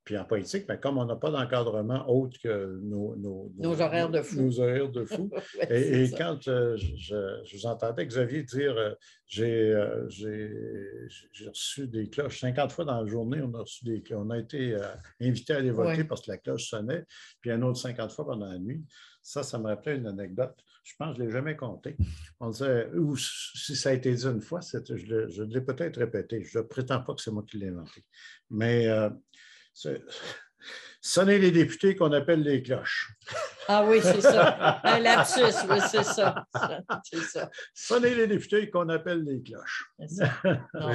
Puis 0.05 0.15
en 0.19 0.23
politique, 0.23 0.65
mais 0.69 0.79
comme 0.79 0.99
on 0.99 1.05
n'a 1.05 1.15
pas 1.15 1.31
d'encadrement 1.31 2.07
autre 2.07 2.37
que 2.39 2.79
nos, 2.83 3.15
nos, 3.15 3.81
horaires 3.81 4.11
de 4.11 4.21
fou. 4.21 4.39
Nos 4.39 4.59
horaires 4.59 4.91
de 4.91 5.03
fou. 5.03 5.31
et, 5.69 6.11
quand 6.15 6.47
euh, 6.47 6.77
je, 6.77 7.55
vous 7.55 7.65
entendais, 7.65 8.05
Xavier, 8.05 8.43
dire 8.43 8.77
euh, 8.77 8.93
euh, 9.39 10.05
j'ai 10.07 11.47
reçu 11.47 11.87
des 11.87 12.07
cloches 12.07 12.39
50 12.39 12.71
fois 12.71 12.85
dans 12.85 13.01
la 13.01 13.07
journée, 13.09 13.41
on 13.41 13.51
a 13.55 13.61
reçu 13.61 13.83
des 13.83 14.03
On 14.11 14.29
a 14.29 14.37
été 14.37 14.77
invité 15.19 15.53
à 15.53 15.57
aller 15.57 15.71
voter 15.71 16.03
parce 16.03 16.21
que 16.21 16.31
la 16.31 16.37
cloche 16.37 16.69
sonnait, 16.69 17.03
puis 17.41 17.49
un 17.49 17.63
autre 17.63 17.79
50 17.79 18.11
fois 18.11 18.27
pendant 18.27 18.47
la 18.47 18.59
nuit. 18.59 18.85
Ça, 19.23 19.41
ça 19.41 19.57
me 19.57 19.65
rappelait 19.65 19.95
une 19.95 20.05
anecdote. 20.05 20.55
Je 20.83 20.93
pense 20.99 21.13
que 21.13 21.17
je 21.17 21.21
ne 21.23 21.25
l'ai 21.25 21.33
jamais 21.33 21.55
compté. 21.55 21.97
On 22.39 22.51
disait, 22.51 22.91
ou 22.93 23.17
si 23.17 23.75
ça 23.75 23.89
a 23.89 23.93
été 23.93 24.13
dit 24.13 24.25
une 24.27 24.41
fois, 24.41 24.59
je 24.61 25.43
l'ai 25.43 25.61
peut-être 25.61 25.97
répété. 25.97 26.43
Je 26.43 26.59
ne 26.59 26.63
prétends 26.63 27.01
pas 27.01 27.15
que 27.15 27.21
c'est 27.21 27.31
moi 27.31 27.43
qui 27.47 27.57
l'ai 27.57 27.69
inventé. 27.69 28.05
Mais 28.51 28.87
sonner 31.05 31.37
les 31.37 31.51
députés 31.51 31.95
qu'on 31.95 32.11
appelle 32.13 32.41
les 32.41 32.63
cloches. 32.63 33.11
Ah 33.67 33.85
oui, 33.85 33.99
c'est 34.01 34.21
ça. 34.21 34.79
Un 34.83 34.99
lapsus, 34.99 35.67
oui, 35.69 35.77
c'est 35.89 36.03
ça. 36.03 36.45
ça. 37.31 37.49
Sonner 37.73 38.15
les 38.15 38.27
députés 38.27 38.69
qu'on 38.71 38.89
appelle 38.89 39.23
les 39.23 39.41
cloches. 39.41 39.91
Non. 40.73 40.89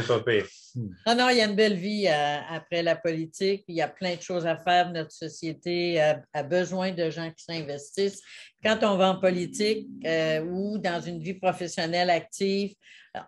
non, 1.07 1.17
non, 1.17 1.29
il 1.29 1.37
y 1.37 1.41
a 1.41 1.45
une 1.45 1.55
belle 1.55 1.77
vie 1.77 2.07
euh, 2.09 2.39
après 2.49 2.83
la 2.83 2.97
politique. 2.97 3.65
Il 3.69 3.77
y 3.77 3.83
a 3.83 3.89
plein 3.89 4.17
de 4.17 4.21
choses 4.21 4.47
à 4.47 4.57
faire. 4.57 4.91
Notre 4.91 5.13
société 5.13 6.01
a, 6.01 6.43
besoin 6.43 6.93
de 6.93 7.09
gens 7.11 7.31
qui 7.31 7.45
s'investissent. 7.45 8.23
Quand 8.63 8.79
on 8.83 8.97
va 8.97 9.11
en 9.11 9.21
politique 9.21 9.89
euh, 10.05 10.45
ou 10.45 10.79
dans 10.79 11.01
une 11.01 11.19
vie 11.19 11.35
professionnelle 11.35 12.11
active, 12.11 12.75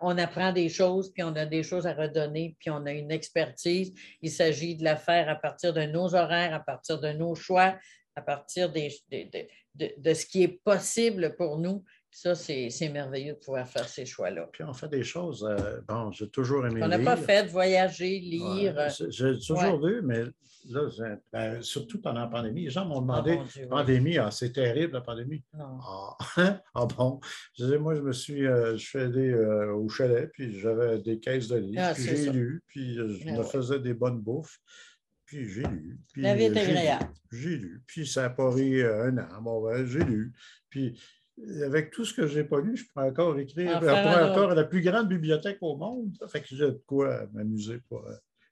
on 0.01 0.17
apprend 0.17 0.51
des 0.51 0.69
choses, 0.69 1.11
puis 1.11 1.23
on 1.23 1.35
a 1.35 1.45
des 1.45 1.63
choses 1.63 1.87
à 1.87 1.93
redonner, 1.93 2.55
puis 2.59 2.69
on 2.69 2.85
a 2.85 2.91
une 2.91 3.11
expertise. 3.11 3.93
Il 4.21 4.31
s'agit 4.31 4.75
de 4.75 4.83
la 4.83 4.95
faire 4.95 5.29
à 5.29 5.35
partir 5.35 5.73
de 5.73 5.81
nos 5.81 6.15
horaires, 6.15 6.53
à 6.53 6.59
partir 6.59 6.99
de 6.99 7.11
nos 7.11 7.35
choix, 7.35 7.75
à 8.15 8.21
partir 8.21 8.71
de, 8.71 8.79
ce 8.79 10.25
qui 10.25 10.43
est 10.43 10.61
possible 10.63 11.35
pour 11.35 11.57
nous. 11.57 11.83
Ça, 12.15 12.35
c'est 12.35 12.89
merveilleux 12.89 13.33
de 13.33 13.39
pouvoir 13.39 13.67
faire 13.67 13.87
ces 13.89 14.05
choix-là. 14.05 14.47
Puis 14.51 14.63
on 14.63 14.71
fait 14.71 14.87
des 14.87 15.03
choses. 15.03 15.43
Euh, 15.49 15.81
bon, 15.87 16.11
j'ai 16.11 16.29
toujours 16.29 16.63
aimé. 16.67 16.79
On 16.83 16.87
n'a 16.87 16.99
pas 16.99 17.17
fait 17.17 17.47
voyager, 17.47 18.19
lire. 18.19 18.87
j'ai 19.09 19.39
toujours 19.39 19.83
vu, 19.83 20.03
mais 20.03 20.25
là, 20.69 21.17
ben, 21.31 21.63
surtout 21.63 21.99
pendant 21.99 22.21
la 22.21 22.27
pandémie, 22.27 22.65
les 22.65 22.69
gens 22.69 22.85
m'ont 22.85 23.01
demandé 23.01 23.39
oh, 23.41 23.67
pandémie, 23.67 24.19
ah, 24.19 24.29
c'est 24.29 24.53
terrible 24.53 24.93
la 24.93 25.01
pandémie. 25.01 25.43
Ah, 25.57 26.15
ah, 26.75 26.85
bon? 26.85 27.19
Je 27.57 27.75
moi, 27.77 27.95
je 27.95 28.01
me 28.01 28.13
suis, 28.13 28.45
euh, 28.45 28.77
je 28.77 28.85
suis 28.85 28.99
allé 28.99 29.31
euh, 29.31 29.73
au 29.73 29.89
chalet, 29.89 30.29
puis 30.31 30.59
j'avais 30.59 30.99
des 30.99 31.19
caisses 31.19 31.47
de 31.47 31.57
livres, 31.57 31.81
ah, 31.83 31.93
puis 31.95 32.03
j'ai 32.03 32.31
lu, 32.31 32.63
puis 32.67 32.93
je 32.93 33.31
me 33.31 33.43
faisais 33.43 33.79
des 33.79 33.95
bonnes 33.95 34.21
bouffes. 34.21 34.59
Puis 35.25 35.49
j'ai 35.49 35.63
lu. 35.63 35.99
la 36.15 36.35
vie 36.35 36.43
est 36.43 36.57
agréable. 36.57 37.09
J'ai 37.31 37.57
lu. 37.57 37.81
Puis 37.87 38.05
ça 38.05 38.25
a 38.25 38.29
pris 38.29 38.83
un 38.83 39.17
an. 39.17 39.41
Bon, 39.41 39.63
ben, 39.63 39.83
j'ai 39.83 40.03
lu. 40.03 40.31
Puis 40.69 40.95
avec 41.65 41.91
tout 41.91 42.05
ce 42.05 42.13
que 42.13 42.27
je 42.27 42.39
n'ai 42.39 42.43
pas 42.43 42.61
lu, 42.61 42.77
je 42.77 42.85
pourrais 42.91 43.07
encore 43.09 43.37
écrire. 43.39 43.73
Je 43.73 43.79
pourrais 43.79 44.31
encore 44.31 44.53
la 44.53 44.63
plus 44.63 44.81
grande 44.81 45.09
bibliothèque 45.09 45.57
au 45.61 45.75
monde. 45.75 46.15
Ça 46.19 46.27
fait 46.27 46.41
que 46.41 46.47
j'ai 46.49 46.57
de 46.57 46.81
quoi 46.85 47.27
m'amuser 47.33 47.79
pour, 47.89 48.05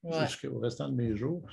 jusqu'au 0.03 0.59
restant 0.59 0.89
de 0.89 0.95
mes 0.95 1.15
jours. 1.15 1.43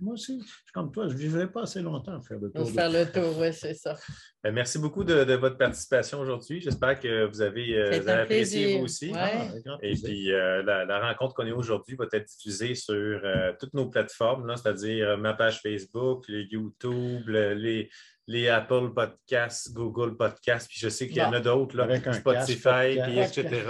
moi 0.00 0.14
aussi, 0.14 0.42
comme 0.72 0.92
toi, 0.92 1.08
je 1.08 1.14
ne 1.14 1.18
vivrai 1.18 1.50
pas 1.50 1.62
assez 1.62 1.80
longtemps 1.80 2.18
à 2.18 2.20
faire 2.20 2.38
le 2.38 2.50
tour. 2.50 2.70
faire 2.70 2.90
le 2.90 3.04
tour, 3.12 3.38
oui, 3.38 3.52
c'est 3.52 3.74
ça. 3.74 3.96
Ben, 4.42 4.52
merci 4.52 4.78
beaucoup 4.78 5.02
de, 5.02 5.34
votre 5.34 5.56
participation 5.56 6.20
aujourd'hui. 6.20 6.60
J'espère 6.60 7.00
que 7.00 7.26
vous 7.26 7.40
avez, 7.40 7.74
euh, 7.74 8.22
apprécié 8.22 8.76
vous 8.76 8.84
aussi. 8.84 9.12
Ah, 9.14 9.48
Et 9.82 9.94
puis, 9.94 10.32
euh, 10.32 10.62
la, 10.62 11.00
rencontre 11.00 11.34
qu'on 11.34 11.46
est 11.46 11.52
aujourd'hui 11.52 11.96
va 11.96 12.06
être 12.12 12.26
diffusée 12.26 12.74
sur 12.74 12.94
euh, 12.94 13.52
toutes 13.58 13.74
nos 13.74 13.88
plateformes, 13.88 14.54
c'est-à-dire 14.56 15.16
ma 15.16 15.32
page 15.32 15.60
Facebook, 15.62 16.26
les 16.28 16.46
YouTube, 16.50 17.28
les, 17.28 17.88
les 18.26 18.48
Apple 18.48 18.92
Podcasts, 18.94 19.72
Google 19.72 20.16
Podcasts, 20.16 20.68
puis 20.68 20.78
je 20.80 20.88
sais 20.88 21.08
qu'il 21.08 21.18
y 21.18 21.22
en 21.22 21.32
a 21.32 21.40
d'autres, 21.40 21.86
Spotify, 22.12 22.98
puis 23.02 23.18
etc. 23.18 23.64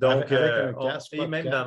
Donc, 0.00 0.30
euh, 0.32 0.72
et 1.12 1.26
même 1.26 1.48
dans 1.48 1.64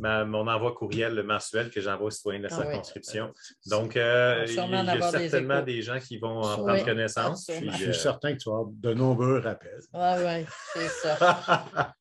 ma, 0.00 0.24
mon 0.24 0.46
envoi 0.46 0.72
courriel 0.72 1.22
mensuel 1.22 1.70
que 1.70 1.80
j'envoie 1.80 2.06
aux 2.06 2.10
citoyens 2.10 2.40
de 2.40 2.48
la 2.48 2.54
ah 2.54 2.62
circonscription. 2.62 3.32
Donc, 3.66 3.96
euh, 3.96 4.44
il 4.46 4.54
y 4.54 4.58
a 4.58 5.10
certainement 5.10 5.62
des, 5.62 5.82
gens 5.82 5.98
qui 5.98 6.18
vont 6.18 6.42
en 6.42 6.56
prendre 6.56 6.84
connaissance. 6.84 7.50
je 7.50 7.70
suis 7.70 7.84
euh, 7.86 7.92
certain 7.92 8.34
que 8.34 8.38
tu 8.38 8.48
vas 8.48 8.56
avoir 8.56 8.70
de 8.72 8.94
nombreux 8.94 9.40
rappels. 9.40 9.80
Oui, 9.92 10.00
oui, 10.24 10.46
c'est 10.74 10.88
ça. 10.88 11.56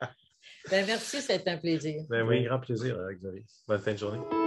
ben, 0.71 0.85
merci, 0.85 1.21
c'est 1.21 1.47
un 1.47 1.57
plaisir. 1.57 2.03
Ben, 2.09 2.27
oui, 2.27 2.43
grand 2.43 2.59
plaisir, 2.59 2.97
Xavier. 3.19 3.45
Bonne 3.67 3.79
fin 3.79 3.93
de 3.93 3.97
journée. 3.97 4.40